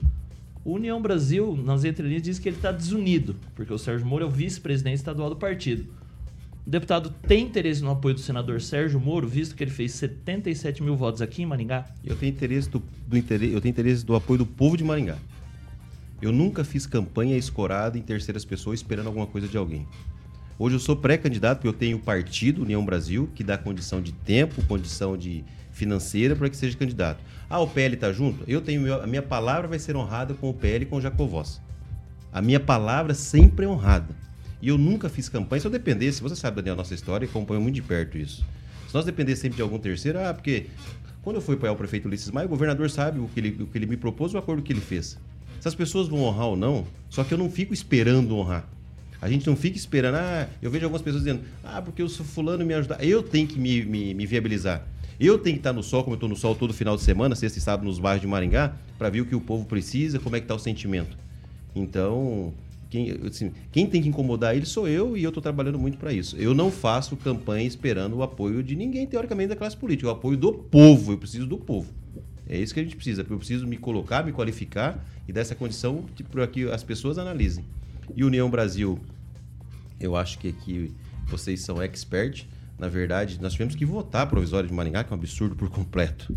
O 0.64 0.74
União 0.74 1.00
Brasil, 1.00 1.56
nas 1.56 1.84
entrelinhas, 1.84 2.22
diz 2.22 2.38
que 2.38 2.48
ele 2.48 2.56
está 2.56 2.70
desunido, 2.70 3.34
porque 3.54 3.72
o 3.72 3.78
Sérgio 3.78 4.06
Moro 4.06 4.24
é 4.24 4.26
o 4.26 4.30
vice-presidente 4.30 4.96
estadual 4.96 5.30
do 5.30 5.36
partido. 5.36 5.86
O 6.68 6.70
deputado 6.70 7.08
tem 7.26 7.44
interesse 7.46 7.80
no 7.82 7.90
apoio 7.90 8.14
do 8.14 8.20
senador 8.20 8.60
Sérgio 8.60 9.00
Moro, 9.00 9.26
visto 9.26 9.54
que 9.56 9.64
ele 9.64 9.70
fez 9.70 9.92
77 9.92 10.82
mil 10.82 10.94
votos 10.94 11.22
aqui 11.22 11.40
em 11.40 11.46
Maringá? 11.46 11.86
Eu 12.04 12.14
tenho 12.14 12.28
interesse 12.30 12.68
do, 12.68 12.82
do 13.06 13.16
interesse, 13.16 13.54
eu 13.54 13.58
tenho 13.62 13.70
interesse 13.70 14.04
do 14.04 14.14
apoio 14.14 14.36
do 14.40 14.44
povo 14.44 14.76
de 14.76 14.84
Maringá. 14.84 15.16
Eu 16.20 16.30
nunca 16.30 16.62
fiz 16.64 16.86
campanha 16.86 17.38
escorada 17.38 17.96
em 17.96 18.02
terceiras 18.02 18.44
pessoas 18.44 18.80
esperando 18.80 19.06
alguma 19.06 19.26
coisa 19.26 19.48
de 19.48 19.56
alguém. 19.56 19.88
Hoje 20.58 20.76
eu 20.76 20.78
sou 20.78 20.94
pré-candidato 20.94 21.60
porque 21.60 21.68
eu 21.68 21.72
tenho 21.72 21.96
o 21.96 22.00
partido 22.00 22.60
União 22.60 22.84
Brasil, 22.84 23.30
que 23.34 23.42
dá 23.42 23.56
condição 23.56 24.02
de 24.02 24.12
tempo, 24.12 24.62
condição 24.66 25.16
de 25.16 25.42
financeira 25.72 26.36
para 26.36 26.50
que 26.50 26.56
seja 26.58 26.76
candidato. 26.76 27.24
Ah, 27.48 27.60
o 27.60 27.66
PL 27.66 27.94
está 27.94 28.12
junto? 28.12 28.44
Eu 28.46 28.60
tenho 28.60 28.82
meu- 28.82 29.02
a 29.02 29.06
minha 29.06 29.22
palavra 29.22 29.66
vai 29.68 29.78
ser 29.78 29.96
honrada 29.96 30.34
com 30.34 30.50
o 30.50 30.52
PL 30.52 30.82
e 30.84 30.86
com 30.86 30.96
o 30.96 31.00
Jacovós. 31.00 31.62
A 32.30 32.42
minha 32.42 32.60
palavra 32.60 33.14
sempre 33.14 33.64
é 33.64 33.68
honrada. 33.70 34.27
E 34.60 34.68
eu 34.68 34.78
nunca 34.78 35.08
fiz 35.08 35.28
campanha. 35.28 35.60
Se 35.60 35.66
eu 35.66 35.70
dependesse, 35.70 36.20
você 36.20 36.34
sabe, 36.34 36.56
Daniel, 36.56 36.76
nossa 36.76 36.94
história 36.94 37.26
e 37.26 37.28
acompanha 37.28 37.60
muito 37.60 37.76
de 37.76 37.82
perto 37.82 38.18
isso. 38.18 38.44
Se 38.88 38.94
nós 38.94 39.04
dependesse 39.04 39.42
sempre 39.42 39.56
de 39.56 39.62
algum 39.62 39.78
terceiro, 39.78 40.18
ah, 40.18 40.32
porque 40.32 40.66
quando 41.22 41.36
eu 41.36 41.42
fui 41.42 41.54
apoiar 41.54 41.72
o 41.72 41.76
prefeito 41.76 42.08
Ulisses 42.08 42.30
Maia, 42.30 42.46
o 42.46 42.48
governador 42.48 42.90
sabe 42.90 43.20
o 43.20 43.28
que 43.28 43.38
ele, 43.38 43.62
o 43.62 43.66
que 43.66 43.76
ele 43.78 43.86
me 43.86 43.96
propôs, 43.96 44.34
o 44.34 44.38
acordo 44.38 44.62
que 44.62 44.72
ele 44.72 44.80
fez. 44.80 45.18
Se 45.60 45.68
as 45.68 45.74
pessoas 45.74 46.08
vão 46.08 46.20
honrar 46.22 46.46
ou 46.46 46.56
não, 46.56 46.86
só 47.08 47.22
que 47.22 47.34
eu 47.34 47.38
não 47.38 47.50
fico 47.50 47.74
esperando 47.74 48.36
honrar. 48.36 48.68
A 49.20 49.28
gente 49.28 49.46
não 49.46 49.56
fica 49.56 49.76
esperando, 49.76 50.14
ah, 50.14 50.48
eu 50.62 50.70
vejo 50.70 50.84
algumas 50.84 51.02
pessoas 51.02 51.24
dizendo, 51.24 51.42
ah, 51.64 51.82
porque 51.82 52.02
o 52.02 52.08
fulano 52.08 52.64
me 52.64 52.72
ajudar. 52.74 53.02
Eu 53.04 53.22
tenho 53.22 53.46
que 53.46 53.58
me, 53.58 53.84
me, 53.84 54.14
me 54.14 54.26
viabilizar. 54.26 54.86
Eu 55.18 55.36
tenho 55.36 55.56
que 55.56 55.60
estar 55.60 55.72
no 55.72 55.82
sol, 55.82 56.04
como 56.04 56.14
eu 56.14 56.16
estou 56.16 56.28
no 56.28 56.36
sol 56.36 56.54
todo 56.54 56.72
final 56.72 56.96
de 56.96 57.02
semana, 57.02 57.34
sexta 57.34 57.58
e 57.58 57.62
sábado 57.62 57.84
nos 57.84 57.98
bairros 57.98 58.20
de 58.20 58.28
Maringá, 58.28 58.76
para 58.96 59.10
ver 59.10 59.20
o 59.20 59.26
que 59.26 59.34
o 59.34 59.40
povo 59.40 59.64
precisa, 59.64 60.20
como 60.20 60.36
é 60.36 60.38
que 60.38 60.44
está 60.44 60.54
o 60.54 60.58
sentimento. 60.60 61.18
Então, 61.74 62.54
quem, 62.90 63.10
assim, 63.26 63.52
quem 63.70 63.86
tem 63.86 64.00
que 64.00 64.08
incomodar 64.08 64.56
ele 64.56 64.64
sou 64.64 64.88
eu 64.88 65.16
e 65.16 65.22
eu 65.22 65.28
estou 65.28 65.42
trabalhando 65.42 65.78
muito 65.78 65.98
para 65.98 66.12
isso. 66.12 66.36
Eu 66.36 66.54
não 66.54 66.70
faço 66.70 67.16
campanha 67.16 67.66
esperando 67.66 68.16
o 68.16 68.22
apoio 68.22 68.62
de 68.62 68.74
ninguém, 68.74 69.06
teoricamente, 69.06 69.50
da 69.50 69.56
classe 69.56 69.76
política. 69.76 70.08
O 70.08 70.12
apoio 70.12 70.36
do 70.38 70.52
povo. 70.52 71.12
Eu 71.12 71.18
preciso 71.18 71.46
do 71.46 71.58
povo. 71.58 71.92
É 72.48 72.56
isso 72.56 72.72
que 72.72 72.80
a 72.80 72.82
gente 72.82 72.96
precisa. 72.96 73.26
Eu 73.28 73.36
preciso 73.36 73.66
me 73.66 73.76
colocar, 73.76 74.24
me 74.24 74.32
qualificar 74.32 75.04
e 75.26 75.32
dar 75.32 75.42
essa 75.42 75.54
condição 75.54 76.06
para 76.30 76.46
que 76.46 76.64
as 76.70 76.82
pessoas 76.82 77.18
analisem. 77.18 77.64
E 78.16 78.24
União 78.24 78.48
Brasil, 78.48 78.98
eu 80.00 80.16
acho 80.16 80.38
que 80.38 80.48
aqui 80.48 80.90
vocês 81.26 81.60
são 81.60 81.82
expert. 81.82 82.46
Na 82.78 82.88
verdade, 82.88 83.38
nós 83.42 83.52
tivemos 83.52 83.74
que 83.74 83.84
votar 83.84 84.22
a 84.22 84.26
provisória 84.26 84.66
de 84.66 84.74
Maringá, 84.74 85.04
que 85.04 85.12
é 85.12 85.16
um 85.16 85.18
absurdo 85.18 85.54
por 85.54 85.68
completo. 85.68 86.34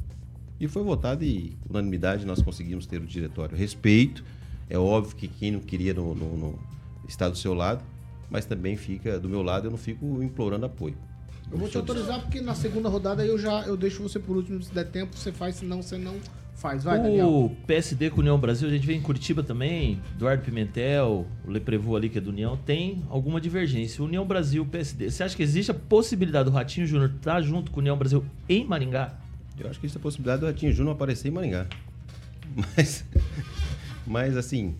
E 0.59 0.67
foi 0.67 0.83
votado 0.83 1.23
e, 1.23 1.57
unanimidade, 1.69 2.25
nós 2.25 2.41
conseguimos 2.41 2.85
ter 2.85 3.01
o 3.01 3.05
diretório. 3.05 3.57
Respeito, 3.57 4.23
é 4.71 4.77
óbvio 4.77 5.15
que 5.15 5.27
quem 5.27 5.51
não 5.51 5.59
queria 5.59 5.93
no, 5.93 6.15
no- 6.15 6.37
no- 6.37 6.59
está 7.07 7.27
do 7.29 7.37
seu 7.37 7.53
lado, 7.53 7.83
mas 8.29 8.45
também 8.45 8.75
fica 8.77 9.19
do 9.19 9.27
meu 9.29 9.41
lado, 9.43 9.67
eu 9.67 9.71
não 9.71 9.77
fico 9.77 10.23
implorando 10.23 10.65
apoio. 10.65 10.95
Eu 11.51 11.57
vou 11.57 11.67
te 11.67 11.77
autorizar 11.77 12.21
porque 12.21 12.39
na 12.39 12.55
segunda 12.55 12.87
rodada 12.87 13.25
eu 13.25 13.37
já 13.37 13.61
eu 13.63 13.75
deixo 13.75 14.01
você 14.01 14.17
por 14.17 14.37
último, 14.37 14.63
se 14.63 14.73
der 14.73 14.85
tempo, 14.85 15.15
você 15.17 15.31
faz, 15.33 15.55
senão 15.55 15.81
você 15.83 15.97
não 15.97 16.15
faz. 16.55 16.83
Vai, 16.85 17.01
Daniel. 17.01 17.27
o 17.27 17.49
PSD 17.67 18.09
com 18.09 18.21
União 18.21 18.39
Brasil, 18.39 18.69
a 18.69 18.71
gente 18.71 18.87
vê 18.87 18.93
em 18.93 19.01
Curitiba 19.01 19.43
também, 19.43 19.99
Eduardo 20.15 20.43
Pimentel, 20.43 21.27
o 21.45 21.51
Leprevô 21.51 21.95
ali 21.97 22.07
que 22.07 22.19
é 22.19 22.21
do 22.21 22.29
União, 22.29 22.55
tem 22.55 23.03
alguma 23.09 23.41
divergência. 23.41 24.01
União 24.01 24.25
Brasil, 24.25 24.65
PSD, 24.65 25.09
você 25.11 25.23
acha 25.23 25.35
que 25.35 25.43
existe 25.43 25.71
a 25.71 25.73
possibilidade 25.73 26.49
do 26.49 26.55
Ratinho 26.55 26.87
Júnior 26.87 27.11
estar 27.17 27.41
junto 27.41 27.69
com 27.71 27.77
o 27.77 27.81
União 27.81 27.97
Brasil 27.97 28.23
em 28.47 28.63
Maringá? 28.63 29.17
Eu 29.59 29.69
acho 29.69 29.77
que 29.79 29.85
existe 29.87 29.97
a 29.97 30.01
possibilidade 30.01 30.39
do 30.39 30.45
Ratinho 30.45 30.71
Júnior 30.71 30.95
aparecer 30.95 31.27
em 31.27 31.31
Maringá. 31.31 31.65
Mas, 32.77 33.03
mas 34.05 34.37
assim, 34.37 34.75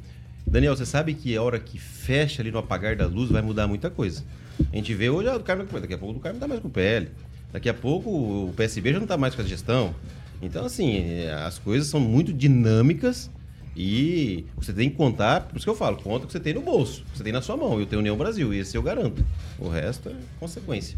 Daniel, 0.46 0.76
você 0.76 0.86
sabe 0.86 1.14
que 1.14 1.36
a 1.36 1.42
hora 1.42 1.60
que 1.60 1.80
fecha 1.80 2.42
ali 2.42 2.52
no 2.52 2.58
apagar 2.58 2.96
da 2.96 3.06
luz 3.08 3.30
vai 3.30 3.42
mudar 3.42 3.68
muita 3.68 3.90
coisa. 3.90 4.24
A 4.72 4.76
gente 4.76 4.94
vê 4.94 5.10
hoje, 5.10 5.30
ah, 5.30 5.38
o 5.38 5.40
Carmo, 5.42 5.66
daqui 5.80 5.94
a 5.94 5.98
pouco 5.98 6.20
o 6.20 6.22
Carmo 6.22 6.40
não 6.40 6.42
tá 6.42 6.48
mais 6.48 6.62
com 6.62 6.68
o 6.68 6.72
PL. 6.72 7.10
Daqui 7.52 7.70
a 7.70 7.74
pouco 7.74 8.10
o 8.10 8.54
PSB 8.56 8.94
já 8.94 9.00
não 9.00 9.08
tá 9.08 9.18
mais 9.18 9.36
com 9.36 9.42
a 9.42 9.46
gestão. 9.46 9.94
Então, 10.42 10.66
assim, 10.66 11.26
as 11.46 11.60
coisas 11.60 11.88
são 11.88 12.00
muito 12.00 12.34
dinâmicas 12.34 13.30
e 13.76 14.46
você 14.56 14.74
tem 14.74 14.90
que 14.90 14.96
contar, 14.96 15.42
por 15.42 15.56
isso 15.56 15.66
que 15.66 15.70
eu 15.70 15.76
falo, 15.76 15.98
conta 15.98 16.26
o 16.26 16.28
que 16.28 16.34
você 16.34 16.40
tem 16.40 16.54
no 16.54 16.62
bolso, 16.62 17.02
o 17.02 17.12
que 17.12 17.18
você 17.18 17.24
tem 17.24 17.34
na 17.34 17.42
sua 17.42 17.56
mão. 17.56 17.80
Eu 17.80 17.86
tenho 17.86 18.00
União 18.00 18.18
Brasil, 18.18 18.54
e 18.54 18.60
esse 18.60 18.76
eu 18.76 18.82
garanto. 18.82 19.24
O 19.60 19.70
resto 19.70 20.10
é 20.10 20.16
consequência. 20.40 20.98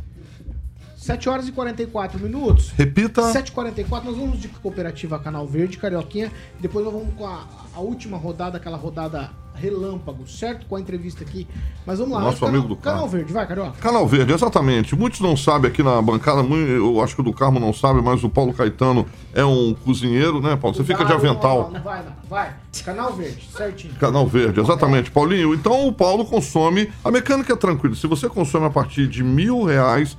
7 1.04 1.28
horas 1.28 1.48
e 1.50 1.52
44 1.52 2.18
minutos. 2.18 2.70
Repita. 2.78 3.22
7h44, 3.24 4.04
nós 4.06 4.16
vamos 4.16 4.40
de 4.40 4.48
Cooperativa 4.48 5.20
Canal 5.20 5.46
Verde, 5.46 5.78
Carioquinha. 5.78 6.32
Depois 6.62 6.86
nós 6.86 6.94
vamos 6.94 7.14
com 7.16 7.28
a, 7.28 7.44
a 7.76 7.80
última 7.82 8.16
rodada, 8.16 8.56
aquela 8.56 8.78
rodada 8.78 9.30
relâmpago, 9.54 10.26
certo? 10.26 10.66
Com 10.66 10.78
a 10.78 10.80
entrevista 10.80 11.26
aqui. 11.26 11.46
Mas 11.86 12.00
vamos 12.00 12.14
lá. 12.14 12.22
Nosso 12.22 12.40
Canal- 12.40 12.56
amigo 12.56 12.68
do 12.70 12.78
Canal 12.78 13.00
carro. 13.02 13.12
Verde, 13.12 13.34
vai, 13.34 13.46
Carioca. 13.46 13.74
Canal 13.82 14.08
Verde, 14.08 14.32
exatamente. 14.32 14.96
Muitos 14.96 15.20
não 15.20 15.36
sabem 15.36 15.70
aqui 15.70 15.84
na 15.84 16.02
bancada, 16.02 16.42
eu 16.42 17.02
acho 17.02 17.16
que 17.16 17.22
o 17.22 17.24
do 17.24 17.34
Carmo 17.34 17.60
não 17.60 17.74
sabe, 17.74 18.02
mas 18.02 18.24
o 18.24 18.30
Paulo 18.30 18.54
Caetano 18.54 19.06
é 19.34 19.44
um 19.44 19.74
cozinheiro, 19.74 20.42
né, 20.42 20.56
Paulo? 20.56 20.76
Você 20.76 20.86
fica 20.86 21.04
de 21.04 21.12
avental. 21.12 21.64
Não, 21.64 21.66
não, 21.66 21.72
não 21.74 21.82
vai, 21.84 22.02
não. 22.02 22.14
Vai. 22.30 22.54
Canal 22.86 23.14
Verde, 23.14 23.50
certinho. 23.56 23.94
Canal 23.96 24.26
Verde, 24.26 24.62
exatamente. 24.62 25.12
Paulinho, 25.12 25.54
então 25.54 25.86
o 25.86 25.92
Paulo 25.92 26.24
consome. 26.26 26.90
A 27.04 27.12
mecânica 27.12 27.52
é 27.52 27.56
tranquila. 27.58 27.94
Se 27.94 28.08
você 28.08 28.30
consome 28.30 28.66
a 28.66 28.70
partir 28.70 29.06
de 29.08 29.22
mil 29.22 29.64
reais 29.64 30.18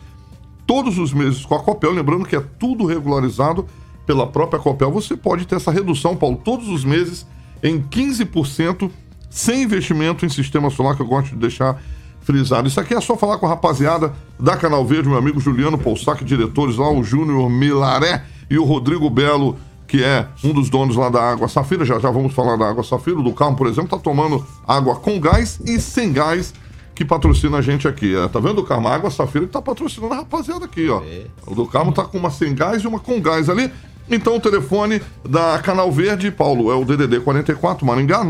todos 0.67 0.99
os 0.99 1.13
meses 1.13 1.45
com 1.45 1.55
a 1.55 1.61
Copel, 1.61 1.93
lembrando 1.93 2.25
que 2.25 2.37
é 2.37 2.43
tudo 2.59 2.87
regularizado 2.87 3.67
pela 4.07 4.27
própria 4.27 4.61
Copel, 4.61 4.91
você 4.91 5.17
pode 5.17 5.47
ter 5.47 5.57
essa 5.57 5.71
redução, 5.71 6.17
Paulo, 6.17 6.41
todos 6.43 6.69
os 6.69 6.85
meses 6.85 7.27
em 7.63 7.81
15% 7.81 8.91
sem 9.31 9.63
investimento 9.63 10.25
em 10.25 10.29
sistema 10.29 10.71
solar, 10.71 10.95
que 10.95 11.03
eu 11.03 11.07
gosto 11.07 11.31
de 11.31 11.37
deixar 11.37 11.81
frisado. 12.21 12.69
Isso 12.69 12.81
aqui 12.81 12.95
é 12.95 13.01
só 13.01 13.17
falar 13.17 13.39
com 13.39 13.47
a 13.47 13.49
rapaziada 13.51 14.13
da 14.39 14.57
Canal 14.57 14.85
Verde, 14.85 15.09
meu 15.09 15.19
amigo 15.19 15.41
Juliano 15.41 15.77
Poussac, 15.79 16.25
diretores 16.25 16.77
lá, 16.77 16.91
o 16.91 17.03
Júnior 17.03 17.51
Milaré 17.51 18.25
e 18.49 18.59
o 18.59 18.65
Rodrigo 18.65 19.11
Belo, 19.11 19.57
que 19.87 20.03
é 20.03 20.27
um 20.43 20.53
dos 20.53 20.71
donos 20.71 20.97
lá 20.97 21.09
da 21.09 21.23
Água 21.23 21.49
Safira. 21.49 21.85
Já 21.85 21.99
já 21.99 22.11
vamos 22.11 22.33
falar 22.33 22.57
da 22.57 22.69
Água 22.69 22.83
Safira. 22.83 23.23
Do 23.23 23.33
Carmo, 23.33 23.57
por 23.57 23.67
exemplo, 23.67 23.91
tá 23.91 23.99
tomando 23.99 24.45
água 24.67 24.97
com 24.97 25.21
gás 25.21 25.61
e 25.65 25.81
sem 25.81 26.13
gás 26.13 26.55
que 26.95 27.05
patrocina 27.05 27.59
a 27.59 27.63
gente 27.63 27.87
aqui. 27.89 28.15
É, 28.17 28.29
tá 28.29 28.39
vendo 28.41 28.61
o 28.61 28.65
Carmo? 28.65 28.89
Água 28.89 29.11
Safira 29.11 29.47
que 29.47 29.53
tá 29.53 29.61
patrocinando 29.61 30.15
a 30.15 30.19
rapaziada 30.19 30.65
aqui, 30.65 30.89
ó. 30.89 31.03
O 31.47 31.55
do 31.55 31.67
Carmo 31.67 31.93
tá 31.93 32.05
com 32.05 32.17
uma 32.19 32.31
sem 32.31 32.55
gás 32.55 32.83
e 32.83 32.87
uma 32.87 33.01
com 33.01 33.21
gás 33.21 33.49
ali. 33.51 33.71
Então 34.11 34.37
o 34.37 34.41
telefone 34.41 35.01
da 35.29 35.59
Canal 35.59 35.91
Verde, 35.91 36.31
Paulo, 36.31 36.71
é 36.71 36.75
o 36.75 36.85
DDD 36.85 37.21
44 37.21 37.87
Maringá 37.87 38.23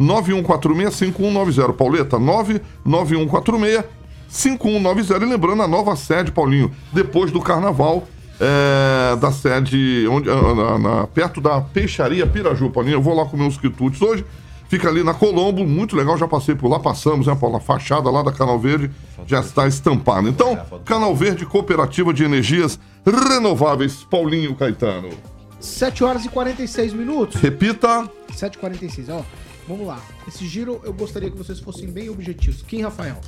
991465190. 0.00 1.72
Pauleta 1.74 2.18
991465190. 2.18 3.84
E 5.22 5.26
lembrando 5.26 5.62
a 5.62 5.68
nova 5.68 5.94
sede, 5.96 6.32
Paulinho, 6.32 6.70
depois 6.92 7.30
do 7.30 7.40
carnaval. 7.40 8.06
é, 8.40 9.14
da 9.20 9.30
sede 9.30 10.08
onde, 10.10 10.28
na- 10.28 10.76
na- 10.76 11.06
perto 11.06 11.40
da 11.40 11.60
Peixaria 11.60 12.26
Piraju, 12.26 12.68
Paulinho. 12.68 12.96
Eu 12.96 13.00
vou 13.00 13.14
lá 13.14 13.24
comer 13.24 13.44
uns 13.44 13.56
quitutes 13.56 14.02
hoje. 14.02 14.24
Fica 14.68 14.88
ali 14.88 15.04
na 15.04 15.14
Colombo, 15.14 15.66
muito 15.66 15.94
legal, 15.96 16.16
já 16.16 16.26
passei 16.26 16.54
por 16.54 16.68
lá, 16.68 16.80
passamos, 16.80 17.26
né, 17.26 17.34
Paulo? 17.34 17.56
A 17.56 17.60
fachada 17.60 18.10
lá 18.10 18.22
da 18.22 18.32
Canal 18.32 18.58
Verde 18.58 18.90
já 19.26 19.40
está 19.40 19.66
estampada. 19.66 20.28
Então, 20.28 20.58
Canal 20.84 21.14
Verde, 21.14 21.46
Cooperativa 21.46 22.12
de 22.12 22.24
Energias 22.24 22.78
Renováveis, 23.06 24.04
Paulinho 24.10 24.54
Caetano. 24.54 25.10
7 25.60 26.04
horas 26.04 26.24
e 26.24 26.28
46 26.28 26.92
minutos. 26.92 27.40
Repita. 27.40 28.08
7h46, 28.30 29.06
ó. 29.10 29.22
Vamos 29.66 29.86
lá. 29.86 30.04
Esse 30.28 30.46
giro 30.46 30.80
eu 30.84 30.92
gostaria 30.92 31.30
que 31.30 31.36
vocês 31.36 31.58
fossem 31.58 31.90
bem 31.90 32.10
objetivos. 32.10 32.62
Quem, 32.62 32.82
Rafael? 32.82 33.18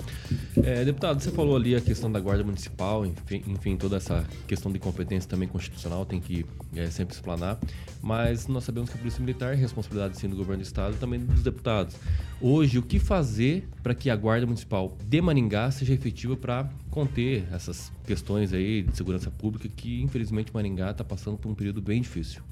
É, 0.63 0.85
deputado, 0.85 1.21
você 1.21 1.31
falou 1.31 1.57
ali 1.57 1.75
a 1.75 1.81
questão 1.81 2.11
da 2.13 2.21
Guarda 2.21 2.45
Municipal, 2.45 3.07
enfim, 3.07 3.43
enfim, 3.47 3.77
toda 3.77 3.97
essa 3.97 4.27
questão 4.47 4.71
de 4.71 4.79
competência 4.79 5.29
também 5.29 5.49
constitucional 5.49 6.05
tem 6.05 6.21
que 6.21 6.45
é, 6.75 6.87
sempre 6.91 7.15
explanar, 7.15 7.59
mas 8.03 8.47
nós 8.49 8.65
sabemos 8.65 8.91
que 8.91 8.97
a 8.97 8.99
Polícia 8.99 9.21
Militar 9.21 9.53
é 9.53 9.57
responsabilidade 9.57 10.19
sim 10.19 10.29
do 10.29 10.37
governo 10.37 10.63
do 10.63 10.67
Estado 10.67 10.95
e 10.95 10.99
também 10.99 11.21
dos 11.21 11.43
deputados. 11.43 11.95
Hoje, 12.41 12.79
o 12.79 12.83
que 12.83 12.99
fazer 12.99 13.67
para 13.83 13.95
que 13.95 14.11
a 14.11 14.17
Guarda 14.17 14.45
Municipal 14.45 14.97
de 15.05 15.21
Maringá 15.21 15.71
seja 15.71 15.95
efetiva 15.95 16.37
para 16.37 16.69
conter 16.91 17.47
essas 17.53 17.91
questões 18.07 18.53
aí 18.53 18.83
de 18.83 18.97
segurança 18.97 19.31
pública 19.31 19.69
que, 19.69 20.03
infelizmente, 20.03 20.53
Maringá 20.53 20.91
está 20.91 21.05
passando 21.05 21.39
por 21.39 21.51
um 21.51 21.55
período 21.55 21.81
bem 21.81 22.03
difícil? 22.03 22.43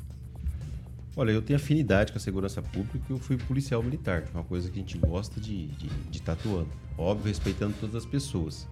Olha, 1.16 1.30
eu 1.30 1.40
tenho 1.40 1.56
afinidade 1.56 2.10
com 2.10 2.18
a 2.18 2.20
segurança 2.20 2.60
pública 2.60 3.00
e 3.08 3.12
eu 3.12 3.18
fui 3.18 3.36
policial 3.36 3.80
militar, 3.82 4.24
uma 4.34 4.42
coisa 4.42 4.68
que 4.68 4.80
a 4.80 4.82
gente 4.82 4.98
gosta 4.98 5.40
de 5.40 5.70
estar 6.12 6.34
tatuando. 6.34 6.68
Óbvio, 6.98 7.28
respeitando 7.28 7.74
todas 7.78 7.94
as 7.94 8.04
pessoas. 8.04 8.66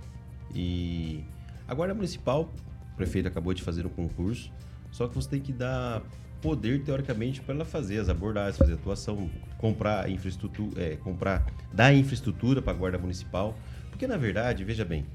E 0.53 1.23
a 1.69 1.75
Guarda 1.75 1.95
Municipal, 1.95 2.53
o 2.93 2.97
prefeito 2.97 3.29
acabou 3.29 3.55
de 3.55 3.63
fazer 3.63 3.87
um 3.87 3.91
concurso, 3.91 4.51
só 4.91 5.07
que 5.07 5.15
você 5.15 5.29
tem 5.29 5.41
que 5.41 5.53
dar 5.53 6.03
poder, 6.41 6.83
teoricamente, 6.83 7.41
para 7.41 7.55
ela 7.55 7.65
fazer 7.65 8.01
as 8.01 8.09
abordagens, 8.09 8.57
fazer 8.59 8.75
atuação, 8.75 9.31
comprar 9.59 10.11
infraestrutura, 10.11 10.83
é, 10.83 10.97
comprar, 10.97 11.47
dar 11.73 11.95
infraestrutura 11.95 12.61
para 12.61 12.73
a 12.73 12.77
Guarda 12.77 12.99
Municipal. 12.99 13.57
Porque, 13.89 14.09
na 14.09 14.17
verdade, 14.17 14.65
veja 14.65 14.85
bem, 14.85 15.07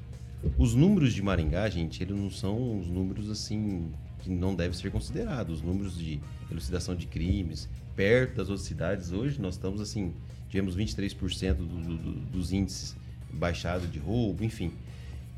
os 0.58 0.74
números 0.74 1.14
de 1.14 1.22
Maringá, 1.22 1.70
gente, 1.70 2.02
eles 2.02 2.16
não 2.16 2.32
são 2.32 2.80
os 2.80 2.88
números 2.88 3.30
assim 3.30 3.92
que 4.28 4.34
não 4.34 4.54
devem 4.54 4.78
ser 4.78 4.92
considerados. 4.92 5.60
Os 5.60 5.62
números 5.62 5.98
de 5.98 6.20
elucidação 6.52 6.96
de 6.96 7.08
crimes, 7.08 7.70
perto 7.96 8.36
das 8.36 8.50
outras 8.50 8.68
cidades, 8.68 9.12
hoje 9.12 9.40
nós 9.42 9.56
estamos 9.56 9.80
assim, 9.80 10.14
tivemos 10.50 10.76
23% 10.76 11.54
do, 11.54 11.66
do, 11.66 12.12
dos 12.32 12.52
índices 12.52 12.96
baixados 13.32 13.90
de 13.92 14.00
roubo, 14.00 14.44
enfim. 14.44 14.72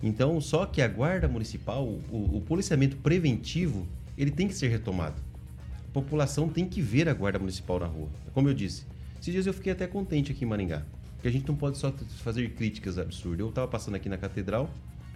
Então, 0.02 0.40
só 0.42 0.66
que 0.66 0.82
a 0.82 0.88
guarda 0.88 1.28
municipal, 1.28 1.86
o, 1.86 2.38
o, 2.38 2.42
policiamento 2.42 2.96
preventivo, 2.98 3.88
ele 4.18 4.32
tem 4.32 4.48
que 4.48 4.54
ser 4.54 4.70
retomado. 4.70 5.22
A 5.88 5.92
população 5.92 6.48
tem 6.48 6.66
que 6.66 6.82
ver 6.82 7.10
a 7.10 7.14
guarda 7.14 7.38
municipal 7.38 7.80
na 7.80 7.86
rua. 7.86 8.08
Como 8.34 8.48
eu 8.48 8.54
disse, 8.54 8.86
esses 9.20 9.34
dias 9.34 9.46
eu 9.46 9.54
fiquei 9.54 9.74
até 9.74 9.88
contente 9.88 10.32
aqui 10.32 10.46
em 10.46 10.48
Maringá, 10.48 10.84
porque 11.16 11.28
a 11.28 11.32
gente 11.32 11.48
não 11.48 11.56
pode 11.56 11.78
só 11.78 11.92
fazer 12.24 12.50
críticas 12.52 12.98
absurdas. 12.98 13.40
Eu 13.42 13.50
estava 13.50 13.68
passando 13.68 13.96
aqui 13.96 14.08
na 14.08 14.18
catedral, 14.18 14.70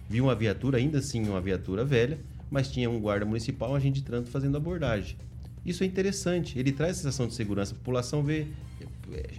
vi 0.08 0.20
uma 0.20 0.34
viatura, 0.34 0.76
ainda 0.76 0.98
assim 0.98 1.26
uma 1.26 1.40
viatura 1.40 1.84
velha, 1.84 2.18
mas 2.50 2.70
tinha 2.70 2.88
um 2.88 3.00
guarda 3.00 3.24
municipal, 3.24 3.72
um 3.72 3.74
agente 3.74 4.00
de 4.00 4.06
trânsito 4.06 4.30
fazendo 4.30 4.56
abordagem. 4.56 5.16
Isso 5.64 5.82
é 5.82 5.86
interessante, 5.86 6.58
ele 6.58 6.72
traz 6.72 6.92
a 6.92 6.94
sensação 6.96 7.26
de 7.26 7.34
segurança, 7.34 7.72
a 7.72 7.76
população 7.76 8.22
vê, 8.22 8.46
é, 9.12 9.30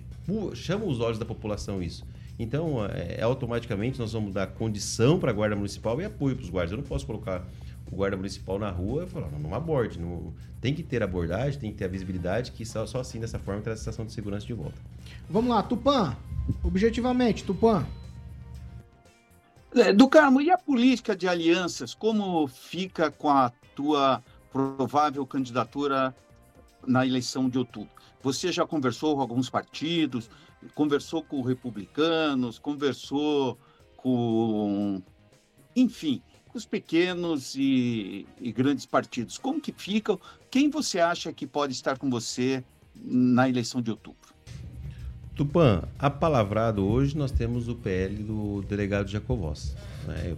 chama 0.55 0.85
os 0.85 0.99
olhos 0.99 1.19
da 1.19 1.25
população 1.25 1.81
isso. 1.81 2.03
Então, 2.37 2.85
é, 2.85 3.21
automaticamente 3.21 3.99
nós 3.99 4.11
vamos 4.11 4.33
dar 4.33 4.47
condição 4.47 5.19
para 5.19 5.31
a 5.31 5.33
guarda 5.33 5.55
municipal 5.55 5.99
e 6.01 6.05
apoio 6.05 6.35
para 6.35 6.43
os 6.43 6.49
guardas. 6.49 6.71
Eu 6.71 6.77
não 6.77 6.83
posso 6.83 7.05
colocar 7.05 7.45
o 7.91 7.95
guarda 7.95 8.17
municipal 8.17 8.59
na 8.59 8.69
rua 8.69 9.05
e 9.05 9.07
falar, 9.07 9.29
não, 9.31 9.39
não 9.39 9.55
aborde. 9.55 9.99
Não, 9.99 10.33
tem 10.59 10.73
que 10.73 10.83
ter 10.83 11.01
abordagem, 11.01 11.59
tem 11.59 11.71
que 11.71 11.77
ter 11.77 11.85
a 11.85 11.87
visibilidade, 11.87 12.51
que 12.51 12.65
só, 12.65 12.85
só 12.85 12.99
assim, 12.99 13.19
dessa 13.19 13.39
forma, 13.39 13.61
traz 13.61 13.79
a 13.79 13.83
sensação 13.83 14.05
de 14.05 14.11
segurança 14.11 14.45
de 14.45 14.53
volta. 14.53 14.75
Vamos 15.29 15.49
lá, 15.49 15.63
Tupã. 15.63 16.15
Objetivamente, 16.63 17.43
Tupã. 17.43 17.85
É, 19.75 19.91
do 19.91 20.07
Carmo, 20.07 20.39
e 20.39 20.49
a 20.49 20.57
política 20.57 21.13
de 21.13 21.27
alianças, 21.27 21.93
como 21.93 22.47
fica 22.47 23.11
com 23.11 23.29
a 23.29 23.51
tua 23.75 24.23
provável 24.49 25.27
candidatura 25.27 26.15
na 26.87 27.05
eleição 27.05 27.49
de 27.49 27.57
outubro? 27.57 27.89
Você 28.23 28.53
já 28.53 28.65
conversou 28.65 29.15
com 29.15 29.21
alguns 29.21 29.49
partidos, 29.49 30.29
conversou 30.73 31.21
com 31.21 31.41
republicanos, 31.41 32.57
conversou 32.57 33.59
com, 33.97 35.03
enfim, 35.75 36.21
com 36.47 36.57
os 36.57 36.65
pequenos 36.65 37.53
e, 37.55 38.25
e 38.39 38.53
grandes 38.53 38.85
partidos. 38.85 39.37
Como 39.37 39.59
que 39.59 39.73
ficam? 39.73 40.17
Quem 40.49 40.69
você 40.69 41.01
acha 41.01 41.33
que 41.33 41.45
pode 41.45 41.73
estar 41.73 41.97
com 41.97 42.09
você 42.09 42.63
na 42.95 43.49
eleição 43.49 43.81
de 43.81 43.91
outubro? 43.91 44.34
Tupã, 45.35 45.83
apalavrado 45.99 46.85
hoje 46.85 47.17
nós 47.17 47.29
temos 47.29 47.67
o 47.67 47.75
PL 47.75 48.23
do 48.23 48.63
delegado 48.69 49.09
Jacovós. 49.09 49.75
Né? 50.07 50.33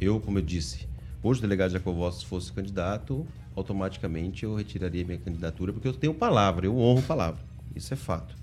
Eu, 0.00 0.18
como 0.20 0.38
eu 0.38 0.42
disse, 0.42 0.88
hoje 1.22 1.40
o 1.40 1.42
delegado 1.42 1.70
Jacovós 1.70 2.22
fosse 2.22 2.50
candidato, 2.50 3.26
automaticamente 3.54 4.44
eu 4.44 4.54
retiraria 4.54 5.04
minha 5.04 5.18
candidatura, 5.18 5.70
porque 5.70 5.86
eu 5.86 5.92
tenho 5.92 6.14
palavra, 6.14 6.64
eu 6.64 6.78
honro 6.78 7.02
palavra. 7.02 7.42
Isso 7.76 7.92
é 7.92 7.96
fato. 7.96 8.34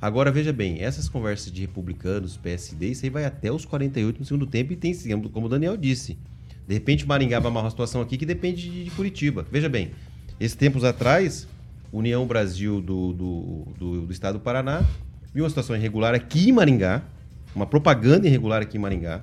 Agora, 0.00 0.30
veja 0.30 0.52
bem, 0.52 0.80
essas 0.80 1.08
conversas 1.08 1.50
de 1.50 1.62
republicanos, 1.62 2.36
PSD, 2.36 2.90
isso 2.90 3.04
aí 3.04 3.10
vai 3.10 3.24
até 3.24 3.50
os 3.50 3.64
48 3.64 4.20
no 4.20 4.24
segundo 4.24 4.46
tempo 4.46 4.74
e 4.74 4.76
tem, 4.76 4.94
como 5.32 5.46
o 5.46 5.48
Daniel 5.48 5.76
disse, 5.76 6.16
de 6.68 6.74
repente 6.74 7.04
Maringá 7.04 7.40
vai 7.40 7.50
amarrar 7.50 7.64
uma 7.64 7.70
situação 7.70 8.00
aqui 8.00 8.16
que 8.16 8.26
depende 8.26 8.84
de 8.84 8.90
Curitiba. 8.92 9.44
Veja 9.50 9.68
bem, 9.68 9.90
esses 10.38 10.56
tempos 10.56 10.84
atrás, 10.84 11.48
União 11.92 12.24
Brasil 12.28 12.80
do, 12.80 13.12
do, 13.12 13.66
do, 13.76 14.06
do 14.06 14.12
Estado 14.12 14.38
do 14.38 14.40
Paraná 14.40 14.86
viu 15.36 15.44
uma 15.44 15.50
situação 15.50 15.76
irregular 15.76 16.14
aqui 16.14 16.48
em 16.48 16.52
Maringá, 16.52 17.02
uma 17.54 17.66
propaganda 17.66 18.26
irregular 18.26 18.62
aqui 18.62 18.78
em 18.78 18.80
Maringá. 18.80 19.22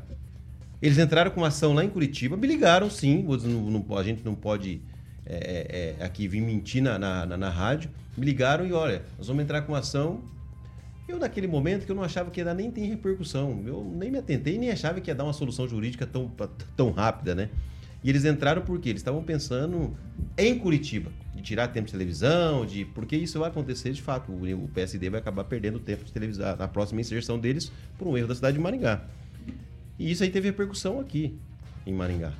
Eles 0.80 1.00
entraram 1.00 1.32
com 1.32 1.42
uma 1.42 1.48
ação 1.48 1.74
lá 1.74 1.84
em 1.84 1.90
Curitiba, 1.90 2.38
me 2.38 2.46
ligaram 2.46 2.88
sim, 2.88 3.26
a 3.98 4.04
gente 4.04 4.24
não 4.24 4.36
pode 4.36 4.80
é, 5.26 5.96
é, 5.98 5.98
é, 6.00 6.06
aqui 6.06 6.28
vir 6.28 6.42
mentir 6.42 6.84
na, 6.84 7.00
na, 7.00 7.26
na, 7.26 7.36
na, 7.36 7.50
rádio. 7.50 7.90
Me 8.16 8.24
ligaram 8.24 8.64
e 8.64 8.72
olha, 8.72 9.02
nós 9.18 9.26
vamos 9.26 9.42
entrar 9.42 9.64
com 9.64 9.72
uma 9.72 9.80
ação. 9.80 10.22
Eu, 11.08 11.18
naquele 11.18 11.48
momento, 11.48 11.84
que 11.84 11.92
eu 11.92 11.96
não 11.96 12.04
achava 12.04 12.30
que 12.30 12.40
ia 12.40 12.46
dar 12.46 12.54
nem 12.54 12.70
tem 12.70 12.88
repercussão, 12.88 13.64
eu 13.66 13.84
nem 13.84 14.12
me 14.12 14.20
atentei, 14.20 14.60
nem 14.60 14.70
achava 14.70 15.02
que 15.02 15.10
ia 15.10 15.16
dar 15.16 15.24
uma 15.24 15.34
solução 15.34 15.68
jurídica 15.68 16.06
tão, 16.06 16.32
tão 16.78 16.92
rápida, 16.92 17.34
né? 17.34 17.50
E 18.04 18.10
eles 18.10 18.26
entraram 18.26 18.62
porque 18.62 18.90
eles 18.90 19.00
estavam 19.00 19.24
pensando 19.24 19.96
em 20.38 20.58
Curitiba, 20.58 21.12
de 21.34 21.42
tirar 21.42 21.70
tempo 21.70 21.86
de 21.86 21.94
televisão, 21.94 22.66
de 22.66 22.86
porque 22.86 23.16
isso 23.16 23.40
vai 23.40 23.50
acontecer 23.50 23.92
de 23.92 24.02
fato. 24.02 24.32
O, 24.32 24.68
PSD 24.74 25.10
vai 25.10 25.20
acabar 25.20 25.46
perdendo 25.46 25.80
tempo 25.80 26.04
de 26.04 26.12
televisão 26.12 26.56
na 26.58 26.68
próxima 26.68 27.00
inserção 27.00 27.40
deles 27.40 27.72
por 27.98 28.08
um 28.08 28.18
erro 28.18 28.28
da 28.28 28.36
cidade 28.36 28.58
de 28.58 28.64
Maringá. 28.64 29.06
E 29.98 30.12
isso 30.12 30.24
aí 30.24 30.30
teve 30.30 30.48
repercussão 30.48 31.00
aqui 31.00 31.38
em 31.86 31.94
Maringá. 31.94 32.34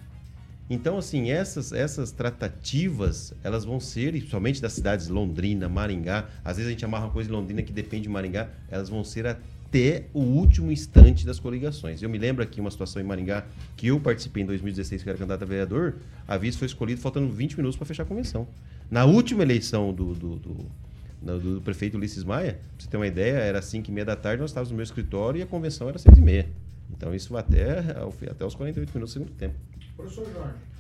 Então, 0.70 0.98
assim, 0.98 1.30
essas, 1.30 1.72
essas 1.72 2.12
tratativas, 2.12 3.34
elas 3.44 3.66
vão 3.66 3.80
ser, 3.80 4.20
somente 4.24 4.62
das 4.62 4.74
cidades 4.74 5.08
Londrina, 5.08 5.70
Maringá, 5.70 6.30
às 6.44 6.58
vezes 6.58 6.70
a 6.70 6.72
gente 6.72 6.86
amarra 6.86 7.06
uma 7.06 7.12
coisa 7.12 7.30
em 7.30 7.34
Londrina 7.34 7.62
que 7.62 7.72
depende 7.72 8.04
de 8.04 8.10
Maringá, 8.10 8.50
elas 8.70 8.90
vão 8.90 9.04
ser 9.04 9.28
até 9.28 9.42
o 10.14 10.20
último 10.20 10.72
instante 10.72 11.26
das 11.26 11.40
coligações. 11.40 12.02
Eu 12.02 12.10
me 12.10 12.18
lembro 12.18 12.44
aqui 12.44 12.62
uma 12.62 12.70
situação 12.70 13.02
em 13.02 13.06
Maringá 13.06 13.46
que 13.76 13.88
eu 13.88 14.00
participei 14.00 14.44
em 14.44 14.46
2016, 14.46 15.02
que 15.02 15.10
era 15.10 15.18
candidato 15.18 15.44
a 15.44 15.46
vereador, 15.46 15.96
a 16.28 16.38
vice 16.38 16.58
foi 16.58 16.68
escolhido 16.68 17.02
faltando 17.02 17.30
20 17.30 17.58
minutos 17.58 17.76
para 17.76 17.86
fechar 17.86 18.04
a 18.04 18.06
convenção. 18.06 18.48
Na 18.92 19.06
última 19.06 19.42
eleição 19.42 19.92
do, 19.92 20.14
do, 20.14 20.36
do, 20.36 21.40
do, 21.40 21.62
prefeito 21.62 21.98
Ulisses 21.98 22.24
Maia, 22.24 22.54
pra 22.54 22.62
você 22.78 22.88
ter 22.88 22.98
uma 22.98 23.08
ideia, 23.08 23.38
era 23.38 23.62
5 23.62 23.90
e 23.90 23.92
meia 23.92 24.06
da 24.06 24.16
tarde, 24.16 24.42
nós 24.42 24.52
estávamos 24.52 24.70
no 24.70 24.76
meu 24.76 24.84
escritório 24.84 25.40
e 25.40 25.42
a 25.42 25.48
convenção 25.48 25.90
era 25.90 25.98
6 25.98 26.18
e 26.18 26.22
meia. 26.22 26.48
Então 26.96 27.14
isso 27.16 27.36
até, 27.36 27.80
até 28.30 28.46
os 28.46 28.54
48 28.54 28.94
minutos 28.94 29.14
do 29.16 29.20
segundo 29.20 29.36
tempo. 29.36 29.56
Professor 29.96 30.26
Jorge. 30.32 30.73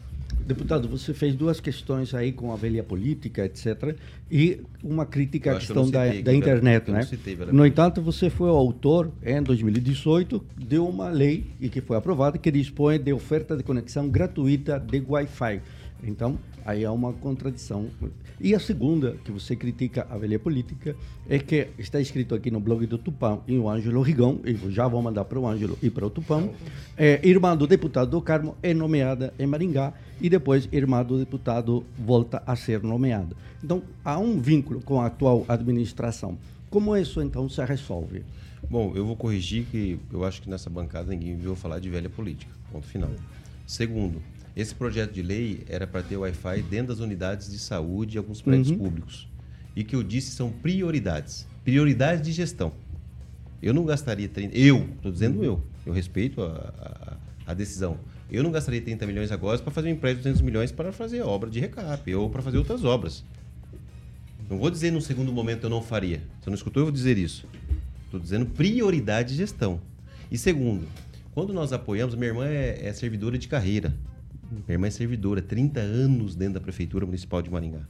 Deputado, 0.45 0.87
você 0.89 1.13
fez 1.13 1.35
duas 1.35 1.59
questões 1.59 2.13
aí 2.13 2.31
com 2.31 2.51
a 2.51 2.55
velha 2.55 2.83
política, 2.83 3.45
etc. 3.45 3.95
E 4.29 4.59
uma 4.83 5.05
crítica 5.05 5.53
à 5.53 5.55
questão 5.55 5.89
da, 5.89 6.05
da 6.21 6.33
internet, 6.33 6.91
né? 6.91 7.03
Citei, 7.03 7.37
no 7.51 7.65
entanto, 7.65 8.01
você 8.01 8.29
foi 8.29 8.49
o 8.49 8.55
autor, 8.55 9.11
em 9.23 9.41
2018, 9.41 10.43
de 10.57 10.77
uma 10.77 11.09
lei 11.09 11.45
e 11.61 11.69
que 11.69 11.79
foi 11.79 11.95
aprovada 11.95 12.37
que 12.37 12.51
dispõe 12.51 12.99
de 12.99 13.13
oferta 13.13 13.55
de 13.55 13.63
conexão 13.63 14.09
gratuita 14.09 14.79
de 14.79 15.03
Wi-Fi. 15.07 15.61
Então, 16.03 16.37
aí 16.65 16.85
há 16.85 16.91
uma 16.91 17.13
contradição. 17.13 17.87
E 18.39 18.53
a 18.53 18.59
segunda, 18.59 19.15
que 19.23 19.31
você 19.31 19.55
critica 19.55 20.07
a 20.09 20.17
velha 20.17 20.39
política, 20.39 20.95
é 21.29 21.39
que 21.39 21.69
está 21.77 21.99
escrito 21.99 22.35
aqui 22.35 22.51
no 22.51 22.59
blog 22.59 22.85
do 22.85 22.97
Tupã, 22.97 23.39
e 23.47 23.57
o 23.57 23.69
Ângelo 23.69 24.01
Rigon, 24.01 24.39
e 24.43 24.53
já 24.71 24.87
vou 24.87 25.01
mandar 25.01 25.25
para 25.25 25.39
o 25.39 25.47
Ângelo 25.47 25.77
e 25.81 25.89
para 25.89 26.05
o 26.05 26.09
Tupã, 26.09 26.49
é, 26.97 27.19
irmã 27.27 27.55
do 27.55 27.67
deputado 27.67 28.11
do 28.11 28.21
Carmo 28.21 28.55
é 28.61 28.73
nomeada 28.73 29.33
em 29.39 29.45
Maringá, 29.45 29.93
e 30.21 30.29
depois 30.29 30.67
irmã 30.71 31.03
do 31.03 31.17
deputado 31.17 31.83
volta 31.97 32.41
a 32.45 32.55
ser 32.55 32.81
nomeada. 32.81 33.35
Então, 33.63 33.81
há 34.03 34.17
um 34.19 34.39
vínculo 34.39 34.81
com 34.81 34.99
a 35.01 35.07
atual 35.07 35.45
administração. 35.47 36.37
Como 36.69 36.95
isso, 36.97 37.21
então, 37.21 37.47
se 37.47 37.63
resolve? 37.63 38.23
Bom, 38.69 38.93
eu 38.95 39.05
vou 39.05 39.15
corrigir 39.15 39.65
que 39.65 39.99
eu 40.11 40.23
acho 40.23 40.41
que 40.41 40.49
nessa 40.49 40.69
bancada 40.69 41.11
ninguém 41.11 41.35
viu 41.35 41.55
falar 41.55 41.79
de 41.79 41.89
velha 41.89 42.09
política. 42.09 42.51
Ponto 42.71 42.87
final. 42.87 43.09
Segundo, 43.67 44.21
esse 44.55 44.73
projeto 44.75 45.11
de 45.11 45.21
lei 45.21 45.63
era 45.67 45.87
para 45.87 46.03
ter 46.03 46.15
Wi-Fi 46.15 46.61
dentro 46.63 46.87
das 46.87 46.99
unidades 46.99 47.49
de 47.49 47.57
saúde 47.57 48.15
e 48.15 48.19
alguns 48.19 48.41
prédios 48.41 48.69
uhum. 48.69 48.77
públicos. 48.77 49.27
E 49.75 49.83
que 49.83 49.95
eu 49.95 50.03
disse 50.03 50.31
são 50.31 50.51
prioridades. 50.51 51.47
Prioridades 51.63 52.23
de 52.23 52.31
gestão. 52.31 52.71
Eu 53.61 53.73
não 53.73 53.85
gastaria 53.85 54.29
30. 54.29 54.55
Eu, 54.55 54.89
estou 54.95 55.11
dizendo 55.11 55.43
eu. 55.43 55.63
Eu 55.85 55.93
respeito 55.93 56.41
a, 56.43 57.17
a, 57.47 57.51
a, 57.51 57.53
decisão. 57.53 57.97
Eu 58.29 58.43
não 58.43 58.51
gastaria 58.51 58.81
30 58.81 59.07
milhões 59.07 59.31
agora 59.31 59.57
para 59.57 59.71
fazer 59.71 59.87
um 59.87 59.91
empréstimo 59.93 60.21
de 60.21 60.29
200 60.29 60.41
milhões 60.41 60.71
para 60.71 60.91
fazer 60.91 61.21
obra 61.21 61.49
de 61.49 61.59
recap 61.59 62.13
ou 62.13 62.29
para 62.29 62.41
fazer 62.41 62.57
outras 62.57 62.83
obras. 62.83 63.23
Não 64.49 64.59
vou 64.59 64.69
dizer 64.69 64.91
num 64.91 65.01
segundo 65.01 65.31
momento 65.31 65.63
eu 65.63 65.69
não 65.69 65.81
faria. 65.81 66.21
Você 66.41 66.49
não 66.49 66.55
escutou, 66.55 66.81
eu 66.81 66.85
vou 66.85 66.91
dizer 66.91 67.17
isso. 67.17 67.47
Estou 68.05 68.19
dizendo 68.19 68.45
prioridade 68.45 69.29
de 69.29 69.35
gestão. 69.35 69.81
E 70.29 70.37
segundo, 70.37 70.87
quando 71.33 71.53
nós 71.53 71.73
apoiamos, 71.73 72.13
minha 72.13 72.27
irmã 72.27 72.45
é, 72.45 72.87
é 72.87 72.93
servidora 72.93 73.37
de 73.37 73.47
carreira. 73.47 73.93
Minha 74.53 74.75
irmã 74.75 74.87
é 74.87 74.91
servidora, 74.91 75.41
30 75.41 75.79
anos 75.79 76.35
dentro 76.35 76.55
da 76.55 76.61
Prefeitura 76.61 77.05
Municipal 77.05 77.41
de 77.41 77.49
Maringá. 77.49 77.81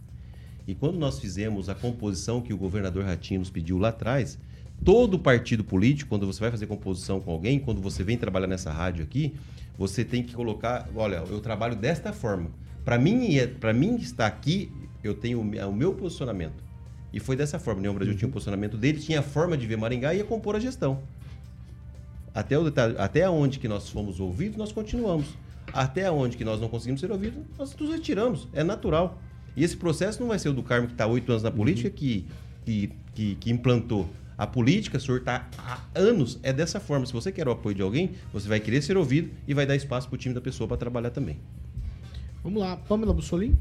E 0.68 0.74
quando 0.74 0.98
nós 0.98 1.20
fizemos 1.20 1.68
a 1.70 1.76
composição 1.76 2.42
que 2.42 2.54
o 2.54 2.58
governador 2.58 3.04
Ratinho 3.04 3.42
nos 3.42 3.50
pediu 3.50 3.78
lá 3.78 3.90
atrás, 3.90 4.40
todo 4.84 5.20
partido 5.20 5.64
político, 5.64 6.10
quando 6.10 6.26
você 6.26 6.40
vai 6.40 6.52
fazer 6.52 6.68
composição 6.68 7.20
com 7.20 7.32
alguém, 7.32 7.60
quando 7.60 7.82
você 7.82 8.04
vem 8.04 8.18
trabalhar 8.18 8.48
nessa 8.48 8.72
rádio 8.72 9.04
aqui, 9.04 9.34
você 9.78 10.06
tem 10.06 10.24
que 10.24 10.34
colocar, 10.34 10.90
olha, 10.96 11.18
eu 11.30 11.42
trabalho 11.42 11.76
desta 11.76 12.14
forma. 12.14 12.50
Para 12.86 12.98
mim, 12.98 13.30
para 13.60 13.74
mim 13.74 13.96
estar 13.96 14.26
aqui, 14.28 14.72
eu 15.04 15.14
tenho 15.14 15.42
o 15.42 15.44
me- 15.44 15.60
o 15.60 15.72
meu 15.74 15.94
posicionamento. 15.94 16.64
E 17.12 17.20
foi 17.20 17.36
dessa 17.36 17.60
forma. 17.60 17.78
O 17.78 17.82
União 17.82 17.94
Brasil 17.94 18.16
tinha 18.16 18.28
o 18.28 18.32
posicionamento 18.32 18.78
dele, 18.78 19.00
tinha 19.00 19.20
a 19.20 19.24
forma 19.24 19.58
de 19.58 19.68
ver 19.68 19.78
Maringá 19.78 20.14
e 20.14 20.18
ia 20.18 20.24
compor 20.24 20.56
a 20.56 20.60
gestão. 20.60 21.02
Até, 22.34 22.58
o 22.58 22.66
até 22.98 23.30
onde 23.30 23.60
que 23.60 23.68
nós 23.68 23.90
fomos 23.90 24.20
ouvidos, 24.20 24.58
nós 24.58 24.72
continuamos. 24.72 25.28
Até 25.74 26.10
onde 26.12 26.38
que 26.38 26.46
nós 26.46 26.62
não 26.62 26.70
conseguimos 26.70 27.02
ser 27.02 27.12
ouvidos, 27.12 27.44
nós 27.58 27.76
nos 27.76 27.90
retiramos. 27.90 28.48
É 28.54 28.64
natural. 28.64 29.20
E 29.56 29.64
esse 29.64 29.76
processo 29.76 30.22
não 30.22 30.28
vai 30.28 30.40
ser 30.40 30.50
o 30.50 30.54
do 30.54 30.64
Carmo 30.64 30.88
que 30.88 30.94
está 30.94 31.08
oito 31.08 31.32
anos 31.32 31.44
na 31.44 31.52
política 31.52 31.90
que, 31.90 32.26
que, 32.64 32.92
que, 33.14 33.36
que 33.36 33.52
implantou. 33.52 34.08
A 34.38 34.48
política, 34.48 34.98
o 34.98 35.00
senhor 35.00 35.20
está 35.20 35.48
há 35.58 35.80
anos, 35.96 36.40
é 36.42 36.52
dessa 36.52 36.80
forma. 36.80 37.06
Se 37.06 37.14
você 37.14 37.32
quer 37.32 37.48
o 37.48 37.52
apoio 37.52 37.76
de 37.76 37.82
alguém, 37.82 38.12
você 38.32 38.48
vai 38.48 38.60
querer 38.60 38.82
ser 38.82 38.98
ouvido 38.98 39.32
e 39.48 39.54
vai 39.54 39.66
dar 39.66 39.76
espaço 39.76 40.08
para 40.08 40.16
o 40.16 40.18
time 40.18 40.34
da 40.34 40.42
pessoa 40.42 40.68
para 40.68 40.78
trabalhar 40.78 41.12
também. 41.12 41.40
Vamos 42.44 42.62
lá, 42.62 42.76
Pamela 42.76 43.14
Bussolini. 43.14 43.58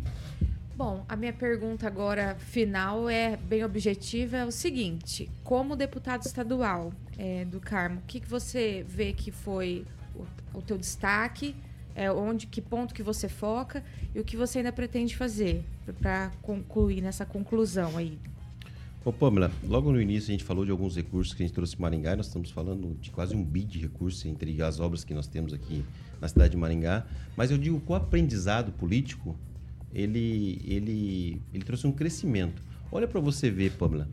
Bom, 0.74 1.04
a 1.06 1.14
minha 1.14 1.32
pergunta 1.32 1.86
agora 1.86 2.34
final 2.34 3.08
é 3.08 3.36
bem 3.36 3.62
objetiva, 3.62 4.38
é 4.38 4.44
o 4.44 4.50
seguinte: 4.50 5.30
como 5.44 5.76
deputado 5.76 6.22
estadual 6.24 6.92
é, 7.18 7.44
do 7.44 7.60
Carmo, 7.60 7.98
o 7.98 8.02
que, 8.06 8.18
que 8.18 8.28
você 8.28 8.84
vê 8.88 9.12
que 9.12 9.30
foi 9.30 9.84
o, 10.16 10.58
o 10.58 10.62
teu 10.62 10.78
destaque? 10.78 11.54
É, 11.94 12.10
onde, 12.10 12.46
que 12.46 12.60
ponto 12.60 12.94
que 12.94 13.02
você 13.02 13.28
foca 13.28 13.84
e 14.14 14.20
o 14.20 14.24
que 14.24 14.36
você 14.36 14.58
ainda 14.58 14.72
pretende 14.72 15.16
fazer 15.16 15.64
para 16.00 16.30
concluir 16.40 17.02
nessa 17.02 17.26
conclusão 17.26 17.96
aí? 17.96 18.18
Ô 19.04 19.12
Pamela, 19.12 19.50
logo 19.64 19.90
no 19.90 20.00
início 20.00 20.30
a 20.30 20.32
gente 20.32 20.44
falou 20.44 20.64
de 20.64 20.70
alguns 20.70 20.94
recursos 20.94 21.34
que 21.34 21.42
a 21.42 21.46
gente 21.46 21.54
trouxe 21.54 21.76
para 21.76 21.82
Maringá 21.82 22.12
e 22.12 22.16
nós 22.16 22.26
estamos 22.26 22.52
falando 22.52 22.96
de 23.00 23.10
quase 23.10 23.34
um 23.34 23.42
bi 23.42 23.64
de 23.64 23.80
recursos 23.80 24.24
entre 24.24 24.62
as 24.62 24.78
obras 24.78 25.02
que 25.02 25.12
nós 25.12 25.26
temos 25.26 25.52
aqui 25.52 25.84
na 26.20 26.28
cidade 26.28 26.52
de 26.52 26.56
Maringá. 26.56 27.04
Mas 27.36 27.50
eu 27.50 27.58
digo 27.58 27.80
que 27.80 27.90
o 27.90 27.96
aprendizado 27.96 28.70
político, 28.70 29.36
ele, 29.92 30.62
ele, 30.64 31.42
ele 31.52 31.64
trouxe 31.64 31.84
um 31.86 31.92
crescimento. 31.92 32.62
Olha 32.92 33.08
para 33.08 33.20
você 33.20 33.50
ver, 33.50 33.72
Pamela. 33.72 34.08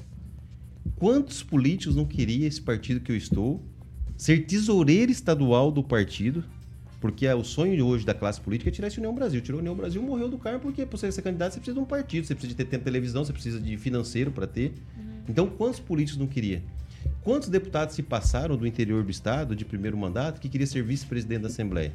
Quantos 0.95 1.43
políticos 1.43 1.95
não 1.95 2.05
queria 2.05 2.47
esse 2.47 2.61
partido 2.61 2.99
que 2.99 3.11
eu 3.11 3.15
estou 3.15 3.63
ser 4.17 4.47
tesoureiro 4.47 5.11
estadual 5.11 5.71
do 5.71 5.83
partido? 5.83 6.43
Porque 6.99 7.25
é 7.25 7.33
o 7.33 7.43
sonho 7.43 7.75
de 7.75 7.81
hoje 7.81 8.05
da 8.05 8.13
classe 8.13 8.41
política 8.41 8.69
é 8.69 8.73
tirar 8.73 8.87
esse 8.89 8.97
União 8.97 9.13
Brasil. 9.15 9.39
Tirou 9.41 9.59
a 9.59 9.61
União 9.61 9.75
Brasil, 9.75 10.01
morreu 10.01 10.27
do 10.29 10.37
cargo, 10.37 10.59
porque 10.59 10.85
para 10.85 10.97
você 10.97 11.11
ser 11.11 11.21
candidato 11.21 11.53
você 11.53 11.59
precisa 11.59 11.75
de 11.75 11.81
um 11.81 11.85
partido, 11.85 12.25
você 12.27 12.35
precisa 12.35 12.49
de 12.53 12.57
ter 12.57 12.65
tempo 12.65 12.81
de 12.81 12.85
televisão, 12.85 13.23
você 13.23 13.31
precisa 13.31 13.59
de 13.59 13.77
financeiro 13.77 14.31
para 14.31 14.45
ter. 14.45 14.73
Então, 15.27 15.47
quantos 15.47 15.79
políticos 15.79 16.19
não 16.19 16.27
queria? 16.27 16.61
Quantos 17.23 17.47
deputados 17.47 17.95
se 17.95 18.03
passaram 18.03 18.57
do 18.57 18.67
interior 18.67 19.03
do 19.03 19.11
estado, 19.11 19.55
de 19.55 19.63
primeiro 19.63 19.95
mandato, 19.97 20.41
que 20.41 20.49
queria 20.49 20.67
ser 20.67 20.83
vice-presidente 20.83 21.41
da 21.41 21.47
Assembleia? 21.47 21.93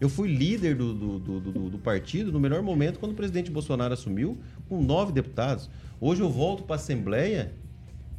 Eu 0.00 0.08
fui 0.08 0.28
líder 0.28 0.74
do, 0.74 0.92
do, 0.92 1.18
do, 1.18 1.40
do- 1.40 1.70
do 1.70 1.78
partido 1.78 2.32
no 2.32 2.40
melhor 2.40 2.60
momento 2.60 2.98
quando 2.98 3.12
o 3.12 3.14
presidente 3.14 3.50
Bolsonaro 3.50 3.94
assumiu, 3.94 4.36
com 4.68 4.82
nove 4.82 5.12
deputados. 5.12 5.70
Hoje 6.00 6.20
eu 6.22 6.28
volto 6.28 6.64
para 6.64 6.74
a 6.74 6.78
Assembleia 6.78 7.52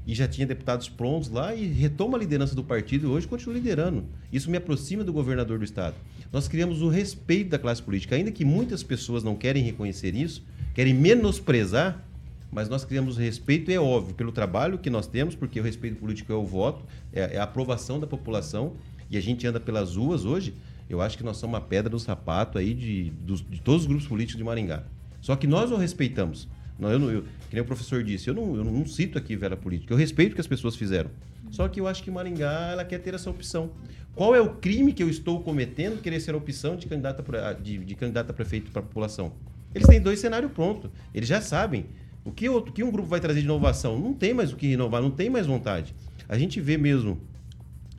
e 0.07 0.15
já 0.15 0.27
tinha 0.27 0.47
deputados 0.47 0.87
prontos 0.87 1.29
lá 1.29 1.53
e 1.53 1.67
retomo 1.67 2.15
a 2.15 2.19
liderança 2.19 2.55
do 2.55 2.63
partido 2.63 3.07
e 3.07 3.09
hoje 3.09 3.27
continuo 3.27 3.53
liderando. 3.53 4.05
Isso 4.31 4.49
me 4.49 4.55
aproxima 4.57 5.03
do 5.03 5.11
governador 5.11 5.59
do 5.59 5.65
estado. 5.65 5.95
Nós 6.31 6.47
criamos 6.47 6.81
o 6.81 6.87
respeito 6.87 7.49
da 7.49 7.59
classe 7.59 7.83
política, 7.83 8.15
ainda 8.15 8.31
que 8.31 8.45
muitas 8.45 8.81
pessoas 8.81 9.21
não 9.23 9.35
querem 9.35 9.61
reconhecer 9.61 10.15
isso, 10.15 10.43
querem 10.73 10.93
menosprezar, 10.93 12.03
mas 12.49 12.69
nós 12.69 12.85
criamos 12.85 13.17
respeito, 13.17 13.69
é 13.69 13.77
óbvio, 13.77 14.15
pelo 14.15 14.31
trabalho 14.31 14.77
que 14.77 14.89
nós 14.89 15.05
temos, 15.07 15.35
porque 15.35 15.59
o 15.59 15.63
respeito 15.63 15.97
político 15.97 16.31
é 16.31 16.35
o 16.35 16.45
voto, 16.45 16.85
é, 17.11 17.35
é 17.35 17.37
a 17.37 17.43
aprovação 17.43 17.99
da 17.99 18.07
população, 18.07 18.73
e 19.09 19.17
a 19.17 19.21
gente 19.21 19.45
anda 19.45 19.59
pelas 19.59 19.97
ruas 19.97 20.23
hoje, 20.23 20.53
eu 20.89 21.01
acho 21.01 21.17
que 21.17 21.23
nós 21.23 21.35
somos 21.35 21.53
uma 21.53 21.61
pedra 21.61 21.91
no 21.91 21.99
sapato 21.99 22.57
aí 22.57 22.73
de, 22.73 23.09
dos- 23.25 23.43
de 23.49 23.59
todos 23.61 23.81
os 23.81 23.87
grupos 23.87 24.07
políticos 24.07 24.37
de 24.37 24.43
Maringá. 24.45 24.83
Só 25.19 25.35
que 25.35 25.45
nós 25.45 25.69
o 25.71 25.75
respeitamos. 25.75 26.47
Não, 26.79 26.91
eu 26.91 26.99
não, 26.99 27.09
eu, 27.09 27.21
que 27.21 27.53
nem 27.53 27.61
o 27.61 27.65
professor 27.65 28.03
disse, 28.03 28.27
eu 28.29 28.33
não, 28.33 28.55
eu 28.55 28.63
não 28.63 28.85
cito 28.85 29.17
aqui 29.17 29.35
velha 29.35 29.57
política, 29.57 29.93
eu 29.93 29.97
respeito 29.97 30.31
o 30.31 30.35
que 30.35 30.41
as 30.41 30.47
pessoas 30.47 30.75
fizeram. 30.75 31.09
Só 31.49 31.67
que 31.67 31.79
eu 31.79 31.87
acho 31.87 32.03
que 32.03 32.11
Maringá 32.11 32.69
ela 32.71 32.83
quer 32.85 32.99
ter 32.99 33.13
essa 33.13 33.29
opção. 33.29 33.71
Qual 34.13 34.35
é 34.35 34.41
o 34.41 34.49
crime 34.55 34.93
que 34.93 35.01
eu 35.01 35.09
estou 35.09 35.41
cometendo 35.41 36.01
querer 36.01 36.19
ser 36.19 36.33
a 36.33 36.37
opção 36.37 36.75
de 36.75 36.87
candidato 36.87 37.19
a, 37.21 37.23
pre- 37.23 37.53
de, 37.63 37.77
de 37.77 37.95
candidato 37.95 38.31
a 38.31 38.33
prefeito 38.33 38.69
para 38.71 38.81
a 38.81 38.83
população? 38.83 39.31
Eles 39.73 39.87
têm 39.87 40.01
dois 40.01 40.19
cenários 40.19 40.51
prontos. 40.51 40.89
Eles 41.13 41.29
já 41.29 41.39
sabem. 41.39 41.85
O 42.25 42.31
que, 42.31 42.49
outro, 42.49 42.73
que 42.73 42.83
um 42.83 42.91
grupo 42.91 43.07
vai 43.07 43.19
trazer 43.19 43.39
de 43.39 43.45
inovação? 43.45 43.97
Não 43.97 44.13
tem 44.13 44.33
mais 44.33 44.51
o 44.51 44.55
que 44.57 44.67
inovar, 44.73 45.01
não 45.01 45.11
tem 45.11 45.29
mais 45.29 45.45
vontade. 45.45 45.93
A 46.27 46.37
gente 46.37 46.59
vê 46.59 46.77
mesmo 46.77 47.17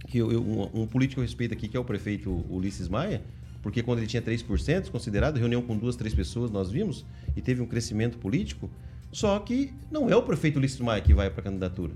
que 0.08 0.18
eu, 0.18 0.30
eu- 0.32 0.42
um, 0.42 0.82
um 0.82 0.86
político 0.86 1.20
eu 1.20 1.24
respeito 1.24 1.54
aqui, 1.54 1.68
que 1.68 1.76
é 1.76 1.80
o 1.80 1.84
prefeito 1.84 2.44
Ulisses 2.50 2.88
Maia, 2.88 3.22
porque 3.68 3.82
quando 3.82 3.98
ele 3.98 4.06
tinha 4.06 4.22
3%, 4.22 4.90
considerado, 4.90 5.36
reunião 5.36 5.60
com 5.60 5.76
duas, 5.76 5.94
três 5.94 6.14
pessoas, 6.14 6.50
nós 6.50 6.70
vimos, 6.70 7.04
e 7.36 7.42
teve 7.42 7.60
um 7.60 7.66
crescimento 7.66 8.16
político, 8.16 8.70
só 9.12 9.38
que 9.40 9.74
não 9.90 10.08
é 10.08 10.16
o 10.16 10.22
prefeito 10.22 10.56
Ulisses 10.58 10.80
Maia 10.80 11.02
que 11.02 11.12
vai 11.12 11.28
para 11.28 11.40
a 11.42 11.44
candidatura. 11.44 11.92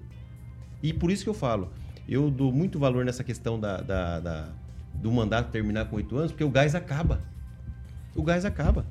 E 0.82 0.92
por 0.92 1.10
isso 1.10 1.24
que 1.24 1.30
eu 1.30 1.34
falo, 1.34 1.72
eu 2.06 2.30
dou 2.30 2.52
muito 2.52 2.78
valor 2.78 3.06
nessa 3.06 3.24
questão 3.24 3.58
da, 3.58 3.78
da- 3.80 4.20
da- 4.20 4.48
do 4.92 5.10
mandato 5.10 5.50
terminar 5.50 5.86
com 5.86 5.96
oito 5.96 6.14
anos, 6.14 6.30
porque 6.30 6.44
o 6.44 6.50
gás 6.50 6.74
acaba. 6.74 7.22
O 8.14 8.22
gás 8.22 8.44
acaba. 8.44 8.84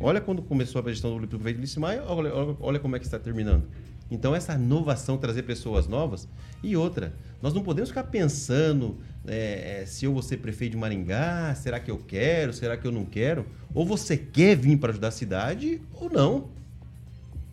Olha 0.00 0.18
quando 0.18 0.40
começou 0.40 0.80
a 0.82 0.88
gestão 0.88 1.20
do 1.20 1.28
prefeito 1.28 1.58
Ulisses 1.58 1.76
Maia, 1.76 2.04
olha, 2.06 2.34
olha- 2.34 2.56
olha 2.58 2.78
como 2.80 2.96
é 2.96 2.98
que 2.98 3.04
está 3.04 3.18
terminando. 3.18 3.68
Então, 4.10 4.34
essa 4.34 4.54
inovação, 4.54 5.16
trazer 5.16 5.42
pessoas 5.42 5.88
novas. 5.88 6.28
E 6.62 6.76
outra, 6.76 7.14
nós 7.42 7.52
não 7.52 7.62
podemos 7.62 7.90
ficar 7.90 8.04
pensando 8.04 8.98
é, 9.26 9.82
é, 9.82 9.86
se 9.86 10.04
eu 10.04 10.12
vou 10.12 10.22
ser 10.22 10.38
prefeito 10.38 10.72
de 10.72 10.76
Maringá, 10.76 11.54
será 11.54 11.80
que 11.80 11.90
eu 11.90 11.98
quero, 11.98 12.52
será 12.52 12.76
que 12.76 12.86
eu 12.86 12.92
não 12.92 13.04
quero? 13.04 13.46
Ou 13.74 13.84
você 13.84 14.16
quer 14.16 14.56
vir 14.56 14.76
para 14.78 14.90
ajudar 14.90 15.08
a 15.08 15.12
cidade 15.12 15.80
ou 15.92 16.10
não. 16.10 16.48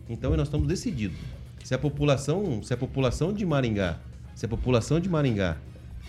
Então, 0.08 0.36
nós 0.36 0.48
estamos 0.48 0.68
decididos. 0.68 1.18
Se 1.64 1.74
a 1.74 1.78
população, 1.78 2.62
se 2.62 2.74
a 2.74 2.76
população 2.76 3.32
de 3.32 3.46
Maringá, 3.46 3.98
se 4.34 4.44
a 4.44 4.48
população 4.48 5.00
de 5.00 5.08
Maringá 5.08 5.56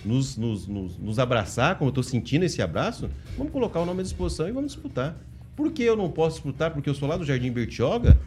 nos, 0.04 0.36
nos, 0.36 0.68
nos, 0.68 0.98
nos 0.98 1.20
abraçar, 1.20 1.78
como 1.78 1.88
eu 1.88 1.92
estou 1.92 2.04
sentindo 2.04 2.44
esse 2.44 2.62
abraço, 2.62 3.10
vamos 3.38 3.54
colocar 3.54 3.80
o 3.80 3.86
nome 3.86 4.02
à 4.02 4.04
disposição 4.04 4.48
e 4.48 4.52
vamos 4.52 4.74
disputar. 4.74 5.16
Por 5.56 5.72
que 5.72 5.84
eu 5.84 5.96
não 5.96 6.10
posso 6.10 6.38
disputar? 6.38 6.72
Porque 6.72 6.90
eu 6.90 6.96
sou 6.96 7.08
lá 7.08 7.16
do 7.16 7.24
Jardim 7.24 7.52
Bertioga? 7.52 8.20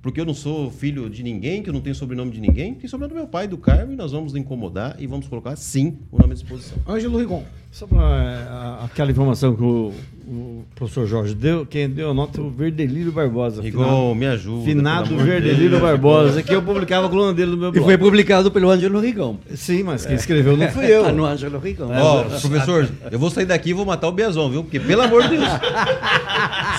Porque 0.00 0.20
eu 0.20 0.24
não 0.24 0.34
sou 0.34 0.70
filho 0.70 1.10
de 1.10 1.22
ninguém, 1.22 1.62
que 1.62 1.68
eu 1.68 1.72
não 1.72 1.80
tenho 1.80 1.94
sobrenome 1.94 2.30
de 2.30 2.40
ninguém? 2.40 2.74
Tem 2.74 2.88
sobrenome 2.88 3.14
do 3.14 3.20
meu 3.20 3.28
pai, 3.28 3.48
do 3.48 3.58
Carmo, 3.58 3.92
e 3.92 3.96
nós 3.96 4.12
vamos 4.12 4.36
incomodar 4.36 4.96
e 4.98 5.06
vamos 5.06 5.26
colocar, 5.26 5.56
sim, 5.56 5.98
o 6.10 6.18
nome 6.18 6.32
à 6.32 6.34
disposição. 6.34 6.78
Ângelo 6.86 7.18
Rigon. 7.18 7.44
Só 7.72 7.86
para 7.86 8.78
aquela 8.84 9.10
informação 9.10 9.56
que 9.56 9.62
o, 9.62 9.92
o 10.30 10.64
professor 10.74 11.06
Jorge 11.06 11.34
deu, 11.34 11.64
quem 11.64 11.88
deu 11.88 12.10
a 12.10 12.14
nota 12.14 12.38
é 12.38 12.42
o 12.44 12.50
Verdelírio 12.50 13.10
Barbosa. 13.10 13.62
Finado- 13.62 14.14
me 14.14 14.26
ajuda, 14.26 14.64
Finado 14.64 15.16
Verdelírio. 15.16 15.80
Barbosa, 15.80 16.42
que 16.42 16.54
eu 16.54 16.60
publicava 16.62 17.06
a 17.06 17.08
coluna 17.08 17.32
dele 17.32 17.52
no 17.52 17.56
meu 17.56 17.68
E 17.70 17.72
blog. 17.72 17.84
foi 17.84 17.96
publicado 17.96 18.50
pelo 18.50 18.68
Ângelo 18.70 19.00
Rigon. 19.00 19.36
Sim, 19.54 19.82
mas 19.84 20.04
quem 20.04 20.16
escreveu 20.16 20.56
não 20.56 20.68
fui 20.68 20.84
eu. 20.86 21.04
Tá 21.04 21.12
no 21.12 21.24
Ângelo 21.24 21.58
Rigon. 21.58 21.88
Ó, 21.94 22.24
professor, 22.24 22.88
eu 23.10 23.18
vou 23.18 23.30
sair 23.30 23.46
daqui 23.46 23.70
e 23.70 23.72
vou 23.72 23.86
matar 23.86 24.08
o 24.08 24.12
Biazon, 24.12 24.50
viu? 24.50 24.62
Porque, 24.62 24.78
pelo 24.78 25.02
amor 25.02 25.22
de 25.22 25.36
Deus. 25.36 25.48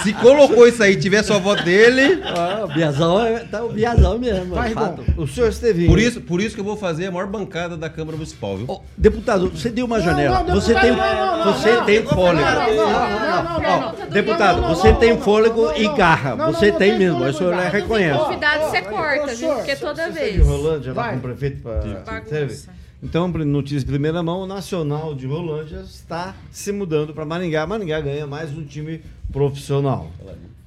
Se 0.03 0.13
colocou 0.13 0.67
isso 0.67 0.81
aí, 0.81 0.95
tiver 0.95 1.23
só 1.23 1.35
a 1.35 1.39
voto 1.39 1.63
dele. 1.63 2.21
Ah, 2.23 2.61
o 2.65 2.73
Biazão 2.73 3.19
é 3.25 3.39
tá 3.39 3.63
o 3.63 3.69
Biazão 3.69 4.17
mesmo. 4.19 4.55
Vai, 4.55 4.71
é 4.71 4.73
fato. 4.73 5.03
O 5.17 5.27
senhor 5.27 5.49
esteve. 5.49 5.87
Por 5.87 5.99
isso, 5.99 6.21
por 6.21 6.39
isso 6.41 6.55
que 6.55 6.61
eu 6.61 6.65
vou 6.65 6.77
fazer 6.77 7.07
a 7.07 7.11
maior 7.11 7.27
bancada 7.27 7.75
da 7.75 7.89
Câmara 7.89 8.15
Municipal, 8.15 8.57
viu? 8.57 8.79
Deputado, 8.97 9.49
você 9.49 9.69
deu 9.69 9.85
uma 9.85 9.99
janela. 9.99 10.43
não, 10.43 10.55
você 10.55 10.73
não, 10.73 10.81
tem, 10.81 10.91
não, 10.91 11.53
você 11.53 11.71
não, 11.73 11.85
tem 11.85 12.03
não, 12.03 12.09
fôlego. 12.11 12.39
não, 12.75 12.75
não, 12.75 13.38
não, 13.43 13.61
não, 13.61 13.99
não, 13.99 14.09
Deputado, 14.09 14.61
você 14.61 14.93
tem 14.93 15.17
fôlego 15.19 15.71
e 15.73 15.87
garra. 15.95 16.35
Você 16.51 16.71
tem 16.71 16.97
mesmo. 16.97 17.27
Isso 17.27 17.43
eu 17.43 17.55
reconheço. 17.69 18.19
Convidado 18.25 18.63
você 18.69 18.81
corta, 18.81 19.27
viu? 19.27 19.35
senhor, 19.35 19.55
Porque 19.55 19.75
toda 19.75 20.09
vez. 20.09 20.33
de 20.33 20.41
Rolândia 20.41 20.93
lá 20.93 21.03
Vai. 21.03 21.11
com 21.13 21.17
o 21.17 21.21
prefeito 21.21 21.61
para? 21.61 22.19
Então, 23.01 23.29
notícia 23.29 23.79
de 23.79 23.85
primeira 23.85 24.21
mão, 24.21 24.41
o 24.41 24.45
Nacional 24.45 25.15
de 25.15 25.25
Rolândia 25.25 25.77
está 25.77 26.35
se 26.51 26.71
mudando 26.71 27.13
para 27.13 27.23
Maringá. 27.23 27.65
Maringá 27.65 28.01
ganha 28.01 28.27
mais 28.27 28.51
um 28.51 28.63
time 28.63 29.01
profissional. 29.31 30.11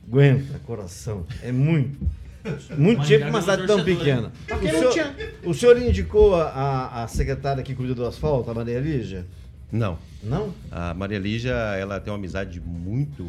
Aguenta, 0.09 0.59
coração. 0.67 1.27
É 1.43 1.53
muito. 1.53 1.99
Muito 2.77 3.07
tempo 3.07 3.21
para 3.21 3.31
uma 3.31 3.41
cidade 3.41 3.67
tão 3.67 3.85
pequena. 3.85 4.33
Pra 4.47 4.57
O 4.57 4.61
senhor, 4.61 5.15
o 5.45 5.55
senhor 5.55 5.79
indicou 5.81 6.35
a, 6.35 6.49
a, 6.49 7.05
a 7.05 7.09
secretária 7.09 7.63
que 7.63 7.75
cuida 7.75 7.95
do 7.95 8.05
asfalto, 8.05 8.51
a 8.51 8.55
Maria 8.55 8.81
Lígia? 8.81 9.25
Não. 9.71 9.97
Não? 10.23 10.55
A 10.71 10.95
Maria 10.95 11.19
Lígia, 11.19 11.53
ela 11.53 11.99
tem 11.99 12.13
uma 12.13 12.19
amizade 12.19 12.61
muito 12.61 13.27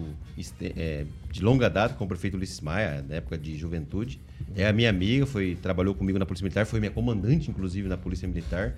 é, 0.61 1.05
de 1.31 1.43
longa 1.43 1.69
data 1.69 1.95
com 1.95 2.05
o 2.05 2.07
prefeito 2.07 2.37
Ulisses 2.37 2.61
Maia, 2.61 3.03
na 3.07 3.15
época 3.15 3.37
de 3.37 3.57
juventude. 3.57 4.19
É 4.55 4.67
a 4.67 4.73
minha 4.73 4.89
amiga, 4.89 5.25
foi, 5.25 5.57
trabalhou 5.61 5.95
comigo 5.95 6.19
na 6.19 6.25
Polícia 6.25 6.43
Militar, 6.43 6.65
foi 6.65 6.79
minha 6.79 6.91
comandante, 6.91 7.49
inclusive, 7.49 7.87
na 7.87 7.97
Polícia 7.97 8.27
Militar. 8.27 8.75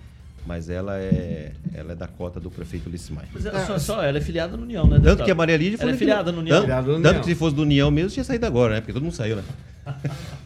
Mas 0.48 0.70
ela 0.70 0.96
é, 0.98 1.54
ela 1.74 1.94
é 1.94 1.96
da 1.96 2.08
cota 2.08 2.40
do 2.40 2.52
prefeito 2.52 2.88
Ulisses 2.88 3.10
Maia. 3.10 3.28
Mas 3.34 3.46
ela, 3.46 3.66
só, 3.66 3.80
só 3.80 4.04
ela 4.04 4.20
é 4.20 4.22
filiada 4.22 4.56
no 4.56 4.64
União, 4.64 4.84
né? 4.84 4.92
Tanto 4.92 5.02
deputado? 5.02 5.26
que 5.26 5.32
a 5.32 5.36
Maria 5.36 5.58
Lígia 5.58 5.78
Ela 5.82 5.92
é 5.92 5.98
filiada 5.98 6.32
no 6.32 6.40
União. 6.40 6.66
Tanto, 6.66 7.02
tanto 7.02 7.20
que 7.22 7.26
se 7.26 7.36
fosse 7.36 7.56
do 7.56 7.64
União 7.64 7.90
mesmo, 7.90 8.12
tinha 8.12 8.24
saído 8.24 8.46
agora, 8.46 8.76
né? 8.76 8.82
Porque 8.82 8.94
todo 8.94 9.02
mundo 9.02 9.16
saiu, 9.16 9.38
né? 9.38 9.44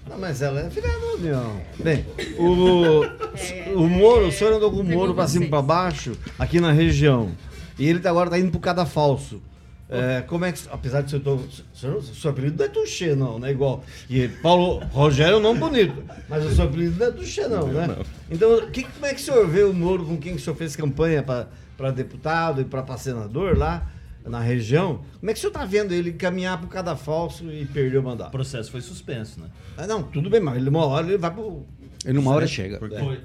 Não, 0.10 0.18
mas 0.18 0.42
ela 0.42 0.62
é 0.62 0.70
filha 0.70 0.88
da 0.88 1.14
União. 1.16 1.62
Bem, 1.84 2.06
o, 2.38 3.04
o 3.76 3.88
Moro, 3.88 4.28
o 4.28 4.32
senhor 4.32 4.54
andou 4.54 4.72
com 4.72 4.78
o 4.78 4.84
Moro 4.84 5.14
pra 5.14 5.28
cima 5.28 5.46
e 5.46 5.50
pra 5.50 5.62
baixo, 5.62 6.14
aqui 6.38 6.60
na 6.60 6.72
região. 6.72 7.30
E 7.80 7.88
ele 7.88 8.00
tá- 8.00 8.10
agora 8.10 8.30
tá 8.30 8.38
indo 8.38 8.52
pro 8.52 8.60
cadafalso. 8.60 9.42
É, 9.92 10.22
como 10.28 10.46
é 10.46 10.52
que. 10.52 10.60
Apesar 10.72 11.02
de 11.02 11.10
ser. 11.10 11.20
Seu, 11.24 11.44
seu, 11.74 12.02
seu 12.04 12.30
apelido 12.30 12.58
não 12.60 12.66
é 12.66 12.70
Tuxê, 12.70 13.16
não, 13.16 13.40
né? 13.40 13.50
Igual. 13.50 13.84
E 14.08 14.28
Paulo 14.28 14.86
Rogério 14.92 15.34
é 15.34 15.38
um 15.38 15.42
nome 15.42 15.60
bonito. 15.60 16.04
Mas 16.30 16.46
o 16.46 16.52
seu 16.54 16.66
apelido 16.66 17.00
não 17.00 17.08
é 17.08 17.12
Tuxê, 17.12 17.48
não, 17.48 17.68
né? 17.70 17.88
Não. 17.88 18.06
Então, 18.30 18.70
que, 18.70 18.84
como 18.84 19.06
é 19.08 19.16
que 19.16 19.22
o 19.22 19.24
senhor 19.24 19.48
vê 19.48 19.64
o 19.64 19.74
Moro 19.74 20.06
com 20.06 20.16
quem 20.16 20.36
que 20.36 20.42
o 20.42 20.44
senhor 20.44 20.56
fez 20.56 20.76
campanha 20.76 21.24
para 21.24 21.90
deputado 21.92 22.62
e 22.62 22.66
para 22.66 22.86
senador 22.98 23.58
lá 23.58 23.90
na 24.24 24.40
região? 24.40 25.02
Como 25.20 25.32
é 25.32 25.34
que 25.34 25.40
o 25.40 25.42
senhor 25.42 25.54
tá 25.54 25.66
vendo 25.66 25.92
ele 25.92 26.14
caminhar 26.14 26.60
pro 26.60 26.68
cadafalso 26.68 27.52
e 27.52 27.66
perder 27.66 27.98
o 27.98 28.04
mandato? 28.04 28.28
O 28.28 28.32
processo 28.32 28.70
foi 28.70 28.82
suspenso, 28.82 29.40
né? 29.40 29.48
Ah, 29.76 29.88
não, 29.88 30.04
tudo 30.04 30.30
bem, 30.30 30.40
mas 30.40 30.56
ele 30.58 30.70
uma 30.70 30.86
hora 30.86 31.08
ele 31.08 31.18
vai 31.18 31.32
pro. 31.34 31.66
Ele 32.06 32.14
numa 32.14 32.32
hora 32.32 32.46
É. 32.46 32.48
chega. 32.48 32.78
Foi. 32.78 32.90
Não, 32.90 33.18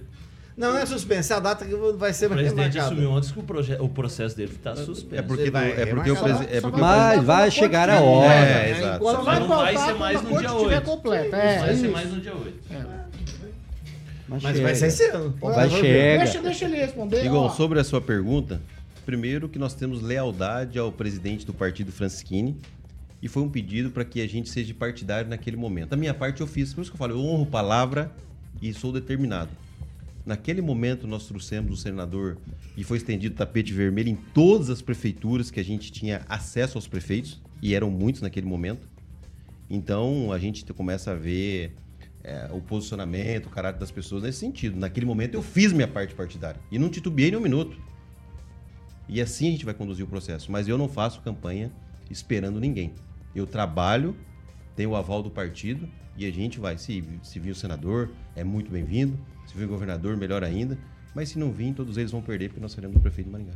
não 0.57 0.77
é 0.79 0.87
suspenso, 0.87 1.33
é 1.33 1.37
a 1.37 1.41
data 1.41 1.65
que 1.65 1.75
vai 1.97 2.13
ser 2.13 2.27
O 2.27 2.31
presidente 2.31 2.79
assumiu 2.79 3.13
antes 3.15 3.33
que 3.33 3.39
o, 3.41 3.43
proje- 3.43 3.77
o 3.81 3.89
processo 3.89 4.37
dele 4.37 4.53
está 4.53 4.77
suspenso. 4.77 5.17
É 5.21 5.23
porque, 5.23 5.51
vai 5.51 5.73
é 5.73 5.87
porque 5.87 6.11
o 6.11 6.15
é 6.17 6.19
o 6.21 6.23
Mas 6.23 6.63
voltar 6.71 7.21
vai 7.23 7.51
chegar 7.51 7.89
a 7.91 7.97
tiver. 7.97 8.07
hora. 8.09 8.35
É, 8.35 8.71
exato. 8.71 9.05
Só 9.05 9.13
não 9.15 9.25
vai 9.25 9.47
faltar 9.47 9.87
ser 9.87 9.95
mais 9.95 10.21
quando 10.21 10.27
a 10.27 10.31
no 10.33 10.39
dia 10.39 10.49
estiver 10.57 10.77
8. 10.77 10.85
completa. 10.85 11.37
Não 11.37 11.43
É, 11.43 11.59
vai 11.59 11.77
ser 11.77 11.89
mais 11.89 12.13
no 12.13 12.21
dia 12.21 12.35
8. 12.35 12.55
Mas 14.29 14.43
vai 14.43 14.75
ser 14.75 14.87
esse 14.87 15.05
ano. 15.11 15.35
Vai 15.41 15.69
chegar. 15.69 16.19
Deixa, 16.25 16.41
deixa 16.43 16.65
ele 16.65 16.77
responder. 16.77 17.25
Igor, 17.25 17.55
sobre 17.55 17.79
a 17.79 17.85
sua 17.85 18.01
pergunta, 18.01 18.61
primeiro 19.05 19.49
que 19.49 19.59
nós 19.59 19.75
temos 19.75 20.01
lealdade 20.03 20.79
ao 20.79 20.91
presidente 20.91 21.45
do 21.45 21.53
partido 21.53 21.93
Francisquini 21.93 22.57
e 23.21 23.29
foi 23.29 23.43
um 23.43 23.49
pedido 23.49 23.91
para 23.91 24.05
que 24.05 24.21
a 24.23 24.29
gente 24.29 24.49
seja 24.49 24.73
partidário 24.73 25.29
naquele 25.29 25.57
momento. 25.57 25.91
Da 25.91 25.97
minha 25.97 26.15
parte 26.15 26.41
eu 26.41 26.47
fiz, 26.47 26.73
por 26.73 26.81
isso 26.83 26.91
que 26.91 26.95
eu 26.95 26.99
falo, 26.99 27.13
eu 27.13 27.19
honro 27.21 27.45
palavra 27.47 28.11
e 28.63 28.73
sou 28.73 28.93
determinado. 28.93 29.51
Naquele 30.25 30.63
momento 30.63 31.07
nós 31.07 31.27
trouxemos 31.27 31.73
o 31.73 31.77
senador 31.77 32.39
e 32.77 32.83
foi 32.83 32.97
estendido 32.97 33.35
tapete 33.35 33.73
vermelho 33.75 34.09
em 34.09 34.15
todas 34.15 34.71
as 34.71 34.81
prefeituras 34.81 35.51
que 35.51 35.61
a 35.61 35.65
gente 35.65 35.93
tinha 35.93 36.23
acesso 36.29 36.79
aos 36.79 36.87
prefeitos 36.87 37.43
e 37.61 37.75
eram 37.75 37.91
muitos 37.91 38.23
naquele 38.23 38.47
momento. 38.47 38.89
Então 39.69 40.33
a 40.33 40.39
gente 40.39 40.65
começa 40.73 41.11
a 41.11 41.15
ver 41.15 41.75
é, 42.23 42.49
o 42.51 42.61
posicionamento, 42.61 43.47
o 43.47 43.51
caráter 43.51 43.79
das 43.79 43.91
pessoas 43.91 44.23
nesse 44.23 44.39
sentido. 44.39 44.79
Naquele 44.79 45.05
momento 45.05 45.35
eu 45.35 45.43
fiz 45.43 45.73
minha 45.73 45.89
parte 45.89 46.15
partidária 46.15 46.61
e 46.73 46.79
não 46.79 46.89
titubeei 46.89 47.31
nem 47.31 47.39
um 47.39 47.43
minuto. 47.43 47.77
E 49.07 49.21
assim 49.21 49.49
a 49.49 49.51
gente 49.51 49.67
vai 49.67 49.75
conduzir 49.75 50.07
o 50.07 50.09
processo. 50.09 50.51
Mas 50.51 50.67
eu 50.67 50.79
não 50.79 50.89
faço 50.89 51.21
campanha 51.21 51.71
esperando 52.11 52.59
ninguém. 52.59 52.95
Eu 53.35 53.47
trabalho, 53.47 54.17
tenho 54.75 54.91
o 54.91 54.97
aval 54.97 55.23
do 55.23 55.31
partido 55.31 55.87
e 56.17 56.25
a 56.25 56.31
gente 56.31 56.59
vai. 56.59 56.79
Se, 56.79 57.05
se 57.23 57.39
vir 57.39 57.51
o 57.51 57.55
senador, 57.55 58.11
é 58.35 58.43
muito 58.43 58.71
bem-vindo. 58.71 59.19
Se 59.55 59.59
vir 59.61 59.69
governador, 59.69 60.17
melhor 60.17 60.43
ainda. 60.43 60.77
Mas 61.15 61.29
se 61.29 61.39
não 61.39 61.53
vir, 61.53 61.73
todos 61.75 61.97
eles 61.97 62.11
vão 62.11 62.21
perder 62.21 62.49
porque 62.49 62.61
nós 62.61 62.73
seremos 62.73 62.97
o 62.97 63.01
prefeito 63.01 63.29
de 63.29 63.33
Maringá. 63.33 63.53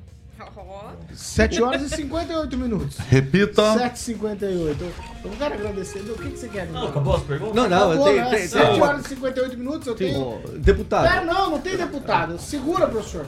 7 1.14 1.62
horas 1.62 1.82
e 1.82 1.89
58 1.97 2.57
minutos. 2.57 2.97
Repita. 3.09 3.62
7h58. 3.74 4.76
Eu 5.24 5.30
quero 5.36 5.55
agradecer. 5.55 5.99
O 5.99 6.14
que, 6.16 6.30
que 6.30 6.39
você 6.39 6.49
quer? 6.49 6.66
Não, 6.70 6.86
acabou 6.89 7.16
as 7.16 7.22
perguntas? 7.22 7.55
Não, 7.57 7.68
não, 7.68 7.76
eu 7.78 7.86
Acabou, 7.89 8.05
tenho. 8.07 8.24
né? 8.24 8.30
tenho- 8.30 8.49
7 8.49 8.70
tenho- 8.70 8.82
horas 8.84 9.05
e 9.05 9.09
58 9.09 9.59
minutos, 9.59 9.86
eu 9.89 9.95
tenho. 9.97 10.41
Deputado. 10.59 11.09
Pera, 11.09 11.24
não, 11.24 11.51
não 11.51 11.59
tem 11.61 11.76
deputado. 11.76 12.39
Segura, 12.39 12.86
professor. 12.86 13.26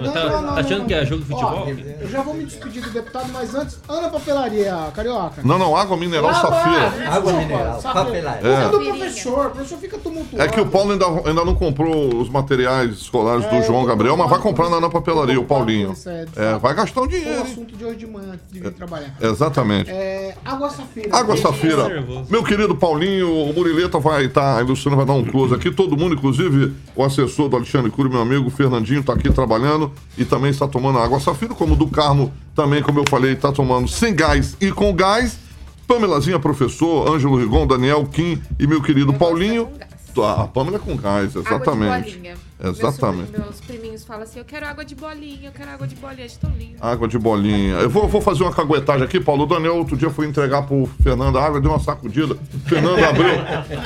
Não, 0.00 0.12
Tá 0.54 0.60
achando 0.60 0.86
que 0.86 0.94
é 0.94 1.04
jogo 1.04 1.24
de 1.24 1.32
Ó, 1.34 1.38
futebol? 1.38 1.68
eu 2.00 2.08
já 2.08 2.22
vou 2.22 2.34
me 2.34 2.44
despedir 2.44 2.82
do 2.82 2.90
deputado, 2.90 3.28
mas 3.32 3.54
antes, 3.54 3.78
Ana 3.88 4.08
Papelaria, 4.08 4.74
Carioca. 4.94 5.42
Não, 5.44 5.58
não, 5.58 5.76
água 5.76 5.96
mineral 5.96 6.30
Lá 6.30 6.40
Safira. 6.40 6.86
Água 6.86 7.32
desculpa, 7.32 7.32
mineral, 7.38 7.80
Safira. 7.80 8.04
papelaria. 8.04 8.48
É. 8.48 8.68
do 8.70 8.80
professor, 8.80 9.46
o 9.46 9.50
professor 9.50 9.78
fica 9.78 9.98
tumultuoso. 9.98 10.42
É 10.42 10.48
que 10.48 10.60
o 10.60 10.66
Paulo 10.66 10.92
ainda, 10.92 11.04
ainda 11.06 11.44
não 11.44 11.54
comprou 11.54 12.14
os 12.16 12.28
materiais 12.30 12.92
escolares 12.92 13.44
do 13.46 13.54
É, 13.56 13.62
João 13.62 13.80
eu 13.80 13.82
tô 13.82 13.88
Gabriel, 13.88 14.16
mas 14.16 14.30
vai 14.30 14.38
comprar 14.38 14.70
na 14.70 14.76
Ana 14.76 14.88
Papelaria, 14.90 15.38
o 15.38 15.44
Paulinho. 15.44 15.92
é, 16.06 16.45
É, 16.54 16.58
vai 16.58 16.74
gastar 16.74 17.00
um 17.02 17.04
Foi 17.08 17.18
o 17.18 17.20
dinheiro. 17.20 17.40
hein? 17.40 17.46
assunto 17.50 17.76
de 17.76 17.84
hoje 17.84 17.96
de 17.96 18.06
manhã 18.06 18.32
antes 18.34 18.52
de 18.52 18.60
vir 18.60 18.72
trabalhar. 18.72 19.14
Exatamente. 19.20 19.90
É, 19.90 20.34
Água 20.44 20.70
Safira. 20.70 21.16
Água 21.16 21.36
Safira. 21.36 22.04
Meu 22.30 22.42
querido 22.44 22.74
Paulinho, 22.76 23.32
o 23.32 23.52
Murileta 23.52 23.98
vai 23.98 24.24
estar, 24.26 24.58
a 24.58 24.62
Luciana 24.62 24.96
vai 24.96 25.06
dar 25.06 25.12
um 25.14 25.24
close 25.24 25.54
aqui. 25.54 25.70
Todo 25.70 25.96
mundo, 25.96 26.14
inclusive 26.14 26.72
o 26.94 27.04
assessor 27.04 27.48
do 27.48 27.56
Alexandre 27.56 27.90
Cury, 27.90 28.08
meu 28.10 28.20
amigo 28.20 28.48
Fernandinho, 28.50 29.00
está 29.00 29.12
aqui 29.12 29.30
trabalhando 29.32 29.92
e 30.16 30.24
também 30.24 30.50
está 30.50 30.66
tomando 30.68 30.98
água 30.98 31.20
Safira, 31.20 31.54
como 31.54 31.74
o 31.74 31.76
do 31.76 31.88
Carmo 31.88 32.32
também, 32.54 32.82
como 32.82 32.98
eu 32.98 33.04
falei, 33.08 33.32
está 33.32 33.52
tomando 33.52 33.88
sem 33.88 34.14
gás 34.14 34.56
e 34.60 34.70
com 34.72 34.92
gás. 34.94 35.38
Pamelazinha, 35.86 36.38
professor, 36.40 37.08
Ângelo 37.08 37.36
Rigon, 37.36 37.64
Daniel 37.64 38.04
Kim 38.06 38.42
e 38.58 38.66
meu 38.66 38.82
querido 38.82 39.12
Paulinho. 39.14 39.68
Ah, 40.18 40.42
A 40.42 40.46
Pamela 40.48 40.76
é 40.76 40.80
com 40.80 40.96
gás, 40.96 41.36
exatamente. 41.36 42.18
Exatamente. 42.62 43.30
Meus, 43.32 43.44
meus 43.44 43.60
priminhos 43.60 44.04
falam 44.04 44.22
assim, 44.22 44.38
eu 44.38 44.44
quero 44.44 44.66
água 44.66 44.84
de 44.84 44.94
bolinha, 44.94 45.48
eu 45.48 45.52
quero 45.52 45.70
água 45.70 45.86
de 45.86 45.94
bolinha, 45.96 46.26
tão 46.40 46.50
lindo. 46.50 46.76
Água 46.80 47.06
de 47.06 47.18
bolinha. 47.18 47.74
Eu 47.74 47.90
vou, 47.90 48.08
vou 48.08 48.20
fazer 48.20 48.42
uma 48.44 48.52
caguetagem 48.52 49.02
aqui, 49.04 49.20
Paulo. 49.20 49.44
O 49.44 49.46
Daniel 49.46 49.76
outro 49.76 49.96
dia 49.96 50.08
foi 50.10 50.26
entregar 50.26 50.62
pro 50.62 50.88
Fernando 51.02 51.38
a 51.38 51.44
água, 51.44 51.60
deu 51.60 51.70
uma 51.70 51.80
sacudida. 51.80 52.36
Fernando 52.66 53.04
abriu, 53.04 53.28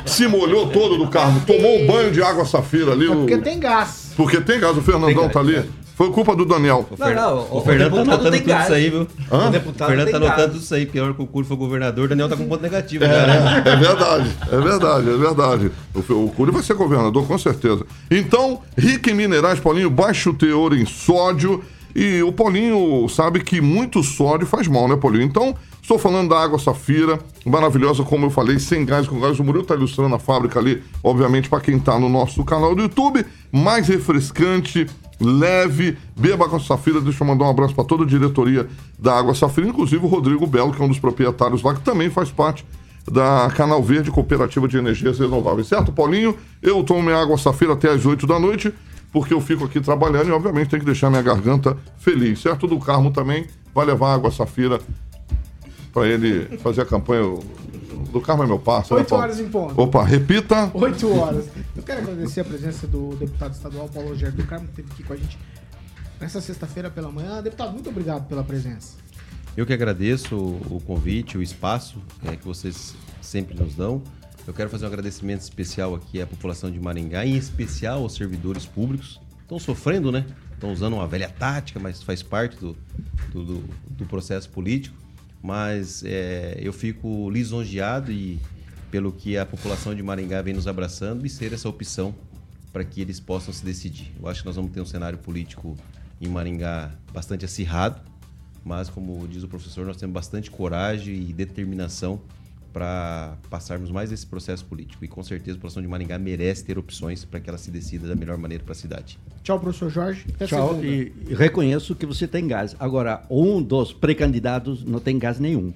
se 0.07 0.29
molhou 0.29 0.69
todo 0.69 0.97
do 0.97 1.09
carro, 1.09 1.41
tomou 1.47 1.81
um 1.83 1.87
banho 1.87 2.13
de 2.13 2.23
água 2.23 2.45
safira 2.45 2.93
ali. 2.93 3.07
É 3.07 3.11
o- 3.11 3.17
porque 3.17 3.39
tem 3.39 3.59
gás. 3.59 4.13
Porque 4.17 4.41
tem 4.41 4.61
gás, 4.61 4.77
o 4.77 4.83
Fernandão 4.83 5.29
tá 5.29 5.41
ali. 5.41 5.69
Foi 6.01 6.11
culpa 6.13 6.35
do 6.35 6.47
Daniel. 6.47 6.87
O, 6.91 6.97
Não, 6.99 7.07
Fer- 7.07 7.15
não, 7.15 7.39
o 7.51 7.59
o 7.59 7.61
Fernando 7.61 7.95
tá 7.95 8.01
anotando 8.01 8.31
tudo 8.39 8.47
gás. 8.47 8.65
isso 8.65 8.73
aí, 8.73 8.89
viu? 8.89 9.07
Hã? 9.31 9.49
O 9.49 9.51
deputado 9.51 9.89
Fernando 9.89 10.05
tem 10.07 10.13
tá 10.13 10.17
anotando 10.17 10.39
gás. 10.39 10.53
tudo 10.53 10.63
isso 10.63 10.75
aí. 10.75 10.87
Pior 10.87 11.13
que 11.13 11.21
o 11.23 11.27
Curo 11.27 11.45
foi 11.47 11.57
governador, 11.59 12.07
o 12.07 12.09
Daniel 12.09 12.27
tá 12.27 12.37
com 12.39 12.49
ponto 12.49 12.63
negativo. 12.63 13.05
já, 13.05 13.11
né? 13.29 13.63
É, 13.67 13.69
é 13.69 13.77
verdade, 13.77 14.37
é 14.51 14.57
verdade, 14.57 15.11
é 15.11 15.17
verdade. 15.19 15.71
O, 15.95 16.25
o 16.25 16.31
Cury 16.31 16.53
vai 16.53 16.63
ser 16.63 16.73
governador, 16.73 17.27
com 17.27 17.37
certeza. 17.37 17.85
Então, 18.11 18.63
rico 18.79 19.11
em 19.11 19.15
minerais, 19.15 19.61
Paulinho, 19.61 19.91
baixo 19.91 20.33
teor 20.33 20.73
em 20.75 20.87
sódio. 20.87 21.63
E 21.95 22.23
o 22.23 22.33
Paulinho 22.33 23.07
sabe 23.11 23.41
que 23.45 23.61
muito 23.61 24.03
sódio 24.03 24.47
faz 24.47 24.67
mal, 24.69 24.89
né, 24.89 24.97
Paulinho? 24.97 25.25
Então, 25.25 25.55
estou 25.83 25.99
falando 25.99 26.31
da 26.31 26.39
água 26.43 26.59
safira, 26.59 27.19
maravilhosa, 27.45 28.05
como 28.05 28.25
eu 28.25 28.31
falei, 28.31 28.59
sem 28.59 28.87
gás, 28.87 29.07
com 29.07 29.21
gás. 29.21 29.39
O 29.39 29.45
Murilo 29.45 29.65
está 29.65 29.75
ilustrando 29.75 30.15
a 30.15 30.19
fábrica 30.19 30.59
ali, 30.59 30.83
obviamente, 31.05 31.51
para 31.51 31.61
quem 31.61 31.77
está 31.77 31.99
no 31.99 32.09
nosso 32.09 32.43
canal 32.43 32.75
do 32.75 32.81
YouTube. 32.83 33.27
Mais 33.53 33.87
refrescante, 33.89 34.87
leve, 35.21 35.99
beba 36.17 36.45
água 36.47 36.59
safira. 36.59 37.01
Deixa 37.01 37.23
eu 37.23 37.27
mandar 37.27 37.45
um 37.45 37.51
abraço 37.51 37.75
para 37.75 37.85
toda 37.85 38.05
a 38.05 38.07
diretoria 38.07 38.67
da 38.99 39.19
Água 39.19 39.35
Safira, 39.35 39.69
inclusive 39.69 40.05
o 40.05 40.09
Rodrigo 40.09 40.47
Belo, 40.47 40.73
que 40.73 40.81
é 40.81 40.85
um 40.85 40.89
dos 40.89 40.99
proprietários 40.99 41.63
lá, 41.63 41.75
que 41.75 41.83
também 41.83 42.09
faz 42.11 42.31
parte 42.31 42.65
da 43.11 43.51
Canal 43.55 43.83
Verde 43.83 44.11
Cooperativa 44.11 44.67
de 44.67 44.77
Energias 44.77 45.19
Renováveis. 45.19 45.67
Certo, 45.67 45.93
Paulinho? 45.93 46.37
Eu 46.63 46.83
tomo 46.83 47.03
minha 47.03 47.17
água 47.17 47.37
safira 47.37 47.73
até 47.73 47.91
às 47.91 48.05
8 48.05 48.27
da 48.27 48.39
noite, 48.39 48.73
porque 49.13 49.35
eu 49.35 49.41
fico 49.41 49.65
aqui 49.65 49.81
trabalhando 49.81 50.29
e, 50.29 50.33
obviamente, 50.33 50.69
tem 50.69 50.79
que 50.79 50.87
deixar 50.87 51.11
minha 51.11 51.23
garganta 51.23 51.77
feliz. 51.99 52.41
Certo? 52.41 52.67
Do 52.67 52.79
Carmo 52.79 53.11
também 53.11 53.47
vai 53.75 53.85
levar 53.85 54.15
água 54.15 54.31
safira 54.31 54.81
para 55.93 56.07
ele 56.07 56.59
fazer 56.59 56.83
a 56.83 56.87
campanha. 56.87 57.39
Do 58.13 58.21
Carmo 58.21 58.43
é 58.43 58.47
meu 58.47 58.59
parceiro. 58.59 58.97
né, 58.97 59.01
8 59.03 59.09
Paulo? 59.09 59.25
horas 59.25 59.41
em 59.41 59.49
ponto. 59.49 59.81
Opa, 59.81 60.05
repita. 60.05 60.71
8 60.75 61.19
horas. 61.19 61.47
Eu 61.77 61.83
quero 61.83 62.01
agradecer 62.01 62.41
a 62.41 62.45
presença 62.45 62.87
do 62.87 63.15
deputado 63.17 63.53
estadual 63.55 63.89
Paulo 63.89 64.11
Rogério 64.11 64.35
do 64.37 64.45
Carmo, 64.47 64.67
que 64.67 64.81
esteve 64.81 64.89
aqui 64.93 65.03
com 65.03 65.13
a 65.13 65.17
gente 65.17 65.39
nessa 66.21 66.41
sexta-feira 66.41 66.91
pela 66.91 67.11
manhã. 67.11 67.43
Deputado, 67.43 67.73
muito 67.73 67.89
obrigado 67.89 68.27
pela 68.29 68.43
presença. 68.45 68.97
Eu 69.57 69.67
que 69.67 69.73
agradeço 69.73 70.37
o 70.37 70.81
convite, 70.87 71.37
o 71.37 71.43
espaço 71.43 71.99
é, 72.25 72.37
que 72.37 72.45
vocês 72.45 72.95
sempre 73.21 73.55
nos 73.59 73.75
dão. 73.75 74.03
Eu 74.47 74.55
quero 74.55 74.71
fazer 74.71 74.85
um 74.85 74.89
agradecimento 74.89 75.43
especial 75.43 75.95
aqui 75.95 76.21
à 76.21 76.27
população 76.27 76.71
de 76.71 76.81
Maringá, 76.81 77.25
em 77.27 77.37
especial 77.37 78.03
aos 78.03 78.15
servidores 78.15 78.65
públicos. 78.67 79.21
Estão 79.43 79.59
sofrendo, 79.59 80.11
né? 80.13 80.25
Estão 80.55 80.73
usando 80.73 80.95
uma 80.95 81.07
velha 81.07 81.29
tática, 81.29 81.79
mas 81.81 82.03
faz 82.03 82.23
parte 82.23 82.57
do, 82.57 82.77
do- 83.33 83.65
do 83.91 84.05
processo 84.07 84.49
político. 84.51 84.97
Mas 85.43 86.03
é, 86.05 86.59
eu 86.61 86.73
fico 86.73 87.31
lisonjeado 87.31 88.13
e 88.13 88.39
pelo 88.91 89.13
que 89.13 89.39
a 89.39 89.47
população 89.47 89.95
de 89.95 90.03
Maringá 90.03 90.43
vem 90.43 90.53
nos 90.53 90.67
abraçando 90.67 91.25
e 91.25 91.31
ser 91.31 91.53
essa 91.53 91.69
opção 91.69 92.15
para 92.73 92.85
que 92.85 93.01
eles 93.01 93.19
possam 93.19 93.53
se 93.53 93.65
decidir. 93.65 94.13
Eu 94.21 94.29
acho 94.29 94.41
que 94.41 94.47
nós 94.47 94.57
vamos 94.57 94.73
ter 94.73 94.81
um 94.81 94.87
cenário 94.87 95.19
político 95.19 95.77
em 96.21 96.29
Maringá 96.29 96.91
bastante 97.13 97.45
acirrado, 97.45 98.01
mas 98.65 98.91
como 98.91 99.27
diz 99.27 99.43
o 99.43 99.49
professor, 99.49 99.87
nós 99.87 99.97
temos 99.97 100.13
bastante 100.13 100.51
coragem 100.51 101.15
e 101.15 101.33
determinação 101.33 102.21
para 102.73 103.35
passarmos 103.49 103.91
mais 103.91 104.13
esse 104.13 104.27
processo 104.27 104.65
político. 104.65 105.05
E 105.05 105.09
com 105.09 105.23
certeza 105.23 105.53
a 105.53 105.59
população 105.59 105.83
de 105.83 105.89
Maringá 105.89 106.19
merece 106.19 106.65
ter 106.65 106.79
opções 106.79 107.25
para 107.25 107.41
que 107.41 107.49
ela 107.49 107.59
se 107.59 107.71
decida 107.71 108.07
da 108.09 108.15
melhor 108.15 108.37
maneira 108.39 108.63
para 108.65 108.73
a 108.73 108.77
cidade. 108.77 109.19
Tchau, 109.43 109.59
professor 109.59 109.91
Jorge. 109.91 110.25
Até 110.35 110.47
Tchau, 110.47 110.69
segunda. 110.69 110.87
e, 110.87 111.13
e 111.29 111.35
reconheço 111.35 111.95
que 111.95 112.07
você 112.07 112.27
tem 112.29 112.47
gás. 112.47 112.77
Agora, 112.79 113.23
um 113.31 113.63
dos 113.63 113.93
pré-candidatos 113.93 114.85
não 114.85 115.01
tem 115.01 115.19
gás 115.19 115.39
nenhum. 115.39 115.73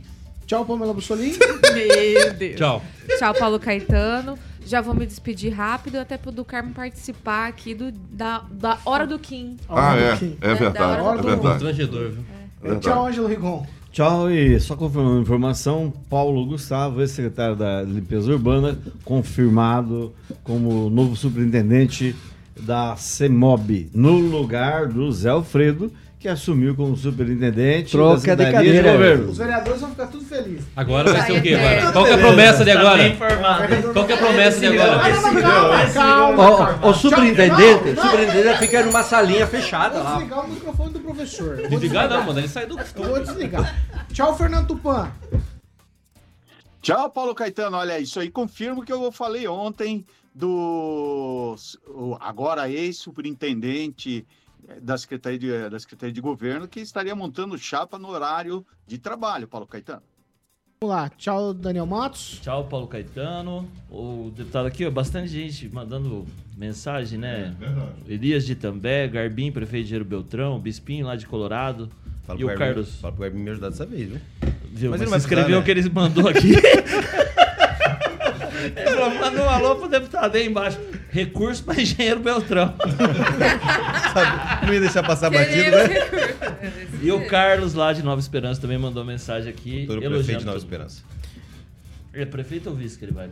Tchau, 0.47 0.64
Pamela 0.64 0.92
Bussolini. 0.92 1.36
Meu 1.74 2.34
Deus. 2.34 2.57
Tchau. 2.57 2.82
Tchau, 3.18 3.34
Paulo 3.34 3.59
Caetano. 3.59 4.38
Já 4.66 4.80
vou 4.80 4.95
me 4.95 5.05
despedir 5.07 5.53
rápido, 5.53 5.97
até 5.97 6.16
pro 6.16 6.30
do 6.32 6.42
Carmo 6.45 6.72
participar 6.72 7.49
aqui 7.49 7.74
do, 7.74 7.92
da, 7.92 8.45
da 8.51 8.78
Hora 8.84 9.07
do 9.07 9.18
Kim. 9.18 9.57
Ah, 9.68 9.95
é. 9.97 10.16
Kim. 10.16 10.36
É 10.40 10.55
verdade. 10.55 10.78
Da 10.97 11.03
hora 11.03 11.18
É 11.18 11.22
do- 11.22 11.28
verdade. 11.28 11.49
Constrangedor, 11.49 12.11
viu? 12.12 12.24
É 12.62 12.62
verdade. 12.68 12.80
Tchau, 12.86 13.07
Ângelo 13.07 13.26
Rigon. 13.26 13.66
Tchau 13.95 14.28
e 14.28 14.59
só 14.59 14.74
confirmando 14.74 15.18
a 15.18 15.22
informação, 15.22 15.92
Paulo 16.11 16.45
Gustavo, 16.47 17.01
ex-secretário 17.01 17.55
da 17.55 17.80
Limpeza 17.82 18.32
Urbana, 18.32 18.76
confirmado 19.05 20.12
como 20.42 20.90
novo 20.90 21.14
superintendente 21.14 22.12
da 22.59 22.97
CEMOB, 22.97 23.90
no 23.95 24.14
lugar 24.18 24.88
do 24.88 25.12
Zé 25.12 25.28
Alfredo, 25.30 25.92
que 26.18 26.28
assumiu 26.28 26.74
como 26.74 26.97
superintendente 26.97 27.92
Troca 27.92 28.34
da 28.34 28.45
de 28.47 28.51
cadeira. 28.53 28.92
Governo. 28.92 29.30
Os 29.30 29.38
vereadores 29.38 29.80
vão 29.80 29.90
ficar 29.90 30.07
tudo 30.07 30.24
felizes. 30.24 30.64
Agora 30.74 31.12
vai 31.12 31.26
ser 31.26 31.38
o 31.38 31.42
quê? 31.42 31.55
Agora? 31.55 31.92
Qual 31.92 32.05
que 32.07 32.11
é 32.11 32.14
a 32.14 32.18
promessa 32.18 32.64
de 32.64 32.70
agora? 32.72 33.07
informado. 33.09 33.92
Qual 33.92 34.07
que 34.07 34.12
é 34.12 34.14
a 34.14 34.18
promessa 34.18 34.59
de 34.59 34.66
agora? 34.66 35.12
calma, 35.92 36.34
calma, 36.57 36.86
o 36.88 36.95
superintendente, 36.95 37.84
Não, 37.84 37.92
o 37.92 37.95
não. 37.95 38.03
superintendente 38.11 38.59
fica 38.59 38.82
numa 38.84 39.03
salinha 39.05 39.47
fechada 39.47 39.99
lá. 40.03 40.18
Desligar 41.25 41.49
professor. 41.55 41.57
Vou 41.57 41.81
Desligar 41.81 42.09
não, 42.09 42.25
mano. 42.25 42.39
Ele 42.39 42.49
sai 42.49 42.66
do. 42.66 42.79
Eu 42.79 43.05
vou 43.09 43.20
desligar. 43.20 43.75
Tchau, 44.12 44.37
Fernando 44.37 44.68
Tupan. 44.68 45.12
Tchau, 46.81 47.11
Paulo 47.11 47.35
Caetano. 47.35 47.77
Olha, 47.77 47.99
isso 47.99 48.20
aí 48.20 48.31
confirma 48.31 48.81
o 48.81 48.85
que 48.85 48.93
eu 48.93 49.11
falei 49.11 49.49
ontem 49.49 50.05
do 50.35 51.57
o 51.87 52.16
agora 52.20 52.68
ex-superintendente 52.68 54.27
da 54.83 54.97
Secretaria, 54.99 55.39
de, 55.39 55.70
da 55.70 55.79
Secretaria 55.79 56.12
de 56.12 56.20
Governo 56.20 56.66
que 56.66 56.81
estaria 56.81 57.14
montando 57.14 57.57
chapa 57.57 57.99
no 57.99 58.09
horário 58.09 58.66
de 58.87 58.99
trabalho, 58.99 59.47
Paulo 59.47 59.66
Caetano. 59.66 60.03
Vamos 60.85 60.97
lá. 60.97 61.09
Tchau, 61.16 61.55
Daniel 61.55 61.87
Matos. 61.87 62.41
Tchau, 62.43 62.64
Paulo 62.64 62.87
Caetano. 62.87 63.66
O 63.91 64.30
deputado 64.37 64.66
aqui, 64.66 64.85
ó, 64.85 64.91
bastante 64.91 65.28
gente 65.28 65.66
mandando 65.72 66.26
mensagem, 66.59 67.18
né? 67.18 67.55
Elias 68.07 68.45
de 68.45 68.55
També, 68.55 69.09
Garbim, 69.09 69.51
prefeito 69.51 69.85
de 69.87 69.91
Jair 69.93 70.05
Beltrão, 70.05 70.59
Bispinho 70.59 71.07
lá 71.07 71.16
de 71.16 71.26
Colorado. 71.26 71.89
Fala 72.24 72.39
e 72.39 72.45
o 72.45 72.55
Carlos. 72.55 72.97
Fala 72.97 73.14
pro 73.14 73.22
Garbinho 73.22 73.45
me 73.45 73.51
ajudar 73.51 73.70
dessa 73.70 73.87
vez, 73.87 74.11
viu? 74.11 74.20
Viu? 74.72 74.91
Mas, 74.91 75.01
Mas 75.01 75.01
ele 75.01 75.05
você 75.05 75.07
vai 75.07 75.18
escreveu 75.20 75.45
precisar, 75.45 75.57
o 75.57 75.61
né? 75.61 75.64
que 75.64 75.70
eles 75.70 75.89
mandou 75.89 76.28
aqui. 76.28 76.53
Ele 78.55 78.90
falou, 78.90 79.14
mandou 79.14 79.44
um 79.44 79.48
alô 79.48 79.76
pro 79.76 79.88
deputado 79.88 80.36
aí 80.36 80.46
embaixo. 80.46 80.78
Recurso 81.11 81.62
para 81.64 81.80
engenheiro 81.80 82.20
Beltrão. 82.20 82.74
Não 84.66 84.72
ia 84.72 84.80
deixar 84.80 85.02
passar 85.02 85.30
batido, 85.30 85.70
né? 85.70 85.88
E 87.02 87.11
o 87.12 87.26
Carlos 87.26 87.74
lá 87.74 87.92
de 87.92 88.02
Nova 88.02 88.20
Esperança 88.20 88.61
também 88.61 88.78
mandou 88.78 89.05
mensagem 89.05 89.50
aqui. 89.50 89.86
Todo 89.86 90.02
elogiando 90.02 90.16
prefeito 90.16 90.38
de 90.40 90.46
Nova 90.46 90.59
tudo. 90.59 90.66
Esperança. 90.66 91.02
Ele 92.12 92.22
é 92.22 92.26
prefeito 92.26 92.70
ou 92.70 92.76
vice 92.76 92.98
que 92.98 93.05
ele 93.05 93.12
vai? 93.12 93.28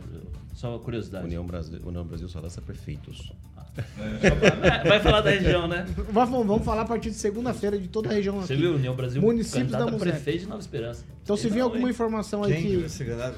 Só 0.53 0.69
uma 0.69 0.79
curiosidade. 0.79 1.25
União 1.25 1.45
Brasil, 1.45 1.79
União 1.85 2.03
Brasil 2.03 2.27
só 2.27 2.39
lança 2.39 2.61
prefeitos. 2.61 3.31
É, 3.75 4.87
Vai 4.87 4.99
falar 4.99 5.21
da 5.21 5.31
região, 5.31 5.67
né? 5.67 5.85
Vamos, 6.11 6.45
vamos 6.45 6.63
falar 6.63 6.83
a 6.83 6.85
partir 6.85 7.09
de 7.09 7.15
segunda-feira 7.15 7.77
de 7.77 7.87
toda 7.87 8.09
a 8.09 8.13
região 8.13 8.37
aqui. 8.37 8.47
Você 8.47 8.55
viu? 8.55 8.75
União 8.75 8.95
Brasil, 8.95 9.21
Municípios 9.21 9.71
da 9.71 9.85
Musec. 9.85 9.99
prefeito 9.99 10.39
de 10.41 10.47
Nova 10.47 10.61
Esperança. 10.61 11.03
Então, 11.23 11.35
se 11.35 11.49
vir 11.49 11.61
alguma 11.61 11.89
informação 11.89 12.43
aí 12.43 12.53
Quem 12.53 12.61
que 12.63 12.77
vai 12.77 12.89
ser 12.89 13.05
candidato? 13.05 13.35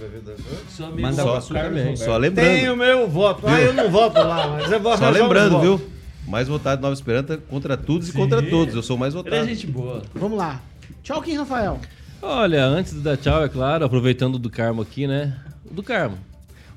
Seu 0.70 0.86
amigo 0.88 1.02
Manda 1.02 1.24
Carlos 1.24 1.48
também. 1.48 1.64
Roberto. 1.64 1.98
Só 2.00 2.18
lembrando. 2.18 2.48
Tem 2.48 2.70
o 2.70 2.76
meu 2.76 3.08
voto. 3.08 3.48
Ah, 3.48 3.62
eu 3.62 3.74
não 3.74 3.90
voto 3.90 4.18
lá, 4.20 4.48
mas 4.50 4.72
eu 4.72 4.80
vou 4.80 4.98
Só 4.98 5.10
lembrando, 5.10 5.52
voto. 5.52 5.62
viu? 5.62 5.82
Mais 6.28 6.48
votado 6.48 6.78
de 6.78 6.82
Nova 6.82 6.94
Esperança 6.94 7.38
contra 7.38 7.78
todos 7.78 8.10
e 8.10 8.12
contra 8.12 8.42
todos. 8.42 8.76
Eu 8.76 8.84
sou 8.84 8.96
o 8.98 9.00
mais 9.00 9.14
Ele 9.14 9.22
é 9.28 9.30
votado. 9.32 9.48
gente 9.48 9.68
boa. 9.68 10.02
Vamos 10.16 10.38
lá. 10.38 10.62
Tchau, 11.04 11.22
Kim 11.22 11.36
Rafael. 11.38 11.80
Olha, 12.22 12.66
antes 12.66 12.94
de 12.94 13.00
dar 13.00 13.16
tchau, 13.16 13.44
é 13.44 13.48
claro, 13.50 13.86
aproveitando 13.86 14.40
do 14.40 14.50
Carmo 14.50 14.82
aqui, 14.82 15.06
né? 15.06 15.38
Do 15.70 15.84
Carmo. 15.84 16.18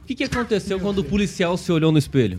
O 0.03 0.07
que, 0.07 0.15
que 0.15 0.25
aconteceu 0.25 0.79
quando 0.79 0.99
o 0.99 1.05
policial 1.05 1.57
se 1.57 1.73
olhou 1.73 1.91
no 1.91 1.99
espelho? 1.99 2.39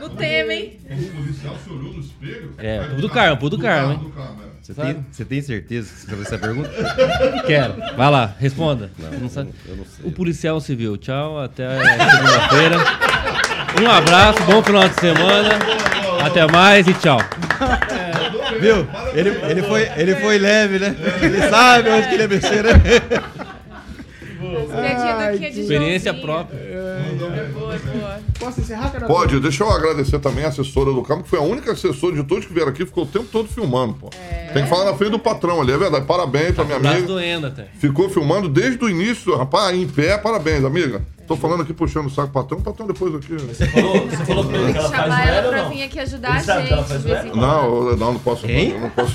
No 0.00 0.08
tema, 0.10 0.52
hein? 0.54 0.78
O 0.90 1.16
policial 1.16 1.56
se 1.62 1.70
olhou 1.70 1.92
no 1.92 2.00
espelho? 2.00 2.54
É, 2.58 2.80
o 2.96 3.00
do 3.00 3.08
Carmo, 3.08 3.46
o 3.46 3.50
do 3.50 3.58
Carmo, 3.58 3.92
hein? 3.92 4.12
Você 4.62 4.74
tem, 4.74 5.06
você 5.10 5.24
tem 5.24 5.42
certeza 5.42 5.88
que 5.92 6.00
você 6.00 6.06
fez 6.16 6.26
essa 6.26 6.38
pergunta? 6.38 6.70
Quero. 7.46 7.74
Vai 7.96 8.10
lá, 8.10 8.34
responda. 8.38 8.90
Não, 8.98 9.10
Não 9.20 9.28
sabe? 9.28 9.50
eu 9.66 9.76
não 9.76 9.84
sei. 9.84 10.06
O 10.06 10.12
policial 10.12 10.60
civil. 10.60 10.96
Tchau, 10.96 11.38
até 11.40 11.68
segunda-feira. 11.78 12.76
Um 13.82 13.90
abraço, 13.90 14.42
bom 14.44 14.62
final 14.62 14.88
de 14.88 14.94
semana. 15.00 15.50
Até 16.24 16.46
mais 16.46 16.86
e 16.86 16.94
tchau. 16.94 17.18
Viu? 18.60 18.86
Ele, 19.14 19.30
ele, 19.50 19.62
foi, 19.62 19.88
ele 19.96 20.14
foi 20.16 20.38
leve, 20.38 20.78
né? 20.78 20.94
Ele 21.22 21.48
sabe 21.48 21.88
onde 21.90 22.08
que 22.08 22.14
ele 22.14 22.22
ia 22.22 22.28
mexer, 22.28 22.62
né? 22.64 22.72
Experiência 25.50 26.12
própria. 26.14 26.58
É 27.36 27.44
boa, 27.52 27.74
é 27.74 27.78
boa. 27.78 28.20
Posso 28.38 28.60
encerrar, 28.60 28.90
cara? 28.90 29.06
Pode, 29.06 29.38
deixa 29.40 29.64
eu 29.64 29.70
agradecer 29.70 30.18
também 30.18 30.44
a 30.44 30.48
assessora 30.48 30.92
do 30.92 31.02
Carmo, 31.02 31.22
que 31.22 31.28
foi 31.30 31.38
a 31.38 31.42
única 31.42 31.72
assessora 31.72 32.14
de 32.16 32.22
todos 32.24 32.46
que 32.46 32.52
vieram 32.52 32.70
aqui, 32.70 32.84
ficou 32.86 33.04
o 33.04 33.06
tempo 33.06 33.26
todo 33.30 33.48
filmando, 33.48 33.94
pô. 33.94 34.08
Tem 34.52 34.64
que 34.64 34.68
falar 34.68 34.84
na 34.86 34.94
frente 34.96 35.12
do 35.12 35.18
patrão 35.18 35.60
ali, 35.60 35.72
é 35.72 35.78
verdade. 35.78 36.04
Parabéns 36.06 36.54
pra 36.54 36.64
minha 36.64 36.76
amiga. 36.78 37.02
doendo 37.02 37.46
até. 37.46 37.66
Ficou 37.78 38.08
filmando 38.10 38.48
desde 38.48 38.84
o 38.84 38.88
início, 38.88 39.36
rapaz, 39.36 39.76
em 39.76 39.86
pé, 39.86 40.18
parabéns, 40.18 40.64
amiga. 40.64 41.02
Tô 41.28 41.36
falando 41.36 41.62
aqui 41.62 41.72
puxando 41.72 42.06
o 42.06 42.10
saco 42.10 42.26
do 42.26 42.32
patrão, 42.32 42.58
o 42.58 42.62
patrão 42.62 42.86
depois 42.88 43.14
aqui. 43.14 43.34
Você 43.34 43.64
falou, 43.66 44.04
você 44.08 44.24
falou 44.24 44.44
pra 44.44 44.58
ele 44.58 44.72
que 44.72 44.78
ela 44.78 44.88
faz 44.88 45.02
Chamar 45.04 45.28
ela 45.28 45.42
ou 45.46 45.52
pra 45.52 45.62
não? 45.62 45.70
vir 45.70 45.82
aqui 45.84 46.00
ajudar 46.00 46.28
Ele 46.30 46.38
a 46.38 46.42
sabe 46.42 46.66
que 46.66 46.72
ela 46.72 46.82
gente 46.82 46.88
faz 46.88 47.02
de 47.02 47.06
vez 47.08 47.18
em 47.18 47.22
zoeira? 47.30 47.38
quando. 47.38 47.62
Não, 47.62 47.88
eu 47.90 47.96
não, 47.96 48.12
não 48.14 48.20
posso. 48.20 48.46
Quem? 48.46 48.70
Eu 48.70 48.80
não 48.80 48.90
posso. 48.90 49.14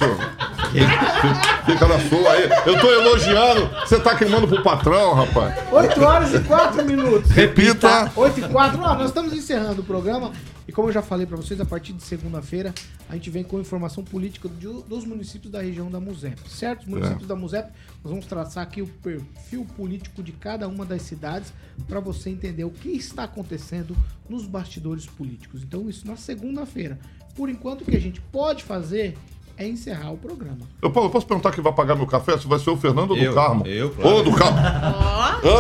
Fica- 1.66 1.88
na 1.88 2.00
sua 2.10 2.32
aí. 2.32 2.50
Eu 2.66 2.80
tô 2.80 2.92
elogiando. 2.92 3.68
Você 3.82 4.00
tá 4.00 4.16
queimando 4.16 4.48
pro 4.48 4.62
patrão, 4.64 5.14
rapaz. 5.14 5.56
8 5.72 6.04
horas 6.04 6.34
e 6.34 6.40
4 6.42 6.86
minutos. 6.86 7.32
Repita. 7.32 8.12
8 8.16 8.40
e 8.40 8.50
4. 8.50 8.82
Ó, 8.82 8.96
nós 8.96 9.08
estamos 9.08 9.34
encerrando 9.34 9.82
o 9.82 9.86
programa. 9.86 10.32
E 10.68 10.72
como 10.72 10.90
eu 10.90 10.92
já 10.94 11.02
falei 11.04 11.28
pra 11.28 11.38
vocês, 11.38 11.62
a 11.62 11.66
partir 11.66 11.94
de 11.94 12.02
segunda-feira 12.04 12.74
a 13.08 13.14
gente 13.14 13.30
vem 13.30 13.44
com 13.44 13.60
informação 13.60 14.04
política 14.04 14.50
de- 14.50 14.66
dos 14.84 15.06
municípios 15.06 15.52
da 15.52 15.62
região 15.62 15.92
da 15.92 16.00
MUSEP. 16.00 16.40
Certo? 16.50 16.82
Os 16.82 16.88
municípios 16.88 17.28
da 17.28 17.36
MUSEP, 17.36 17.70
nós 18.04 18.10
vamos 18.12 18.26
traçar 18.26 18.64
aqui 18.64 18.82
o 18.82 18.88
perfil 18.88 19.64
político 19.78 20.24
de 20.24 20.32
cada 20.32 20.68
uma 20.68 20.84
das 20.84 21.04
cidades 21.04 21.54
para 21.88 22.00
você 22.00 22.32
entender 22.32 22.64
o 22.64 22.72
que 22.72 22.90
está 22.90 23.26
acontecendo 23.26 23.96
nos 24.28 24.48
bastidores 24.48 25.06
políticos. 25.06 25.62
Então, 25.62 25.88
isso 25.88 26.08
na 26.08 26.18
segunda-feira. 26.18 26.98
Por 27.36 27.48
enquanto, 27.48 27.82
o 27.82 27.86
que 27.86 27.96
a 27.96 28.02
gente 28.02 28.20
pode 28.20 28.64
fazer 28.64 29.16
é 29.58 29.68
encerrar 29.68 30.12
o 30.12 30.18
programa. 30.18 30.60
Eu, 30.82 30.92
Paulo, 30.92 31.08
eu 31.08 31.12
posso 31.12 31.26
perguntar 31.26 31.52
quem 31.52 31.64
vai 31.64 31.72
pagar 31.74 31.96
meu 31.96 32.06
café? 32.06 32.38
Se 32.38 32.48
vai 32.48 32.60
ser 32.60 32.70
o 32.70 32.78
Fernando 32.78 33.12
ou 33.12 33.18
do 33.18 33.24
Eu, 33.24 33.34
Carmo? 33.34 33.66
eu, 33.66 33.90
claro. 33.92 34.18
Ô, 34.18 34.24
do 34.24 34.32
Carmo. 34.34 34.60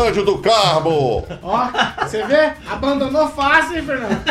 Anjo 0.08 0.24
do 0.26 0.38
Carmo. 0.39 1.26
Ó, 1.41 1.68
você 2.04 2.26
vê? 2.26 2.54
Abandonou 2.68 3.28
fácil, 3.30 3.78
hein, 3.78 3.84
Fernando? 3.86 4.22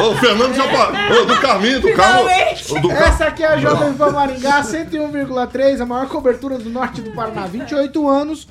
Ô, 0.00 0.10
o 0.12 0.16
Fernando 0.16 0.54
já 0.54 0.68
parou. 0.68 1.22
Ô, 1.22 1.24
do 1.26 1.40
Carminho, 1.40 1.80
do 1.80 1.92
Carmo. 1.94 2.22
Do 2.22 2.88
Carmo. 2.88 2.92
Essa 2.92 3.24
aqui 3.26 3.42
é 3.42 3.48
a 3.48 3.56
Jovem 3.58 3.94
Pan 3.94 4.10
Maringá, 4.12 4.62
101,3, 4.62 5.80
a 5.80 5.86
maior 5.86 6.08
cobertura 6.08 6.58
do 6.58 6.70
norte 6.70 7.00
do 7.02 7.10
Paraná, 7.12 7.46
28 7.46 8.08
anos. 8.08 8.46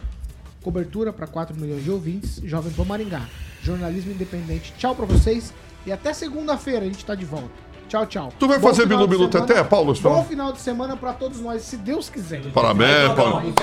Cobertura 0.62 1.14
para 1.14 1.28
4 1.28 1.56
milhões 1.56 1.84
de 1.84 1.90
ouvintes, 1.92 2.42
Jovem 2.44 2.74
Pan 2.74 2.84
Maringá. 2.84 3.22
Jornalismo 3.64 4.12
independente. 4.12 4.74
Tchau 4.78 4.94
pra 4.94 5.06
vocês 5.06 5.54
e 5.86 5.92
até 5.92 6.14
segunda-feira 6.14 6.82
a 6.82 6.88
gente 6.88 7.06
tá 7.06 7.16
de 7.16 7.24
volta. 7.26 7.67
Tchau, 7.88 8.06
tchau. 8.06 8.34
Tu 8.38 8.48
vai 8.48 8.60
Bom 8.60 8.68
fazer 8.68 8.86
Bilu 8.86 9.08
Bilu. 9.08 9.28
Teté, 9.30 9.64
Paulo? 9.64 9.94
Bom 9.94 9.96
final? 9.96 10.26
final 10.26 10.52
de 10.52 10.60
semana 10.60 10.98
pra 10.98 11.14
todos 11.14 11.40
nós, 11.40 11.62
se 11.62 11.78
Deus 11.78 12.10
quiser. 12.10 12.42
Parabéns, 12.54 13.14
Paulo. 13.14 13.54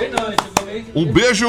Um 0.95 1.05
beijo. 1.13 1.49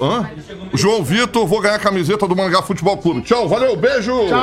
Hã? 0.00 0.28
O 0.72 0.76
João 0.76 1.04
Vitor, 1.04 1.46
vou 1.46 1.60
ganhar 1.60 1.76
a 1.76 1.78
camiseta 1.78 2.26
do 2.26 2.34
Mangá 2.34 2.62
Futebol 2.62 2.96
Clube. 2.98 3.22
Tchau, 3.22 3.48
valeu, 3.48 3.76
beijo! 3.76 4.12
Tchau. 4.26 4.42